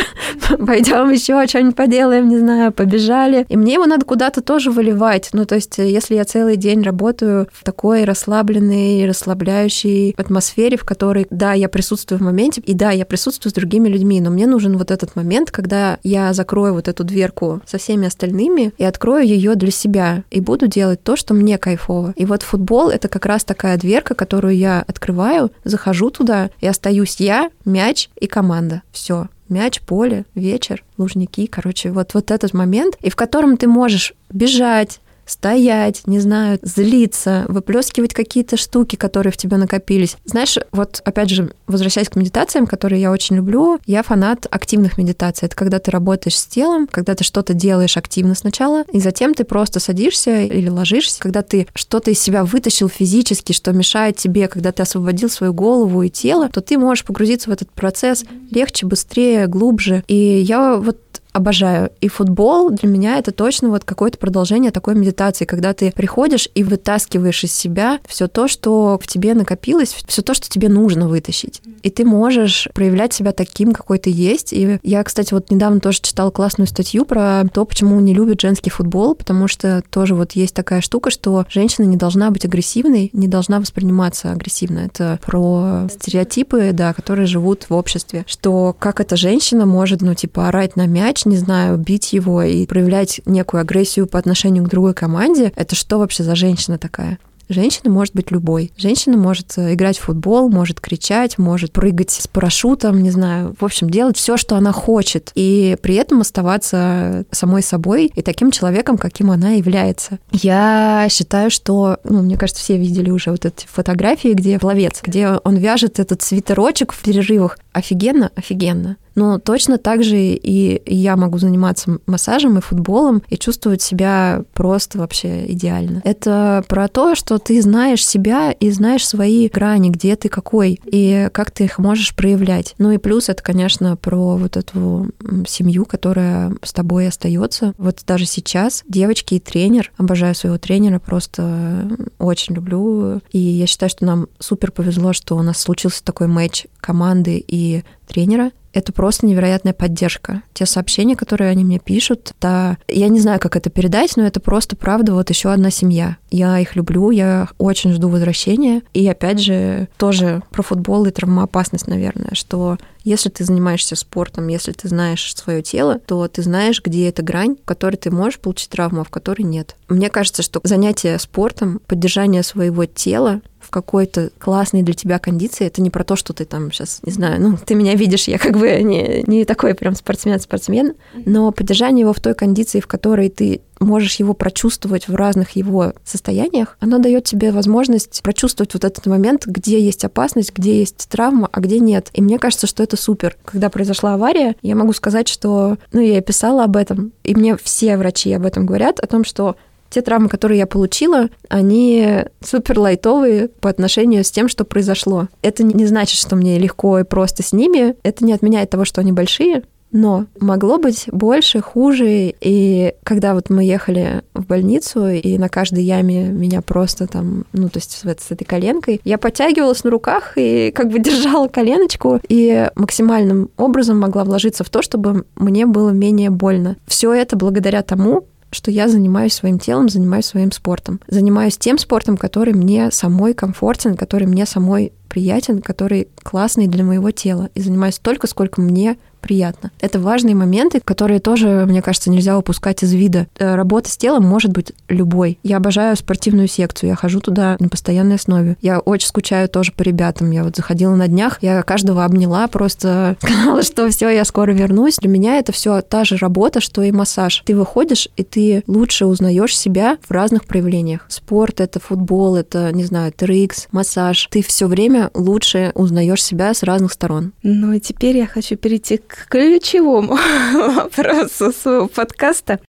пойдем 0.65 1.09
еще 1.09 1.45
что-нибудь 1.47 1.75
поделаем, 1.75 2.29
не 2.29 2.37
знаю, 2.37 2.71
побежали. 2.71 3.45
И 3.49 3.57
мне 3.57 3.73
его 3.73 3.85
надо 3.85 4.05
куда-то 4.05 4.41
тоже 4.41 4.71
выливать. 4.71 5.29
Ну, 5.33 5.45
то 5.45 5.55
есть, 5.55 5.77
если 5.77 6.15
я 6.15 6.25
целый 6.25 6.57
день 6.57 6.81
работаю 6.81 7.47
в 7.51 7.63
такой 7.63 8.03
расслабленной, 8.03 9.07
расслабляющей 9.07 10.13
атмосфере, 10.17 10.77
в 10.77 10.85
которой, 10.85 11.27
да, 11.29 11.53
я 11.53 11.69
присутствую 11.69 12.19
в 12.19 12.23
моменте, 12.23 12.61
и 12.61 12.73
да, 12.73 12.91
я 12.91 13.05
присутствую 13.05 13.51
с 13.51 13.53
другими 13.53 13.87
людьми, 13.87 14.21
но 14.21 14.29
мне 14.29 14.47
нужен 14.47 14.77
вот 14.77 14.91
этот 14.91 15.15
момент, 15.15 15.51
когда 15.51 15.99
я 16.03 16.33
закрою 16.33 16.73
вот 16.73 16.87
эту 16.87 17.03
дверку 17.03 17.61
со 17.65 17.77
всеми 17.77 18.07
остальными 18.07 18.73
и 18.77 18.83
открою 18.83 19.25
ее 19.25 19.55
для 19.55 19.71
себя, 19.71 20.23
и 20.31 20.41
буду 20.41 20.67
делать 20.67 21.03
то, 21.03 21.15
что 21.15 21.33
мне 21.33 21.57
кайфово. 21.57 22.13
И 22.15 22.25
вот 22.25 22.43
футбол— 22.43 22.89
это 22.91 23.07
как 23.07 23.25
раз 23.25 23.43
такая 23.43 23.77
дверка, 23.77 24.15
которую 24.15 24.55
я 24.55 24.83
открываю, 24.87 25.51
захожу 25.63 26.09
туда, 26.09 26.49
и 26.59 26.67
остаюсь 26.67 27.17
я, 27.19 27.49
мяч 27.65 28.09
и 28.19 28.27
команда. 28.27 28.81
Все 28.91 29.27
мяч, 29.51 29.81
поле, 29.81 30.25
вечер, 30.33 30.83
лужники, 30.97 31.45
короче, 31.45 31.91
вот, 31.91 32.15
вот 32.15 32.31
этот 32.31 32.53
момент, 32.53 32.95
и 33.01 33.09
в 33.09 33.15
котором 33.15 33.57
ты 33.57 33.67
можешь 33.67 34.13
бежать, 34.31 34.99
стоять, 35.31 36.01
не 36.05 36.19
знаю, 36.19 36.59
злиться, 36.61 37.45
выплескивать 37.47 38.13
какие-то 38.13 38.57
штуки, 38.57 38.95
которые 38.95 39.31
в 39.31 39.37
тебе 39.37 39.57
накопились. 39.57 40.17
Знаешь, 40.25 40.57
вот 40.71 41.01
опять 41.05 41.29
же, 41.29 41.53
возвращаясь 41.67 42.09
к 42.09 42.15
медитациям, 42.15 42.67
которые 42.67 43.01
я 43.01 43.11
очень 43.11 43.37
люблю, 43.37 43.79
я 43.85 44.03
фанат 44.03 44.45
активных 44.51 44.97
медитаций. 44.97 45.45
Это 45.45 45.55
когда 45.55 45.79
ты 45.79 45.89
работаешь 45.89 46.37
с 46.37 46.45
телом, 46.45 46.87
когда 46.87 47.15
ты 47.15 47.23
что-то 47.23 47.53
делаешь 47.53 47.97
активно 47.97 48.35
сначала, 48.35 48.83
и 48.91 48.99
затем 48.99 49.33
ты 49.33 49.45
просто 49.45 49.79
садишься 49.79 50.41
или 50.41 50.67
ложишься, 50.67 51.21
когда 51.21 51.41
ты 51.41 51.67
что-то 51.75 52.11
из 52.11 52.19
себя 52.19 52.43
вытащил 52.43 52.89
физически, 52.89 53.53
что 53.53 53.71
мешает 53.71 54.17
тебе, 54.17 54.47
когда 54.47 54.71
ты 54.71 54.83
освободил 54.83 55.29
свою 55.29 55.53
голову 55.53 56.03
и 56.03 56.09
тело, 56.09 56.49
то 56.49 56.61
ты 56.61 56.77
можешь 56.77 57.05
погрузиться 57.05 57.49
в 57.49 57.53
этот 57.53 57.71
процесс 57.71 58.25
легче, 58.49 58.85
быстрее, 58.85 59.47
глубже. 59.47 60.03
И 60.07 60.15
я 60.15 60.75
вот 60.75 60.97
обожаю. 61.33 61.91
И 62.01 62.07
футбол 62.07 62.69
для 62.71 62.89
меня 62.89 63.17
это 63.17 63.31
точно 63.31 63.69
вот 63.69 63.83
какое-то 63.83 64.17
продолжение 64.17 64.71
такой 64.71 64.95
медитации, 64.95 65.45
когда 65.45 65.73
ты 65.73 65.91
приходишь 65.91 66.49
и 66.53 66.63
вытаскиваешь 66.63 67.43
из 67.43 67.53
себя 67.53 67.99
все 68.05 68.27
то, 68.27 68.47
что 68.47 68.99
в 69.01 69.07
тебе 69.07 69.33
накопилось, 69.33 69.95
все 70.07 70.21
то, 70.21 70.33
что 70.33 70.49
тебе 70.49 70.69
нужно 70.69 71.07
вытащить. 71.07 71.61
И 71.83 71.89
ты 71.89 72.05
можешь 72.05 72.67
проявлять 72.73 73.13
себя 73.13 73.31
таким, 73.31 73.73
какой 73.73 73.97
ты 73.97 74.09
есть. 74.09 74.53
И 74.53 74.79
я, 74.83 75.03
кстати, 75.03 75.33
вот 75.33 75.51
недавно 75.51 75.79
тоже 75.79 76.01
читала 76.01 76.31
классную 76.31 76.67
статью 76.67 77.05
про 77.05 77.43
то, 77.53 77.65
почему 77.65 77.99
не 77.99 78.13
любят 78.13 78.41
женский 78.41 78.69
футбол, 78.69 79.15
потому 79.15 79.47
что 79.47 79.83
тоже 79.89 80.15
вот 80.15 80.33
есть 80.33 80.53
такая 80.53 80.81
штука, 80.81 81.09
что 81.09 81.45
женщина 81.49 81.85
не 81.85 81.97
должна 81.97 82.31
быть 82.31 82.45
агрессивной, 82.45 83.09
не 83.13 83.27
должна 83.27 83.59
восприниматься 83.59 84.31
агрессивно. 84.31 84.79
Это 84.79 85.19
про 85.25 85.87
стереотипы, 85.89 86.71
да, 86.73 86.93
которые 86.93 87.25
живут 87.25 87.65
в 87.69 87.73
обществе, 87.73 88.25
что 88.27 88.75
как 88.77 88.99
эта 88.99 89.15
женщина 89.15 89.65
может, 89.65 90.01
ну, 90.01 90.13
типа, 90.13 90.47
орать 90.47 90.75
на 90.75 90.87
мяч, 90.87 91.20
не 91.25 91.37
знаю, 91.37 91.77
бить 91.77 92.13
его 92.13 92.41
и 92.43 92.65
проявлять 92.65 93.21
некую 93.25 93.61
агрессию 93.61 94.07
по 94.07 94.19
отношению 94.19 94.63
к 94.63 94.69
другой 94.69 94.93
команде, 94.93 95.51
это 95.55 95.75
что 95.75 95.99
вообще 95.99 96.23
за 96.23 96.35
женщина 96.35 96.77
такая? 96.77 97.19
Женщина 97.51 97.89
может 97.89 98.15
быть 98.15 98.31
любой. 98.31 98.71
Женщина 98.77 99.17
может 99.17 99.57
э, 99.57 99.73
играть 99.73 99.97
в 99.97 100.03
футбол, 100.03 100.49
может 100.49 100.79
кричать, 100.79 101.37
может 101.37 101.73
прыгать 101.73 102.11
с 102.11 102.27
парашютом, 102.27 103.03
не 103.03 103.11
знаю, 103.11 103.55
в 103.59 103.65
общем, 103.65 103.89
делать 103.89 104.15
все, 104.15 104.37
что 104.37 104.55
она 104.55 104.71
хочет, 104.71 105.31
и 105.35 105.75
при 105.81 105.95
этом 105.95 106.21
оставаться 106.21 107.25
самой 107.31 107.61
собой 107.61 108.11
и 108.15 108.21
таким 108.21 108.51
человеком, 108.51 108.97
каким 108.97 109.31
она 109.31 109.51
является. 109.51 110.19
Я 110.31 111.07
считаю, 111.09 111.51
что, 111.51 111.97
ну, 112.05 112.21
мне 112.21 112.37
кажется, 112.37 112.63
все 112.63 112.77
видели 112.77 113.09
уже 113.09 113.31
вот 113.31 113.45
эти 113.45 113.67
фотографии, 113.67 114.29
где 114.29 114.57
пловец, 114.57 115.01
где 115.03 115.31
он 115.43 115.57
вяжет 115.57 115.99
этот 115.99 116.21
свитерочек 116.21 116.93
в 116.93 117.01
перерывах. 117.01 117.59
Офигенно, 117.73 118.31
офигенно. 118.35 118.95
Но 119.15 119.39
точно 119.39 119.77
так 119.77 120.03
же 120.03 120.17
и 120.17 120.81
я 120.85 121.15
могу 121.15 121.37
заниматься 121.37 121.99
массажем 122.05 122.57
и 122.57 122.61
футболом 122.61 123.21
и 123.29 123.37
чувствовать 123.37 123.81
себя 123.81 124.43
просто 124.53 124.97
вообще 124.97 125.51
идеально. 125.51 126.01
Это 126.03 126.63
про 126.67 126.87
то, 126.87 127.15
что 127.15 127.37
ты 127.37 127.61
знаешь 127.61 128.05
себя 128.05 128.51
и 128.51 128.71
знаешь 128.71 129.07
свои 129.07 129.47
грани, 129.49 129.89
где 129.89 130.15
ты 130.15 130.29
какой, 130.29 130.79
и 130.85 131.29
как 131.31 131.51
ты 131.51 131.65
их 131.65 131.77
можешь 131.79 132.15
проявлять. 132.15 132.75
Ну 132.77 132.91
и 132.91 132.97
плюс 132.97 133.29
это, 133.29 133.43
конечно, 133.43 133.95
про 133.97 134.37
вот 134.37 134.57
эту 134.57 135.09
семью, 135.47 135.85
которая 135.85 136.53
с 136.61 136.73
тобой 136.73 137.07
остается. 137.07 137.73
Вот 137.77 138.01
даже 138.05 138.25
сейчас 138.25 138.83
девочки 138.87 139.35
и 139.35 139.39
тренер, 139.39 139.91
обожаю 139.97 140.35
своего 140.35 140.57
тренера, 140.57 140.99
просто 140.99 141.89
очень 142.19 142.55
люблю. 142.55 143.21
И 143.31 143.39
я 143.39 143.67
считаю, 143.67 143.89
что 143.89 144.05
нам 144.05 144.27
супер 144.39 144.71
повезло, 144.71 145.13
что 145.13 145.35
у 145.37 145.41
нас 145.41 145.59
случился 145.59 146.03
такой 146.03 146.27
матч 146.27 146.65
команды 146.79 147.43
и 147.45 147.83
тренера, 148.11 148.51
это 148.73 148.93
просто 148.93 149.25
невероятная 149.25 149.73
поддержка. 149.73 150.43
Те 150.53 150.65
сообщения, 150.65 151.15
которые 151.15 151.49
они 151.51 151.63
мне 151.63 151.79
пишут, 151.79 152.33
да, 152.39 152.77
я 152.87 153.09
не 153.09 153.19
знаю, 153.19 153.39
как 153.39 153.55
это 153.55 153.69
передать, 153.69 154.15
но 154.15 154.25
это 154.25 154.39
просто 154.39 154.75
правда 154.75 155.13
вот 155.13 155.29
еще 155.29 155.51
одна 155.51 155.71
семья. 155.71 156.17
Я 156.29 156.59
их 156.59 156.75
люблю, 156.75 157.11
я 157.11 157.49
очень 157.57 157.91
жду 157.91 158.09
возвращения. 158.09 158.81
И 158.93 159.07
опять 159.07 159.39
же, 159.39 159.89
тоже 159.97 160.41
про 160.51 160.63
футбол 160.63 161.05
и 161.05 161.11
травмоопасность, 161.11 161.87
наверное, 161.87 162.31
что 162.33 162.77
если 163.03 163.29
ты 163.29 163.43
занимаешься 163.43 163.95
спортом, 163.95 164.47
если 164.47 164.71
ты 164.71 164.87
знаешь 164.87 165.35
свое 165.35 165.61
тело, 165.61 165.99
то 165.99 166.27
ты 166.27 166.41
знаешь, 166.43 166.81
где 166.83 167.09
эта 167.09 167.23
грань, 167.23 167.57
в 167.61 167.65
которой 167.65 167.95
ты 167.95 168.11
можешь 168.11 168.39
получить 168.39 168.69
травму, 168.69 169.01
а 169.01 169.03
в 169.03 169.09
которой 169.09 169.41
нет. 169.41 169.75
Мне 169.89 170.09
кажется, 170.09 170.43
что 170.43 170.61
занятие 170.63 171.17
спортом, 171.19 171.81
поддержание 171.87 172.43
своего 172.43 172.85
тела 172.85 173.41
какой-то 173.71 174.29
классной 174.37 174.83
для 174.83 174.93
тебя 174.93 175.17
кондиции, 175.17 175.65
это 175.65 175.81
не 175.81 175.89
про 175.89 176.03
то, 176.03 176.15
что 176.15 176.33
ты 176.33 176.45
там 176.45 176.71
сейчас, 176.71 176.99
не 177.03 177.11
знаю, 177.11 177.41
ну, 177.41 177.57
ты 177.57 177.73
меня 177.73 177.95
видишь, 177.95 178.27
я 178.27 178.37
как 178.37 178.57
бы 178.57 178.69
не, 178.83 179.23
не 179.25 179.45
такой 179.45 179.73
прям 179.73 179.95
спортсмен-спортсмен, 179.95 180.93
но 181.25 181.51
поддержание 181.51 182.01
его 182.01 182.13
в 182.13 182.19
той 182.19 182.35
кондиции, 182.35 182.79
в 182.79 182.87
которой 182.87 183.29
ты 183.29 183.61
можешь 183.79 184.15
его 184.15 184.33
прочувствовать 184.33 185.07
в 185.07 185.15
разных 185.15 185.51
его 185.51 185.93
состояниях, 186.03 186.77
оно 186.79 186.99
дает 186.99 187.23
тебе 187.23 187.51
возможность 187.51 188.21
прочувствовать 188.21 188.73
вот 188.73 188.85
этот 188.85 189.05
момент, 189.07 189.45
где 189.47 189.81
есть 189.81 190.05
опасность, 190.05 190.53
где 190.55 190.79
есть 190.79 191.07
травма, 191.09 191.49
а 191.51 191.59
где 191.59 191.79
нет. 191.79 192.09
И 192.13 192.21
мне 192.21 192.37
кажется, 192.37 192.67
что 192.67 192.83
это 192.83 192.95
супер. 192.95 193.37
Когда 193.43 193.69
произошла 193.69 194.13
авария, 194.13 194.55
я 194.61 194.75
могу 194.75 194.93
сказать, 194.93 195.27
что, 195.27 195.77
ну, 195.91 195.99
я 195.99 196.21
писала 196.21 196.63
об 196.63 196.77
этом, 196.77 197.11
и 197.23 197.33
мне 197.33 197.57
все 197.57 197.97
врачи 197.97 198.31
об 198.33 198.45
этом 198.45 198.65
говорят, 198.65 198.99
о 198.99 199.07
том, 199.07 199.23
что 199.25 199.55
те 199.91 200.01
травмы, 200.01 200.29
которые 200.29 200.57
я 200.57 200.67
получила, 200.67 201.29
они 201.49 202.23
супер 202.43 202.79
лайтовые 202.79 203.49
по 203.49 203.69
отношению 203.69 204.23
с 204.23 204.31
тем, 204.31 204.47
что 204.47 204.65
произошло. 204.65 205.27
Это 205.41 205.63
не 205.63 205.85
значит, 205.85 206.19
что 206.19 206.35
мне 206.35 206.57
легко 206.57 206.99
и 206.99 207.03
просто 207.03 207.43
с 207.43 207.53
ними. 207.53 207.95
Это 208.03 208.25
не 208.25 208.33
отменяет 208.33 208.69
того, 208.69 208.85
что 208.85 209.01
они 209.01 209.11
большие. 209.11 209.63
Но 209.91 210.25
могло 210.39 210.77
быть 210.77 211.05
больше, 211.11 211.61
хуже. 211.61 212.33
И 212.39 212.93
когда 213.03 213.33
вот 213.33 213.49
мы 213.49 213.63
ехали 213.63 214.21
в 214.33 214.45
больницу, 214.45 215.07
и 215.07 215.37
на 215.37 215.49
каждой 215.49 215.83
яме 215.83 216.29
меня 216.29 216.61
просто 216.61 217.07
там, 217.07 217.45
ну, 217.51 217.67
то 217.69 217.77
есть 217.77 217.91
с, 217.91 218.03
с 218.03 218.31
этой 218.31 218.45
коленкой, 218.45 219.01
я 219.03 219.17
подтягивалась 219.17 219.83
на 219.83 219.91
руках 219.91 220.33
и 220.37 220.71
как 220.71 220.89
бы 220.89 220.99
держала 221.03 221.47
коленочку, 221.47 222.19
и 222.29 222.69
максимальным 222.75 223.49
образом 223.57 223.99
могла 223.99 224.23
вложиться 224.23 224.63
в 224.63 224.69
то, 224.69 224.81
чтобы 224.81 225.25
мне 225.35 225.65
было 225.65 225.89
менее 225.89 226.29
больно. 226.29 226.77
Все 226.87 227.13
это 227.13 227.35
благодаря 227.35 227.81
тому, 227.81 228.25
что 228.51 228.69
я 228.71 228.87
занимаюсь 228.87 229.33
своим 229.33 229.59
телом, 229.59 229.89
занимаюсь 229.89 230.25
своим 230.25 230.51
спортом. 230.51 230.99
Занимаюсь 231.07 231.57
тем 231.57 231.77
спортом, 231.77 232.17
который 232.17 232.53
мне 232.53 232.91
самой 232.91 233.33
комфортен, 233.33 233.95
который 233.95 234.27
мне 234.27 234.45
самой 234.45 234.93
приятен, 235.11 235.61
который 235.61 236.07
классный 236.23 236.67
для 236.67 236.85
моего 236.85 237.11
тела. 237.11 237.49
И 237.53 237.61
занимаюсь 237.61 237.95
столько, 237.95 238.27
сколько 238.27 238.61
мне 238.61 238.95
приятно. 239.21 239.71
Это 239.79 239.99
важные 239.99 240.35
моменты, 240.35 240.81
которые 240.83 241.19
тоже, 241.19 241.65
мне 241.67 241.81
кажется, 241.81 242.09
нельзя 242.09 242.37
упускать 242.37 242.83
из 242.83 242.93
вида. 242.93 243.27
Э, 243.37 243.55
работа 243.55 243.89
с 243.89 243.97
телом 243.97 244.25
может 244.25 244.51
быть 244.51 244.73
любой. 244.89 245.37
Я 245.43 245.57
обожаю 245.57 245.95
спортивную 245.95 246.47
секцию, 246.47 246.89
я 246.89 246.95
хожу 246.95 247.21
туда 247.21 247.55
на 247.59 247.69
постоянной 247.69 248.15
основе. 248.15 248.57
Я 248.61 248.79
очень 248.79 249.07
скучаю 249.07 249.47
тоже 249.47 249.71
по 249.71 249.83
ребятам. 249.83 250.31
Я 250.31 250.43
вот 250.43 250.55
заходила 250.55 250.95
на 250.95 251.07
днях, 251.07 251.37
я 251.41 251.61
каждого 251.61 252.03
обняла, 252.03 252.47
просто 252.47 253.15
сказала, 253.21 253.61
что 253.61 253.89
все, 253.89 254.09
я 254.09 254.25
скоро 254.25 254.51
вернусь. 254.51 254.97
Для 254.97 255.09
меня 255.09 255.37
это 255.37 255.51
все 255.51 255.81
та 255.81 256.03
же 256.03 256.17
работа, 256.17 256.59
что 256.59 256.81
и 256.81 256.91
массаж. 256.91 257.43
Ты 257.45 257.55
выходишь, 257.55 258.09
и 258.17 258.23
ты 258.23 258.63
лучше 258.67 259.05
узнаешь 259.05 259.57
себя 259.57 259.97
в 260.01 260.11
разных 260.11 260.45
проявлениях. 260.45 261.05
Спорт— 261.07 261.59
это 261.61 261.79
футбол, 261.79 262.35
это, 262.35 262.71
не 262.73 262.83
знаю, 262.83 263.13
TRX, 263.15 263.67
массаж. 263.71 264.27
Ты 264.31 264.41
все 264.41 264.65
время 264.65 265.00
лучше 265.13 265.71
узнаешь 265.75 266.23
себя 266.23 266.53
с 266.53 266.63
разных 266.63 266.91
сторон. 266.91 267.31
Ну 267.43 267.73
и 267.73 267.79
теперь 267.79 268.17
я 268.17 268.27
хочу 268.27 268.57
перейти 268.57 268.97
к 268.97 269.11
к 269.11 269.27
ключевому 269.29 270.17
вопросу 270.53 271.51
своего 271.51 271.87
подкаста. 271.87 272.59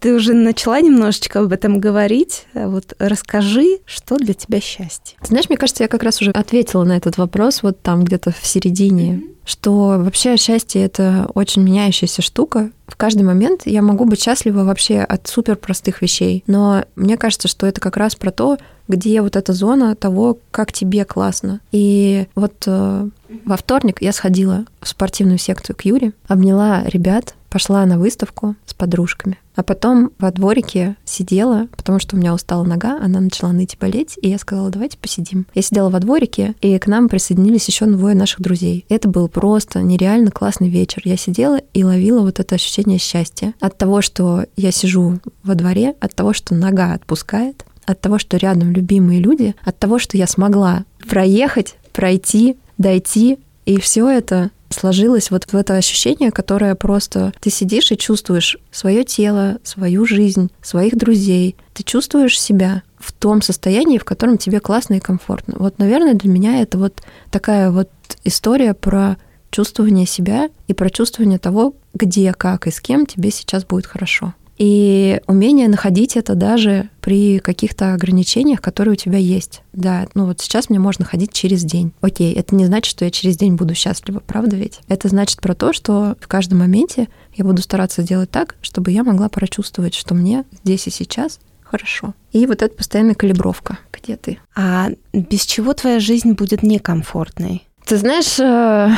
Ты 0.00 0.14
уже 0.14 0.34
начала 0.34 0.80
немножечко 0.80 1.40
об 1.40 1.52
этом 1.52 1.80
говорить. 1.80 2.46
Вот 2.54 2.94
расскажи, 2.98 3.80
что 3.86 4.16
для 4.16 4.34
тебя 4.34 4.60
счастье. 4.60 5.18
Ты 5.20 5.26
знаешь, 5.26 5.48
мне 5.48 5.58
кажется, 5.58 5.82
я 5.82 5.88
как 5.88 6.04
раз 6.04 6.20
уже 6.20 6.30
ответила 6.30 6.84
на 6.84 6.96
этот 6.96 7.18
вопрос 7.18 7.62
вот 7.62 7.82
там 7.82 8.04
где-то 8.04 8.30
в 8.30 8.46
середине, 8.46 9.14
mm-hmm. 9.14 9.36
что 9.44 9.72
вообще 9.98 10.36
счастье 10.36 10.84
это 10.84 11.28
очень 11.34 11.62
меняющаяся 11.62 12.22
штука. 12.22 12.70
В 12.86 12.96
каждый 12.96 13.22
момент 13.22 13.62
я 13.64 13.82
могу 13.82 14.04
быть 14.04 14.22
счастлива 14.22 14.64
вообще 14.64 15.00
от 15.00 15.26
супер 15.26 15.56
простых 15.56 16.02
вещей. 16.02 16.44
Но 16.46 16.84
мне 16.94 17.16
кажется, 17.16 17.48
что 17.48 17.66
это 17.66 17.80
как 17.80 17.96
раз 17.96 18.14
про 18.14 18.30
то, 18.30 18.58
где 18.88 19.20
вот 19.22 19.36
эта 19.36 19.52
зона 19.52 19.94
того, 19.96 20.38
как 20.50 20.72
тебе 20.72 21.04
классно. 21.04 21.60
И 21.72 22.26
вот 22.34 22.64
э, 22.66 23.08
во 23.44 23.56
вторник 23.56 24.00
я 24.00 24.12
сходила 24.12 24.64
в 24.80 24.88
спортивную 24.88 25.38
секцию 25.38 25.76
к 25.76 25.82
Юре, 25.82 26.12
обняла 26.28 26.84
ребят, 26.84 27.34
пошла 27.50 27.84
на 27.86 27.98
выставку 27.98 28.54
с 28.66 28.74
подружками. 28.74 29.38
А 29.54 29.62
потом 29.62 30.10
во 30.18 30.30
дворике 30.30 30.96
сидела, 31.06 31.68
потому 31.74 31.98
что 31.98 32.14
у 32.14 32.18
меня 32.18 32.34
устала 32.34 32.62
нога, 32.62 32.98
она 33.00 33.20
начала 33.20 33.52
ныть 33.52 33.74
и 33.74 33.78
болеть, 33.80 34.18
и 34.20 34.28
я 34.28 34.38
сказала, 34.38 34.68
давайте 34.68 34.98
посидим. 34.98 35.46
Я 35.54 35.62
сидела 35.62 35.88
во 35.88 35.98
дворике, 35.98 36.54
и 36.60 36.78
к 36.78 36.86
нам 36.86 37.08
присоединились 37.08 37.66
еще 37.66 37.86
двое 37.86 38.14
наших 38.14 38.42
друзей. 38.42 38.84
Это 38.90 39.08
был 39.08 39.28
просто 39.28 39.80
нереально 39.80 40.30
классный 40.30 40.68
вечер. 40.68 41.00
Я 41.04 41.16
сидела 41.16 41.58
и 41.72 41.84
ловила 41.84 42.20
вот 42.20 42.38
это 42.38 42.56
ощущение 42.56 42.75
счастья 42.98 43.54
от 43.60 43.78
того, 43.78 44.02
что 44.02 44.44
я 44.56 44.70
сижу 44.70 45.18
во 45.42 45.54
дворе, 45.54 45.94
от 46.00 46.14
того, 46.14 46.32
что 46.32 46.54
нога 46.54 46.92
отпускает, 46.92 47.64
от 47.86 48.00
того, 48.00 48.18
что 48.18 48.36
рядом 48.36 48.72
любимые 48.72 49.20
люди, 49.20 49.54
от 49.64 49.78
того, 49.78 49.98
что 49.98 50.16
я 50.16 50.26
смогла 50.26 50.84
проехать, 51.08 51.76
пройти, 51.92 52.56
дойти, 52.78 53.38
и 53.64 53.80
все 53.80 54.08
это 54.08 54.50
сложилось 54.70 55.30
вот 55.30 55.44
в 55.50 55.56
это 55.56 55.76
ощущение, 55.76 56.30
которое 56.30 56.74
просто 56.74 57.32
ты 57.40 57.50
сидишь 57.50 57.92
и 57.92 57.96
чувствуешь 57.96 58.58
свое 58.70 59.04
тело, 59.04 59.58
свою 59.62 60.06
жизнь, 60.06 60.50
своих 60.62 60.96
друзей. 60.96 61.56
Ты 61.72 61.82
чувствуешь 61.82 62.40
себя 62.40 62.82
в 62.98 63.12
том 63.12 63.42
состоянии, 63.42 63.98
в 63.98 64.04
котором 64.04 64.38
тебе 64.38 64.60
классно 64.60 64.94
и 64.94 65.00
комфортно. 65.00 65.56
Вот, 65.58 65.78
наверное, 65.78 66.14
для 66.14 66.30
меня 66.30 66.60
это 66.60 66.78
вот 66.78 67.02
такая 67.30 67.70
вот 67.70 67.90
история 68.24 68.74
про 68.74 69.16
чувствование 69.56 70.04
себя 70.04 70.50
и 70.68 70.74
про 70.74 70.90
чувствование 70.90 71.38
того, 71.38 71.74
где, 71.94 72.34
как 72.34 72.66
и 72.66 72.70
с 72.70 72.78
кем 72.78 73.06
тебе 73.06 73.30
сейчас 73.30 73.64
будет 73.64 73.86
хорошо. 73.86 74.34
И 74.58 75.18
умение 75.26 75.66
находить 75.68 76.14
это 76.14 76.34
даже 76.34 76.90
при 77.00 77.38
каких-то 77.38 77.94
ограничениях, 77.94 78.60
которые 78.60 78.92
у 78.92 78.96
тебя 78.96 79.16
есть. 79.16 79.62
Да, 79.72 80.08
ну 80.12 80.26
вот 80.26 80.42
сейчас 80.42 80.68
мне 80.68 80.78
можно 80.78 81.06
ходить 81.06 81.32
через 81.32 81.64
день. 81.64 81.92
Окей, 82.02 82.34
это 82.34 82.54
не 82.54 82.66
значит, 82.66 82.90
что 82.90 83.06
я 83.06 83.10
через 83.10 83.38
день 83.38 83.54
буду 83.54 83.74
счастлива, 83.74 84.22
правда 84.26 84.56
ведь? 84.56 84.80
Это 84.88 85.08
значит 85.08 85.40
про 85.40 85.54
то, 85.54 85.72
что 85.72 86.18
в 86.20 86.28
каждом 86.28 86.58
моменте 86.58 87.08
я 87.34 87.42
буду 87.42 87.62
стараться 87.62 88.02
сделать 88.02 88.30
так, 88.30 88.56
чтобы 88.60 88.90
я 88.90 89.04
могла 89.04 89.30
прочувствовать, 89.30 89.94
что 89.94 90.14
мне 90.14 90.44
здесь 90.64 90.86
и 90.86 90.90
сейчас 90.90 91.40
хорошо. 91.62 92.12
И 92.32 92.44
вот 92.46 92.60
эта 92.60 92.74
постоянная 92.74 93.14
калибровка. 93.14 93.78
Где 93.90 94.16
ты? 94.16 94.38
А 94.54 94.90
без 95.14 95.46
чего 95.46 95.72
твоя 95.72 95.98
жизнь 95.98 96.32
будет 96.32 96.62
некомфортной? 96.62 97.66
Ты 97.86 97.98
знаешь, 97.98 98.40
э, 98.40 98.96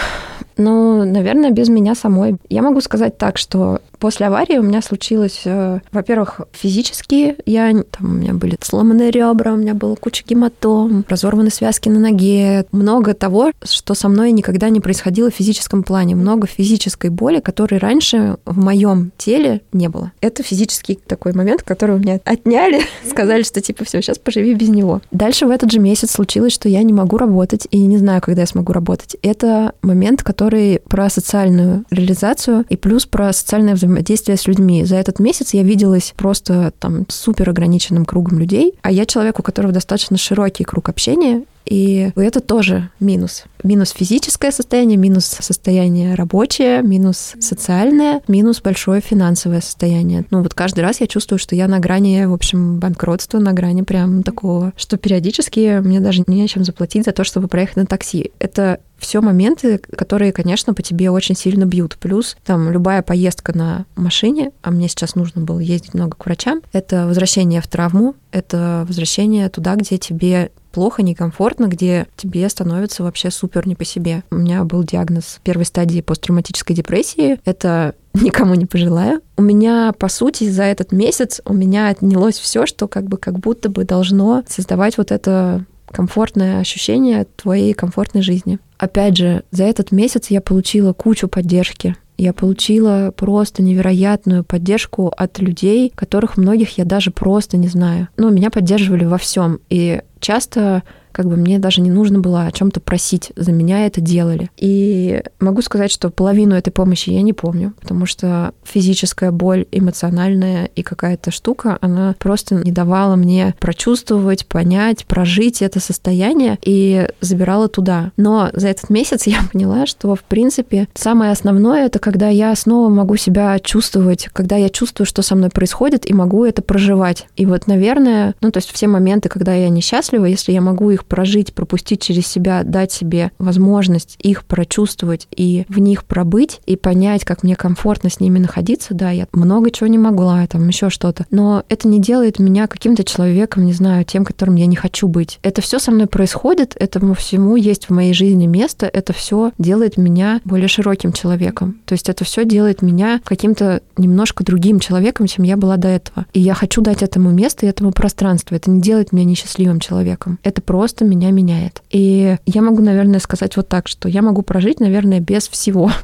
ну, 0.58 1.04
наверное, 1.04 1.50
без 1.50 1.68
меня 1.68 1.94
самой. 1.94 2.36
Я 2.48 2.62
могу 2.62 2.80
сказать 2.80 3.16
так, 3.16 3.38
что 3.38 3.80
После 3.98 4.26
аварии 4.26 4.58
у 4.58 4.62
меня 4.62 4.80
случилось, 4.80 5.42
э, 5.44 5.80
во-первых, 5.90 6.40
физически, 6.52 7.36
я, 7.46 7.72
там, 7.90 8.10
у 8.12 8.14
меня 8.14 8.32
были 8.32 8.56
сломанные 8.60 9.10
ребра, 9.10 9.52
у 9.52 9.56
меня 9.56 9.74
была 9.74 9.96
куча 9.96 10.24
гематом, 10.26 11.04
разорваны 11.08 11.50
связки 11.50 11.88
на 11.88 11.98
ноге, 11.98 12.66
много 12.70 13.14
того, 13.14 13.50
что 13.64 13.94
со 13.94 14.08
мной 14.08 14.30
никогда 14.30 14.68
не 14.68 14.80
происходило 14.80 15.30
в 15.30 15.34
физическом 15.34 15.82
плане, 15.82 16.14
много 16.14 16.46
физической 16.46 17.10
боли, 17.10 17.40
которой 17.40 17.78
раньше 17.78 18.36
в 18.44 18.56
моем 18.56 19.10
теле 19.18 19.62
не 19.72 19.88
было. 19.88 20.12
Это 20.20 20.44
физический 20.44 20.94
такой 20.94 21.32
момент, 21.32 21.62
который 21.62 21.96
у 21.96 21.98
меня 21.98 22.20
отняли, 22.24 22.82
сказали, 23.10 23.42
что 23.42 23.60
типа 23.60 23.84
все, 23.84 24.00
сейчас 24.00 24.18
поживи 24.18 24.54
без 24.54 24.68
него. 24.68 25.00
Дальше 25.10 25.46
в 25.46 25.50
этот 25.50 25.72
же 25.72 25.80
месяц 25.80 26.12
случилось, 26.12 26.52
что 26.52 26.68
я 26.68 26.84
не 26.84 26.92
могу 26.92 27.16
работать 27.16 27.66
и 27.70 27.80
не 27.80 27.98
знаю, 27.98 28.20
когда 28.22 28.42
я 28.42 28.46
смогу 28.46 28.72
работать. 28.72 29.16
Это 29.22 29.72
момент, 29.82 30.22
который 30.22 30.47
про 30.88 31.10
социальную 31.10 31.84
реализацию 31.90 32.64
и 32.68 32.76
плюс 32.76 33.06
про 33.06 33.32
социальное 33.32 33.74
взаимодействие 33.74 34.36
с 34.36 34.46
людьми. 34.46 34.84
За 34.84 34.96
этот 34.96 35.18
месяц 35.18 35.54
я 35.54 35.62
виделась 35.62 36.14
просто 36.16 36.72
там 36.78 37.06
супер 37.08 37.50
ограниченным 37.50 38.04
кругом 38.04 38.38
людей, 38.38 38.74
а 38.82 38.90
я 38.90 39.06
человек, 39.06 39.38
у 39.38 39.42
которого 39.42 39.72
достаточно 39.72 40.16
широкий 40.16 40.64
круг 40.64 40.88
общения, 40.88 41.44
и 41.68 42.12
это 42.16 42.40
тоже 42.40 42.90
минус. 42.98 43.44
Минус 43.62 43.90
физическое 43.90 44.50
состояние, 44.50 44.96
минус 44.96 45.26
состояние 45.26 46.14
рабочее, 46.14 46.82
минус 46.82 47.34
социальное, 47.40 48.22
минус 48.26 48.62
большое 48.62 49.00
финансовое 49.00 49.60
состояние. 49.60 50.24
Ну 50.30 50.42
вот 50.42 50.54
каждый 50.54 50.80
раз 50.80 51.00
я 51.00 51.06
чувствую, 51.06 51.38
что 51.38 51.54
я 51.54 51.68
на 51.68 51.78
грани, 51.78 52.24
в 52.24 52.32
общем, 52.32 52.78
банкротства, 52.78 53.38
на 53.38 53.52
грани 53.52 53.82
прям 53.82 54.22
такого, 54.22 54.72
что 54.76 54.96
периодически 54.96 55.80
мне 55.80 56.00
даже 56.00 56.24
не 56.26 56.42
о 56.42 56.48
чем 56.48 56.64
заплатить 56.64 57.04
за 57.04 57.12
то, 57.12 57.24
чтобы 57.24 57.48
проехать 57.48 57.76
на 57.76 57.86
такси. 57.86 58.32
Это 58.38 58.80
все 58.98 59.20
моменты, 59.20 59.78
которые, 59.78 60.32
конечно, 60.32 60.74
по 60.74 60.82
тебе 60.82 61.10
очень 61.10 61.36
сильно 61.36 61.64
бьют. 61.64 61.96
Плюс 62.00 62.36
там 62.44 62.70
любая 62.70 63.02
поездка 63.02 63.56
на 63.56 63.86
машине, 63.94 64.50
а 64.62 64.70
мне 64.70 64.88
сейчас 64.88 65.14
нужно 65.14 65.42
было 65.42 65.60
ездить 65.60 65.94
много 65.94 66.16
к 66.16 66.24
врачам, 66.24 66.62
это 66.72 67.06
возвращение 67.06 67.60
в 67.60 67.68
травму, 67.68 68.14
это 68.32 68.84
возвращение 68.88 69.48
туда, 69.48 69.76
где 69.76 69.98
тебе 69.98 70.50
плохо, 70.78 71.02
некомфортно, 71.02 71.66
где 71.66 72.06
тебе 72.16 72.48
становится 72.48 73.02
вообще 73.02 73.32
супер 73.32 73.66
не 73.66 73.74
по 73.74 73.84
себе. 73.84 74.22
У 74.30 74.36
меня 74.36 74.62
был 74.62 74.84
диагноз 74.84 75.40
первой 75.42 75.64
стадии 75.64 76.02
посттравматической 76.02 76.76
депрессии. 76.76 77.40
Это 77.44 77.96
никому 78.14 78.54
не 78.54 78.64
пожелаю. 78.64 79.20
У 79.36 79.42
меня, 79.42 79.92
по 79.98 80.06
сути, 80.06 80.48
за 80.48 80.62
этот 80.62 80.92
месяц 80.92 81.40
у 81.44 81.52
меня 81.52 81.88
отнялось 81.88 82.38
все, 82.38 82.64
что 82.64 82.86
как 82.86 83.06
бы 83.06 83.16
как 83.16 83.40
будто 83.40 83.68
бы 83.68 83.82
должно 83.82 84.44
создавать 84.46 84.98
вот 84.98 85.10
это 85.10 85.64
комфортное 85.90 86.60
ощущение 86.60 87.26
твоей 87.34 87.72
комфортной 87.72 88.22
жизни. 88.22 88.60
Опять 88.76 89.16
же, 89.16 89.42
за 89.50 89.64
этот 89.64 89.90
месяц 89.90 90.28
я 90.30 90.40
получила 90.40 90.92
кучу 90.92 91.26
поддержки. 91.26 91.96
Я 92.18 92.32
получила 92.32 93.12
просто 93.16 93.62
невероятную 93.62 94.42
поддержку 94.42 95.12
от 95.16 95.38
людей, 95.38 95.92
которых 95.94 96.36
многих 96.36 96.76
я 96.76 96.84
даже 96.84 97.12
просто 97.12 97.56
не 97.56 97.68
знаю. 97.68 98.08
Ну, 98.16 98.30
меня 98.30 98.50
поддерживали 98.50 99.04
во 99.04 99.18
всем. 99.18 99.60
И 99.70 100.02
часто 100.18 100.82
как 101.18 101.26
бы 101.26 101.34
мне 101.34 101.58
даже 101.58 101.80
не 101.80 101.90
нужно 101.90 102.20
было 102.20 102.46
о 102.46 102.52
чем-то 102.52 102.78
просить, 102.78 103.32
за 103.34 103.50
меня 103.50 103.86
это 103.86 104.00
делали. 104.00 104.52
И 104.56 105.20
могу 105.40 105.62
сказать, 105.62 105.90
что 105.90 106.10
половину 106.10 106.54
этой 106.54 106.70
помощи 106.70 107.10
я 107.10 107.22
не 107.22 107.32
помню, 107.32 107.72
потому 107.80 108.06
что 108.06 108.52
физическая 108.62 109.32
боль, 109.32 109.66
эмоциональная 109.72 110.66
и 110.76 110.84
какая-то 110.84 111.32
штука, 111.32 111.76
она 111.80 112.14
просто 112.20 112.54
не 112.54 112.70
давала 112.70 113.16
мне 113.16 113.56
прочувствовать, 113.58 114.46
понять, 114.46 115.06
прожить 115.06 115.60
это 115.60 115.80
состояние 115.80 116.56
и 116.62 117.08
забирала 117.20 117.66
туда. 117.66 118.12
Но 118.16 118.50
за 118.52 118.68
этот 118.68 118.88
месяц 118.88 119.26
я 119.26 119.38
поняла, 119.52 119.86
что, 119.86 120.14
в 120.14 120.22
принципе, 120.22 120.86
самое 120.94 121.32
основное 121.32 121.86
это 121.86 121.98
когда 121.98 122.28
я 122.28 122.54
снова 122.54 122.90
могу 122.90 123.16
себя 123.16 123.58
чувствовать, 123.58 124.28
когда 124.32 124.54
я 124.54 124.68
чувствую, 124.68 125.04
что 125.04 125.22
со 125.22 125.34
мной 125.34 125.50
происходит, 125.50 126.08
и 126.08 126.14
могу 126.14 126.44
это 126.44 126.62
проживать. 126.62 127.26
И 127.34 127.44
вот, 127.44 127.66
наверное, 127.66 128.36
ну, 128.40 128.52
то 128.52 128.58
есть 128.58 128.70
все 128.70 128.86
моменты, 128.86 129.28
когда 129.28 129.52
я 129.52 129.68
несчастлива, 129.68 130.24
если 130.24 130.52
я 130.52 130.60
могу 130.60 130.90
их 130.90 131.07
прожить, 131.08 131.54
пропустить 131.54 132.02
через 132.02 132.26
себя, 132.26 132.62
дать 132.62 132.92
себе 132.92 133.32
возможность 133.38 134.16
их 134.20 134.44
прочувствовать 134.44 135.26
и 135.34 135.64
в 135.68 135.78
них 135.78 136.04
пробыть, 136.04 136.60
и 136.66 136.76
понять, 136.76 137.24
как 137.24 137.42
мне 137.42 137.56
комфортно 137.56 138.10
с 138.10 138.20
ними 138.20 138.38
находиться, 138.38 138.94
да, 138.94 139.10
я 139.10 139.26
много 139.32 139.70
чего 139.70 139.88
не 139.88 139.98
могла, 139.98 140.46
там 140.46 140.66
еще 140.68 140.90
что-то, 140.90 141.26
но 141.30 141.64
это 141.68 141.88
не 141.88 142.00
делает 142.00 142.38
меня 142.38 142.66
каким-то 142.66 143.04
человеком, 143.04 143.66
не 143.66 143.72
знаю, 143.72 144.04
тем, 144.04 144.24
которым 144.24 144.56
я 144.56 144.66
не 144.66 144.76
хочу 144.76 145.08
быть. 145.08 145.38
Это 145.42 145.62
все 145.62 145.78
со 145.78 145.90
мной 145.90 146.06
происходит, 146.06 146.76
этому 146.78 147.14
всему 147.14 147.56
есть 147.56 147.86
в 147.86 147.90
моей 147.90 148.12
жизни 148.12 148.46
место, 148.46 148.86
это 148.86 149.12
все 149.12 149.52
делает 149.58 149.96
меня 149.96 150.40
более 150.44 150.68
широким 150.68 151.12
человеком. 151.12 151.80
То 151.84 151.94
есть 151.94 152.08
это 152.08 152.24
все 152.24 152.44
делает 152.44 152.82
меня 152.82 153.20
каким-то 153.24 153.82
немножко 153.96 154.44
другим 154.44 154.80
человеком, 154.80 155.26
чем 155.26 155.44
я 155.44 155.56
была 155.56 155.76
до 155.76 155.88
этого. 155.88 156.26
И 156.32 156.40
я 156.40 156.54
хочу 156.54 156.80
дать 156.80 157.02
этому 157.02 157.30
место 157.30 157.66
и 157.66 157.68
этому 157.68 157.92
пространство. 157.92 158.54
Это 158.54 158.70
не 158.70 158.80
делает 158.80 159.12
меня 159.12 159.24
несчастливым 159.24 159.80
человеком. 159.80 160.38
Это 160.42 160.60
просто 160.62 160.87
меня 161.04 161.30
меняет. 161.30 161.82
И 161.90 162.36
я 162.46 162.62
могу, 162.62 162.82
наверное, 162.82 163.20
сказать 163.20 163.56
вот 163.56 163.68
так, 163.68 163.88
что 163.88 164.08
я 164.08 164.22
могу 164.22 164.42
прожить, 164.42 164.80
наверное, 164.80 165.20
без 165.20 165.48
всего. 165.48 165.90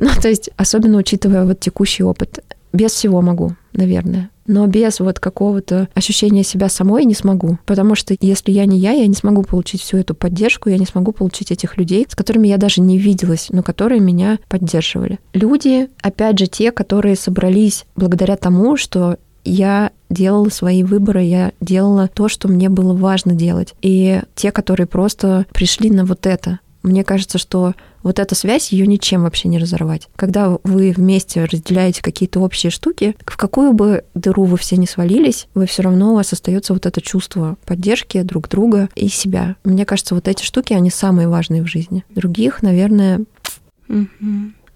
Ну, 0.00 0.08
то 0.20 0.28
есть, 0.28 0.50
особенно 0.56 0.98
учитывая 0.98 1.44
вот 1.44 1.60
текущий 1.60 2.02
опыт. 2.02 2.40
Без 2.72 2.90
всего 2.90 3.22
могу, 3.22 3.54
наверное. 3.72 4.30
Но 4.46 4.66
без 4.66 4.98
вот 4.98 5.20
какого-то 5.20 5.88
ощущения 5.94 6.42
себя 6.42 6.68
самой 6.68 7.04
не 7.04 7.14
смогу. 7.14 7.58
Потому 7.66 7.94
что 7.94 8.16
если 8.20 8.50
я 8.50 8.66
не 8.66 8.78
я, 8.80 8.90
я 8.92 9.06
не 9.06 9.14
смогу 9.14 9.42
получить 9.42 9.80
всю 9.80 9.98
эту 9.98 10.14
поддержку, 10.14 10.68
я 10.68 10.76
не 10.76 10.86
смогу 10.86 11.12
получить 11.12 11.52
этих 11.52 11.76
людей, 11.76 12.04
с 12.08 12.16
которыми 12.16 12.48
я 12.48 12.56
даже 12.56 12.80
не 12.80 12.98
виделась, 12.98 13.46
но 13.50 13.62
которые 13.62 14.00
меня 14.00 14.40
поддерживали. 14.48 15.20
Люди, 15.34 15.88
опять 16.02 16.38
же, 16.38 16.48
те, 16.48 16.72
которые 16.72 17.14
собрались 17.14 17.84
благодаря 17.94 18.36
тому, 18.36 18.76
что 18.76 19.18
я 19.44 19.92
делала 20.08 20.48
свои 20.48 20.82
выборы, 20.82 21.22
я 21.22 21.52
делала 21.60 22.08
то, 22.08 22.28
что 22.28 22.48
мне 22.48 22.68
было 22.68 22.94
важно 22.94 23.34
делать. 23.34 23.74
И 23.82 24.20
те, 24.34 24.52
которые 24.52 24.86
просто 24.86 25.46
пришли 25.52 25.90
на 25.90 26.04
вот 26.04 26.26
это. 26.26 26.60
Мне 26.82 27.04
кажется, 27.04 27.38
что 27.38 27.74
вот 28.02 28.18
эта 28.18 28.34
связь, 28.34 28.72
ее 28.72 28.86
ничем 28.86 29.24
вообще 29.24 29.48
не 29.48 29.58
разорвать. 29.58 30.08
Когда 30.16 30.56
вы 30.64 30.92
вместе 30.92 31.44
разделяете 31.44 32.02
какие-то 32.02 32.40
общие 32.40 32.70
штуки, 32.70 33.14
в 33.26 33.36
какую 33.36 33.74
бы 33.74 34.04
дыру 34.14 34.44
вы 34.44 34.56
все 34.56 34.76
не 34.76 34.86
свалились, 34.86 35.48
вы 35.54 35.66
все 35.66 35.82
равно 35.82 36.12
у 36.12 36.14
вас 36.14 36.32
остается 36.32 36.72
вот 36.72 36.86
это 36.86 37.02
чувство 37.02 37.58
поддержки 37.66 38.22
друг 38.22 38.48
друга 38.48 38.88
и 38.94 39.08
себя. 39.08 39.56
Мне 39.64 39.84
кажется, 39.84 40.14
вот 40.14 40.28
эти 40.28 40.42
штуки, 40.42 40.72
они 40.72 40.90
самые 40.90 41.28
важные 41.28 41.62
в 41.62 41.66
жизни. 41.66 42.04
Других, 42.10 42.62
наверное... 42.62 43.20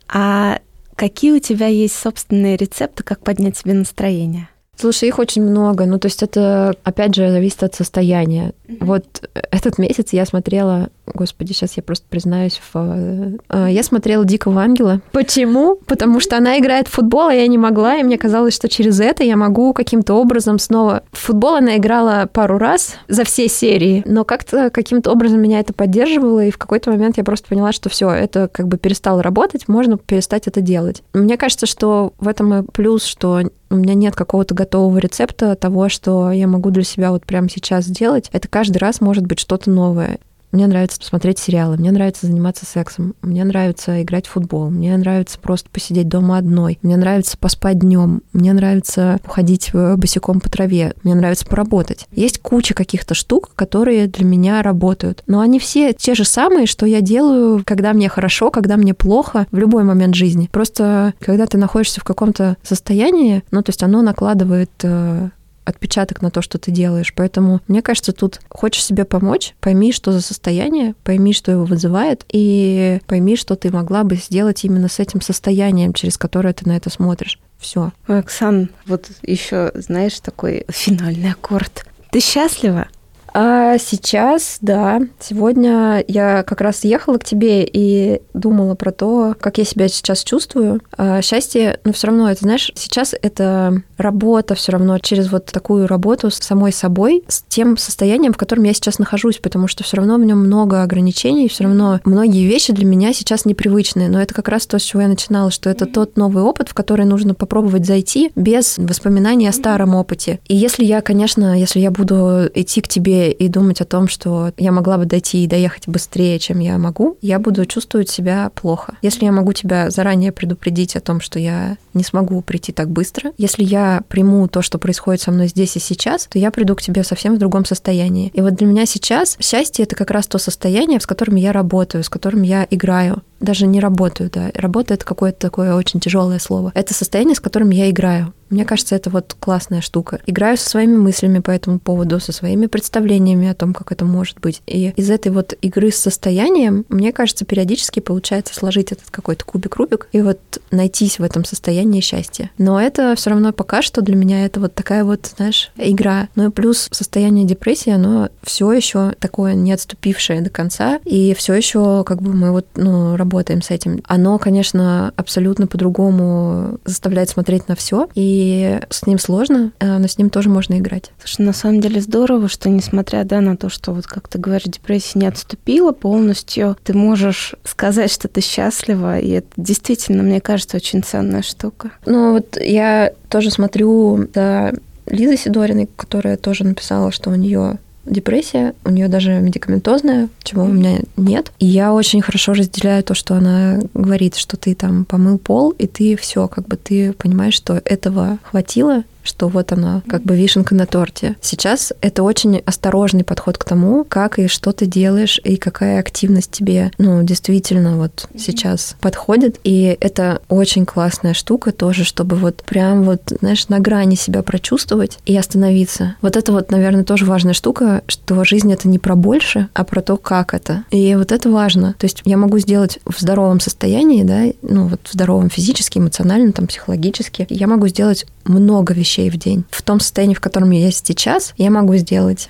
А 0.06 0.58
какие 0.96 1.32
у 1.32 1.38
тебя 1.38 1.66
есть 1.66 1.96
собственные 1.96 2.56
рецепты, 2.56 3.02
как 3.02 3.20
поднять 3.20 3.56
себе 3.56 3.72
настроение? 3.72 4.48
Слушай, 4.76 5.08
их 5.08 5.18
очень 5.18 5.42
много. 5.42 5.86
Ну, 5.86 5.98
то 5.98 6.06
есть 6.06 6.22
это, 6.22 6.74
опять 6.82 7.14
же, 7.14 7.30
зависит 7.30 7.62
от 7.62 7.74
состояния. 7.74 8.52
Mm-hmm. 8.74 8.86
Вот 8.86 9.30
этот 9.50 9.78
месяц 9.78 10.12
я 10.12 10.26
смотрела 10.26 10.88
Господи, 11.06 11.52
сейчас 11.52 11.76
я 11.76 11.82
просто 11.82 12.06
признаюсь. 12.08 12.60
В... 12.72 13.38
Э, 13.50 13.66
я 13.70 13.82
смотрела 13.82 14.24
«Дикого 14.24 14.62
ангела». 14.62 15.00
Почему? 15.12 15.76
Потому 15.86 16.18
что 16.18 16.36
она 16.36 16.58
играет 16.58 16.88
в 16.88 16.92
футбол, 16.92 17.28
а 17.28 17.34
я 17.34 17.46
не 17.46 17.58
могла, 17.58 17.96
и 17.96 18.02
мне 18.02 18.16
казалось, 18.16 18.54
что 18.54 18.68
через 18.68 19.00
это 19.00 19.22
я 19.22 19.36
могу 19.36 19.74
каким-то 19.74 20.14
образом 20.14 20.58
снова... 20.58 21.02
В 21.12 21.18
футбол 21.18 21.56
она 21.56 21.76
играла 21.76 22.28
пару 22.32 22.58
раз 22.58 22.96
за 23.08 23.24
все 23.24 23.48
серии, 23.48 24.02
но 24.06 24.24
как-то 24.24 24.70
каким-то 24.70 25.12
образом 25.12 25.40
меня 25.40 25.60
это 25.60 25.74
поддерживало, 25.74 26.44
и 26.44 26.50
в 26.50 26.58
какой-то 26.58 26.90
момент 26.90 27.18
я 27.18 27.24
просто 27.24 27.48
поняла, 27.48 27.72
что 27.72 27.90
все, 27.90 28.10
это 28.10 28.48
как 28.48 28.68
бы 28.68 28.78
перестало 28.78 29.22
работать, 29.22 29.68
можно 29.68 29.98
перестать 29.98 30.46
это 30.46 30.62
делать. 30.62 31.02
Мне 31.12 31.36
кажется, 31.36 31.66
что 31.66 32.14
в 32.18 32.28
этом 32.28 32.54
и 32.54 32.62
плюс, 32.62 33.04
что 33.04 33.42
у 33.70 33.76
меня 33.76 33.94
нет 33.94 34.14
какого-то 34.14 34.54
готового 34.54 34.98
рецепта 34.98 35.54
того, 35.56 35.88
что 35.88 36.30
я 36.30 36.46
могу 36.46 36.70
для 36.70 36.84
себя 36.84 37.10
вот 37.10 37.24
прямо 37.26 37.48
сейчас 37.48 37.84
сделать. 37.84 38.30
Это 38.32 38.48
каждый 38.48 38.63
раз 38.72 39.00
может 39.00 39.26
быть 39.26 39.40
что-то 39.40 39.70
новое. 39.70 40.18
Мне 40.54 40.68
нравится 40.68 41.00
посмотреть 41.00 41.40
сериалы, 41.40 41.76
мне 41.76 41.90
нравится 41.90 42.28
заниматься 42.28 42.64
сексом, 42.64 43.16
мне 43.22 43.42
нравится 43.42 44.00
играть 44.04 44.28
в 44.28 44.30
футбол, 44.30 44.70
мне 44.70 44.96
нравится 44.96 45.36
просто 45.36 45.68
посидеть 45.68 46.06
дома 46.06 46.38
одной, 46.38 46.78
мне 46.80 46.96
нравится 46.96 47.36
поспать 47.36 47.80
днем, 47.80 48.22
мне 48.32 48.52
нравится 48.52 49.18
уходить 49.26 49.72
босиком 49.72 50.38
по 50.38 50.48
траве, 50.48 50.94
мне 51.02 51.16
нравится 51.16 51.44
поработать. 51.44 52.06
Есть 52.12 52.38
куча 52.38 52.72
каких-то 52.72 53.14
штук, 53.14 53.50
которые 53.56 54.06
для 54.06 54.24
меня 54.24 54.62
работают, 54.62 55.24
но 55.26 55.40
они 55.40 55.58
все 55.58 55.92
те 55.92 56.14
же 56.14 56.24
самые, 56.24 56.66
что 56.66 56.86
я 56.86 57.00
делаю, 57.00 57.64
когда 57.66 57.92
мне 57.92 58.08
хорошо, 58.08 58.52
когда 58.52 58.76
мне 58.76 58.94
плохо, 58.94 59.48
в 59.50 59.58
любой 59.58 59.82
момент 59.82 60.14
жизни. 60.14 60.48
Просто 60.52 61.14
когда 61.18 61.46
ты 61.46 61.58
находишься 61.58 62.00
в 62.00 62.04
каком-то 62.04 62.58
состоянии, 62.62 63.42
ну, 63.50 63.60
то 63.62 63.70
есть 63.70 63.82
оно 63.82 64.02
накладывает 64.02 64.70
э, 64.84 65.30
отпечаток 65.64 66.22
на 66.22 66.30
то, 66.30 66.42
что 66.42 66.58
ты 66.58 66.70
делаешь. 66.70 67.12
Поэтому, 67.14 67.60
мне 67.68 67.82
кажется, 67.82 68.12
тут 68.12 68.40
хочешь 68.48 68.84
себе 68.84 69.04
помочь, 69.04 69.54
пойми, 69.60 69.92
что 69.92 70.12
за 70.12 70.20
состояние, 70.20 70.94
пойми, 71.04 71.32
что 71.32 71.52
его 71.52 71.64
вызывает, 71.64 72.24
и 72.32 73.00
пойми, 73.06 73.36
что 73.36 73.56
ты 73.56 73.70
могла 73.70 74.04
бы 74.04 74.16
сделать 74.16 74.64
именно 74.64 74.88
с 74.88 74.98
этим 75.00 75.20
состоянием, 75.20 75.92
через 75.92 76.18
которое 76.18 76.52
ты 76.52 76.68
на 76.68 76.76
это 76.76 76.90
смотришь. 76.90 77.38
Все. 77.58 77.92
Оксан, 78.06 78.70
вот 78.86 79.08
еще, 79.22 79.72
знаешь, 79.74 80.20
такой 80.20 80.64
финальный 80.68 81.30
аккорд. 81.30 81.86
Ты 82.10 82.20
счастлива? 82.20 82.88
А 83.36 83.78
сейчас, 83.78 84.58
да, 84.60 85.00
сегодня 85.18 86.04
я 86.06 86.44
как 86.44 86.60
раз 86.60 86.84
ехала 86.84 87.18
к 87.18 87.24
тебе 87.24 87.68
и 87.70 88.22
думала 88.32 88.76
про 88.76 88.92
то, 88.92 89.34
как 89.40 89.58
я 89.58 89.64
себя 89.64 89.88
сейчас 89.88 90.22
чувствую. 90.22 90.80
А 90.96 91.20
счастье, 91.20 91.80
но 91.82 91.88
ну, 91.88 91.92
все 91.92 92.06
равно, 92.06 92.30
это, 92.30 92.42
знаешь, 92.42 92.70
сейчас 92.76 93.12
это 93.20 93.82
работа 93.98 94.54
все 94.54 94.70
равно 94.70 94.98
через 95.00 95.32
вот 95.32 95.46
такую 95.46 95.88
работу 95.88 96.30
с 96.30 96.36
самой 96.36 96.72
собой, 96.72 97.24
с 97.26 97.42
тем 97.42 97.76
состоянием, 97.76 98.32
в 98.32 98.36
котором 98.36 98.62
я 98.62 98.72
сейчас 98.72 99.00
нахожусь, 99.00 99.38
потому 99.38 99.66
что 99.66 99.82
все 99.82 99.96
равно 99.96 100.16
в 100.16 100.24
нем 100.24 100.38
много 100.38 100.84
ограничений, 100.84 101.48
все 101.48 101.64
равно 101.64 102.00
многие 102.04 102.46
вещи 102.46 102.72
для 102.72 102.84
меня 102.84 103.12
сейчас 103.12 103.46
непривычные. 103.46 104.08
Но 104.08 104.22
это 104.22 104.32
как 104.32 104.46
раз 104.46 104.64
то, 104.66 104.78
с 104.78 104.82
чего 104.82 105.02
я 105.02 105.08
начинала, 105.08 105.50
что 105.50 105.70
это 105.70 105.86
тот 105.86 106.16
новый 106.16 106.44
опыт, 106.44 106.68
в 106.68 106.74
который 106.74 107.04
нужно 107.04 107.34
попробовать 107.34 107.84
зайти 107.84 108.30
без 108.36 108.78
воспоминаний 108.78 109.48
о 109.48 109.52
старом 109.52 109.96
опыте. 109.96 110.38
И 110.46 110.54
если 110.54 110.84
я, 110.84 111.00
конечно, 111.00 111.58
если 111.58 111.80
я 111.80 111.90
буду 111.90 112.48
идти 112.54 112.80
к 112.80 112.86
тебе 112.86 113.23
и 113.30 113.48
думать 113.48 113.80
о 113.80 113.84
том, 113.84 114.08
что 114.08 114.52
я 114.56 114.72
могла 114.72 114.98
бы 114.98 115.06
дойти 115.06 115.44
и 115.44 115.48
доехать 115.48 115.88
быстрее, 115.88 116.38
чем 116.38 116.58
я 116.58 116.78
могу, 116.78 117.16
я 117.20 117.38
буду 117.38 117.64
чувствовать 117.66 118.08
себя 118.08 118.50
плохо. 118.54 118.94
Если 119.02 119.24
я 119.24 119.32
могу 119.32 119.52
тебя 119.52 119.90
заранее 119.90 120.32
предупредить 120.32 120.96
о 120.96 121.00
том, 121.00 121.20
что 121.20 121.38
я 121.38 121.76
не 121.94 122.04
смогу 122.04 122.40
прийти 122.42 122.72
так 122.72 122.90
быстро, 122.90 123.32
если 123.38 123.64
я 123.64 124.02
приму 124.08 124.48
то, 124.48 124.62
что 124.62 124.78
происходит 124.78 125.22
со 125.22 125.30
мной 125.30 125.48
здесь 125.48 125.76
и 125.76 125.80
сейчас, 125.80 126.26
то 126.26 126.38
я 126.38 126.50
приду 126.50 126.74
к 126.76 126.82
тебе 126.82 127.04
совсем 127.04 127.36
в 127.36 127.38
другом 127.38 127.64
состоянии. 127.64 128.30
И 128.34 128.40
вот 128.40 128.54
для 128.54 128.66
меня 128.66 128.86
сейчас 128.86 129.36
счастье— 129.40 129.84
это 129.84 129.96
как 129.96 130.10
раз 130.10 130.26
то 130.26 130.38
состояние, 130.38 131.00
с 131.00 131.06
которым 131.06 131.36
я 131.36 131.52
работаю, 131.52 132.04
с 132.04 132.08
которым 132.08 132.42
я 132.42 132.66
играю 132.70 133.22
даже 133.44 133.66
не 133.66 133.80
работаю, 133.80 134.30
да. 134.32 134.50
Работа— 134.54 134.94
это 134.94 135.04
какое-то 135.04 135.38
такое 135.38 135.74
очень 135.74 136.00
тяжелое 136.00 136.38
слово. 136.38 136.72
Это 136.74 136.94
состояние, 136.94 137.34
с 137.34 137.40
которым 137.40 137.70
я 137.70 137.90
играю. 137.90 138.32
Мне 138.50 138.64
кажется, 138.64 138.94
это 138.94 139.10
вот 139.10 139.34
классная 139.38 139.80
штука. 139.80 140.20
Играю 140.26 140.56
со 140.56 140.68
своими 140.68 140.96
мыслями 140.96 141.40
по 141.40 141.50
этому 141.50 141.80
поводу, 141.80 142.20
со 142.20 142.30
своими 142.30 142.66
представлениями 142.66 143.48
о 143.48 143.54
том, 143.54 143.74
как 143.74 143.90
это 143.90 144.04
может 144.04 144.38
быть. 144.38 144.62
И 144.66 144.92
из 144.96 145.10
этой 145.10 145.32
вот 145.32 145.54
игры 145.60 145.90
с 145.90 145.96
состоянием, 145.96 146.84
мне 146.88 147.12
кажется, 147.12 147.44
периодически 147.44 147.98
получается 147.98 148.54
сложить 148.54 148.92
этот 148.92 149.10
какой-то 149.10 149.44
кубик-рубик 149.44 150.08
и 150.12 150.22
вот 150.22 150.38
найтись 150.70 151.18
в 151.18 151.24
этом 151.24 151.44
состоянии 151.44 152.00
счастья. 152.00 152.50
Но 152.56 152.80
это 152.80 153.14
все 153.16 153.30
равно 153.30 153.52
пока 153.52 153.82
что 153.82 154.02
для 154.02 154.14
меня 154.14 154.44
это 154.44 154.60
вот 154.60 154.74
такая 154.74 155.04
вот, 155.04 155.32
знаешь, 155.36 155.72
игра. 155.76 156.28
Ну 156.36 156.48
и 156.48 156.50
плюс 156.50 156.88
состояние 156.92 157.46
депрессии, 157.46 157.90
оно 157.90 158.28
все 158.42 158.70
еще 158.72 159.14
такое 159.18 159.54
не 159.54 159.72
отступившее 159.72 160.42
до 160.42 160.50
конца, 160.50 161.00
и 161.04 161.34
все 161.34 161.54
еще 161.54 162.04
как 162.04 162.22
бы 162.22 162.32
мы 162.32 162.52
вот, 162.52 162.66
ну, 162.76 163.16
работаем 163.16 163.33
с 163.42 163.70
этим. 163.70 164.00
Оно, 164.06 164.38
конечно, 164.38 165.12
абсолютно 165.16 165.66
по-другому 165.66 166.78
заставляет 166.84 167.28
смотреть 167.30 167.68
на 167.68 167.74
все, 167.74 168.08
и 168.14 168.80
с 168.90 169.06
ним 169.06 169.18
сложно, 169.18 169.72
э, 169.80 169.98
но 169.98 170.06
с 170.06 170.18
ним 170.18 170.30
тоже 170.30 170.48
можно 170.48 170.78
играть. 170.78 171.10
Слушай, 171.18 171.46
на 171.46 171.52
самом 171.52 171.80
деле 171.80 172.00
здорово, 172.00 172.48
что 172.48 172.68
несмотря 172.68 173.24
да, 173.24 173.40
на 173.40 173.56
то, 173.56 173.68
что 173.68 173.92
вот 173.92 174.06
как 174.06 174.28
ты 174.28 174.38
говоришь, 174.38 174.64
депрессия 174.64 175.18
не 175.18 175.26
отступила 175.26 175.92
полностью, 175.92 176.76
ты 176.84 176.94
можешь 176.94 177.54
сказать, 177.64 178.12
что 178.12 178.28
ты 178.28 178.40
счастлива, 178.40 179.18
и 179.18 179.30
это 179.30 179.48
действительно, 179.56 180.22
мне 180.22 180.40
кажется, 180.40 180.76
очень 180.76 181.02
ценная 181.02 181.42
штука. 181.42 181.92
Ну 182.06 182.32
вот 182.32 182.58
я 182.60 183.12
тоже 183.28 183.50
смотрю 183.50 184.28
за 184.34 184.74
Лизой 185.06 185.36
Сидориной, 185.36 185.88
которая 185.96 186.36
тоже 186.36 186.64
написала, 186.64 187.10
что 187.12 187.30
у 187.30 187.34
нее 187.34 187.78
депрессия, 188.06 188.74
у 188.84 188.90
нее 188.90 189.08
даже 189.08 189.32
медикаментозная, 189.32 190.28
чего 190.42 190.64
у 190.64 190.68
меня 190.68 190.98
нет. 191.16 191.52
И 191.58 191.66
я 191.66 191.92
очень 191.92 192.22
хорошо 192.22 192.52
разделяю 192.52 193.02
то, 193.02 193.14
что 193.14 193.34
она 193.34 193.80
говорит, 193.94 194.36
что 194.36 194.56
ты 194.56 194.74
там 194.74 195.04
помыл 195.04 195.38
пол, 195.38 195.70
и 195.70 195.86
ты 195.86 196.16
все, 196.16 196.48
как 196.48 196.66
бы 196.68 196.76
ты 196.76 197.12
понимаешь, 197.12 197.54
что 197.54 197.80
этого 197.84 198.38
хватило, 198.42 199.04
что 199.24 199.48
вот 199.48 199.72
она, 199.72 200.02
как 200.08 200.22
бы 200.22 200.36
вишенка 200.36 200.74
на 200.74 200.86
торте. 200.86 201.36
Сейчас 201.40 201.92
это 202.00 202.22
очень 202.22 202.62
осторожный 202.64 203.24
подход 203.24 203.58
к 203.58 203.64
тому, 203.64 204.04
как 204.04 204.38
и 204.38 204.46
что 204.46 204.72
ты 204.72 204.86
делаешь, 204.86 205.40
и 205.42 205.56
какая 205.56 205.98
активность 205.98 206.50
тебе, 206.50 206.92
ну, 206.98 207.22
действительно 207.22 207.96
вот 207.96 208.28
сейчас 208.38 208.96
подходит. 209.00 209.58
И 209.64 209.96
это 210.00 210.42
очень 210.48 210.86
классная 210.86 211.34
штука 211.34 211.72
тоже, 211.72 212.04
чтобы 212.04 212.36
вот 212.36 212.62
прям 212.64 213.04
вот, 213.04 213.32
знаешь, 213.40 213.68
на 213.68 213.80
грани 213.80 214.14
себя 214.14 214.42
прочувствовать 214.42 215.18
и 215.26 215.36
остановиться. 215.36 216.16
Вот 216.20 216.36
это 216.36 216.52
вот, 216.52 216.70
наверное, 216.70 217.04
тоже 217.04 217.24
важная 217.24 217.54
штука, 217.54 218.02
что 218.06 218.44
жизнь 218.44 218.72
это 218.72 218.88
не 218.88 218.98
про 218.98 219.16
больше, 219.16 219.68
а 219.74 219.84
про 219.84 220.02
то, 220.02 220.16
как 220.16 220.54
это. 220.54 220.84
И 220.90 221.14
вот 221.14 221.32
это 221.32 221.50
важно. 221.50 221.94
То 221.98 222.04
есть 222.04 222.22
я 222.24 222.36
могу 222.36 222.58
сделать 222.58 222.98
в 223.06 223.18
здоровом 223.20 223.60
состоянии, 223.60 224.22
да, 224.22 224.44
ну 224.62 224.88
вот 224.88 225.00
в 225.04 225.12
здоровом 225.12 225.50
физически, 225.50 225.98
эмоционально, 225.98 226.52
там, 226.52 226.66
психологически, 226.66 227.46
я 227.48 227.66
могу 227.66 227.88
сделать 227.88 228.26
много 228.44 228.94
вещей 228.94 229.30
в 229.30 229.36
день. 229.36 229.64
В 229.70 229.82
том 229.82 230.00
состоянии, 230.00 230.34
в 230.34 230.40
котором 230.40 230.70
я 230.70 230.80
есть 230.86 231.06
сейчас, 231.06 231.54
я 231.56 231.70
могу 231.70 231.96
сделать 231.96 232.48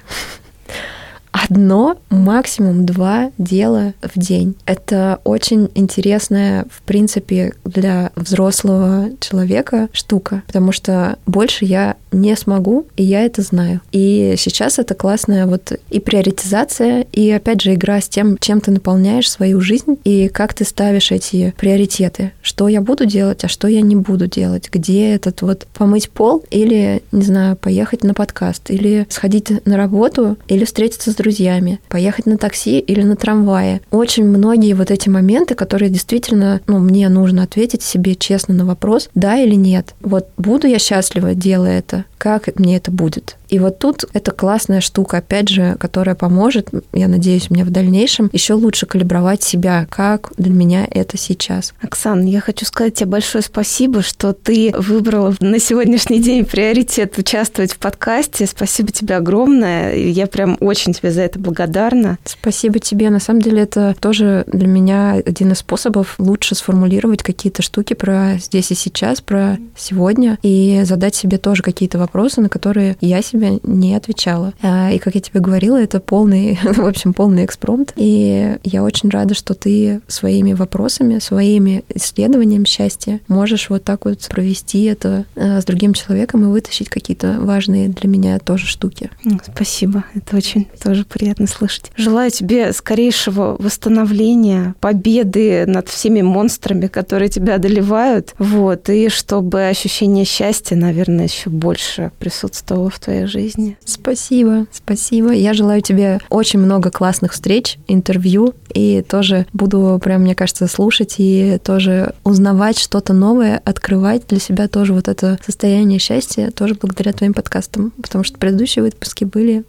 одно, 1.34 1.96
максимум 2.10 2.86
два 2.86 3.32
дела 3.38 3.94
в 4.00 4.18
день. 4.18 4.54
Это 4.66 5.18
очень 5.24 5.68
интересная, 5.74 6.64
в 6.70 6.82
принципе, 6.82 7.54
для 7.64 8.12
взрослого 8.14 9.10
человека 9.18 9.88
штука, 9.92 10.44
потому 10.46 10.70
что 10.70 11.18
больше 11.26 11.64
я 11.64 11.96
не 12.12 12.36
смогу, 12.36 12.86
и 12.96 13.02
я 13.02 13.22
это 13.24 13.42
знаю. 13.42 13.80
И 13.90 14.36
сейчас 14.38 14.78
это 14.78 14.94
классная 14.94 15.46
вот 15.46 15.72
и 15.90 15.98
приоритизация, 15.98 17.06
и 17.12 17.30
опять 17.30 17.60
же 17.60 17.74
игра 17.74 18.00
с 18.00 18.08
тем, 18.08 18.38
чем 18.38 18.60
ты 18.60 18.70
наполняешь 18.70 19.28
свою 19.28 19.60
жизнь, 19.60 19.98
и 20.04 20.28
как 20.28 20.54
ты 20.54 20.64
ставишь 20.64 21.10
эти 21.10 21.52
приоритеты. 21.58 22.30
Что 22.42 22.68
я 22.68 22.80
буду 22.80 23.06
делать, 23.06 23.42
а 23.42 23.48
что 23.48 23.66
я 23.66 23.80
не 23.80 23.96
буду 23.96 24.28
делать. 24.28 24.68
Где 24.70 25.12
этот 25.12 25.42
вот 25.42 25.66
помыть 25.74 26.10
пол, 26.10 26.44
или, 26.50 27.02
не 27.10 27.22
знаю, 27.22 27.56
поехать 27.56 28.04
на 28.04 28.14
подкаст, 28.14 28.70
или 28.70 29.06
сходить 29.10 29.66
на 29.66 29.76
работу, 29.76 30.36
или 30.46 30.64
встретиться 30.64 31.10
с 31.10 31.16
друзьями, 31.24 31.80
поехать 31.88 32.26
на 32.26 32.36
такси 32.36 32.78
или 32.78 33.02
на 33.02 33.16
трамвае. 33.16 33.80
Очень 33.90 34.24
многие 34.24 34.74
вот 34.74 34.90
эти 34.90 35.08
моменты, 35.08 35.54
которые 35.54 35.90
действительно, 35.90 36.60
ну, 36.66 36.78
мне 36.78 37.08
нужно 37.08 37.42
ответить 37.42 37.82
себе 37.82 38.14
честно 38.14 38.54
на 38.54 38.66
вопрос, 38.66 39.08
да 39.14 39.38
или 39.38 39.54
нет. 39.54 39.94
Вот 40.02 40.28
буду 40.36 40.66
я 40.66 40.78
счастлива, 40.78 41.34
делая 41.34 41.78
это, 41.78 42.04
как 42.18 42.58
мне 42.58 42.76
это 42.76 42.90
будет. 42.90 43.36
И 43.48 43.58
вот 43.58 43.78
тут 43.78 44.04
это 44.12 44.32
классная 44.32 44.80
штука, 44.80 45.18
опять 45.18 45.48
же, 45.48 45.76
которая 45.78 46.16
поможет, 46.16 46.70
я 46.92 47.06
надеюсь, 47.06 47.50
мне 47.50 47.64
в 47.64 47.70
дальнейшем 47.70 48.28
еще 48.32 48.54
лучше 48.54 48.84
калибровать 48.84 49.42
себя, 49.42 49.86
как 49.90 50.32
для 50.36 50.50
меня 50.50 50.88
это 50.90 51.16
сейчас. 51.16 51.72
Оксан, 51.80 52.24
я 52.24 52.40
хочу 52.40 52.66
сказать 52.66 52.94
тебе 52.94 53.10
большое 53.10 53.44
спасибо, 53.44 54.02
что 54.02 54.32
ты 54.32 54.74
выбрала 54.76 55.34
на 55.40 55.58
сегодняшний 55.60 56.20
день 56.20 56.44
приоритет 56.44 57.16
участвовать 57.16 57.72
в 57.72 57.78
подкасте. 57.78 58.46
Спасибо 58.46 58.90
тебе 58.90 59.16
огромное. 59.16 59.94
Я 59.94 60.26
прям 60.26 60.56
очень 60.60 60.92
тебе 60.92 61.12
за 61.14 61.22
это 61.22 61.38
благодарна. 61.38 62.18
Спасибо 62.24 62.78
тебе. 62.78 63.10
На 63.10 63.20
самом 63.20 63.40
деле 63.40 63.62
это 63.62 63.94
тоже 64.00 64.44
для 64.46 64.66
меня 64.66 65.12
один 65.12 65.52
из 65.52 65.58
способов 65.58 66.16
лучше 66.18 66.54
сформулировать 66.54 67.22
какие-то 67.22 67.62
штуки 67.62 67.94
про 67.94 68.36
здесь 68.38 68.70
и 68.70 68.74
сейчас, 68.74 69.20
про 69.20 69.58
сегодня, 69.76 70.38
и 70.42 70.82
задать 70.84 71.14
себе 71.14 71.38
тоже 71.38 71.62
какие-то 71.62 71.98
вопросы, 71.98 72.40
на 72.40 72.48
которые 72.48 72.96
я 73.00 73.22
себе 73.22 73.60
не 73.62 73.94
отвечала. 73.94 74.52
А, 74.62 74.90
и, 74.90 74.98
как 74.98 75.14
я 75.14 75.20
тебе 75.20 75.40
говорила, 75.40 75.80
это 75.80 76.00
полный, 76.00 76.58
в 76.62 76.86
общем, 76.86 77.14
полный 77.14 77.44
экспромт. 77.44 77.92
И 77.96 78.56
я 78.64 78.82
очень 78.82 79.08
рада, 79.10 79.34
что 79.34 79.54
ты 79.54 80.00
своими 80.08 80.52
вопросами, 80.52 81.18
своими 81.18 81.84
исследованиями 81.88 82.64
счастья 82.66 83.20
можешь 83.28 83.70
вот 83.70 83.84
так 83.84 84.04
вот 84.04 84.26
провести 84.28 84.84
это 84.84 85.24
а, 85.36 85.60
с 85.60 85.64
другим 85.64 85.94
человеком 85.94 86.42
и 86.44 86.46
вытащить 86.46 86.88
какие-то 86.88 87.38
важные 87.40 87.88
для 87.88 88.08
меня 88.08 88.38
тоже 88.38 88.66
штуки. 88.66 89.10
Спасибо. 89.52 90.04
Это 90.14 90.36
очень 90.36 90.66
тоже 90.82 91.03
приятно 91.06 91.46
слышать. 91.46 91.90
Желаю 91.96 92.30
тебе 92.30 92.72
скорейшего 92.72 93.56
восстановления, 93.58 94.74
победы 94.80 95.64
над 95.66 95.88
всеми 95.88 96.22
монстрами, 96.22 96.86
которые 96.86 97.28
тебя 97.28 97.56
одолевают. 97.56 98.34
Вот. 98.38 98.88
И 98.88 99.08
чтобы 99.08 99.66
ощущение 99.66 100.24
счастья, 100.24 100.76
наверное, 100.76 101.24
еще 101.24 101.50
больше 101.50 102.10
присутствовало 102.18 102.90
в 102.90 102.98
твоей 102.98 103.26
жизни. 103.26 103.76
Спасибо, 103.84 104.66
спасибо. 104.72 105.32
Я 105.32 105.54
желаю 105.54 105.82
тебе 105.82 106.20
очень 106.30 106.60
много 106.60 106.90
классных 106.90 107.32
встреч, 107.32 107.78
интервью, 107.88 108.54
и 108.72 109.02
тоже 109.02 109.46
буду 109.52 110.00
прям, 110.02 110.22
мне 110.22 110.34
кажется, 110.34 110.66
слушать 110.66 111.16
и 111.18 111.58
тоже 111.62 112.14
узнавать 112.24 112.78
что-то 112.78 113.12
новое, 113.12 113.60
открывать 113.64 114.26
для 114.28 114.38
себя 114.38 114.68
тоже 114.68 114.92
вот 114.92 115.08
это 115.08 115.38
состояние 115.44 115.98
счастья, 115.98 116.50
тоже 116.50 116.74
благодаря 116.74 117.12
твоим 117.12 117.34
подкастам, 117.34 117.92
потому 118.02 118.24
что 118.24 118.38
предыдущие 118.38 118.82
выпуски 118.82 119.24
были 119.24 119.64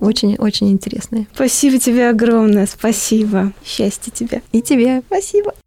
очень-очень 0.00 0.70
интересные. 0.70 1.26
Спасибо 1.34 1.78
тебе 1.78 2.08
огромное, 2.08 2.66
спасибо. 2.66 3.52
Счастья 3.64 4.10
тебе. 4.10 4.42
И 4.52 4.62
тебе. 4.62 5.02
Спасибо. 5.06 5.54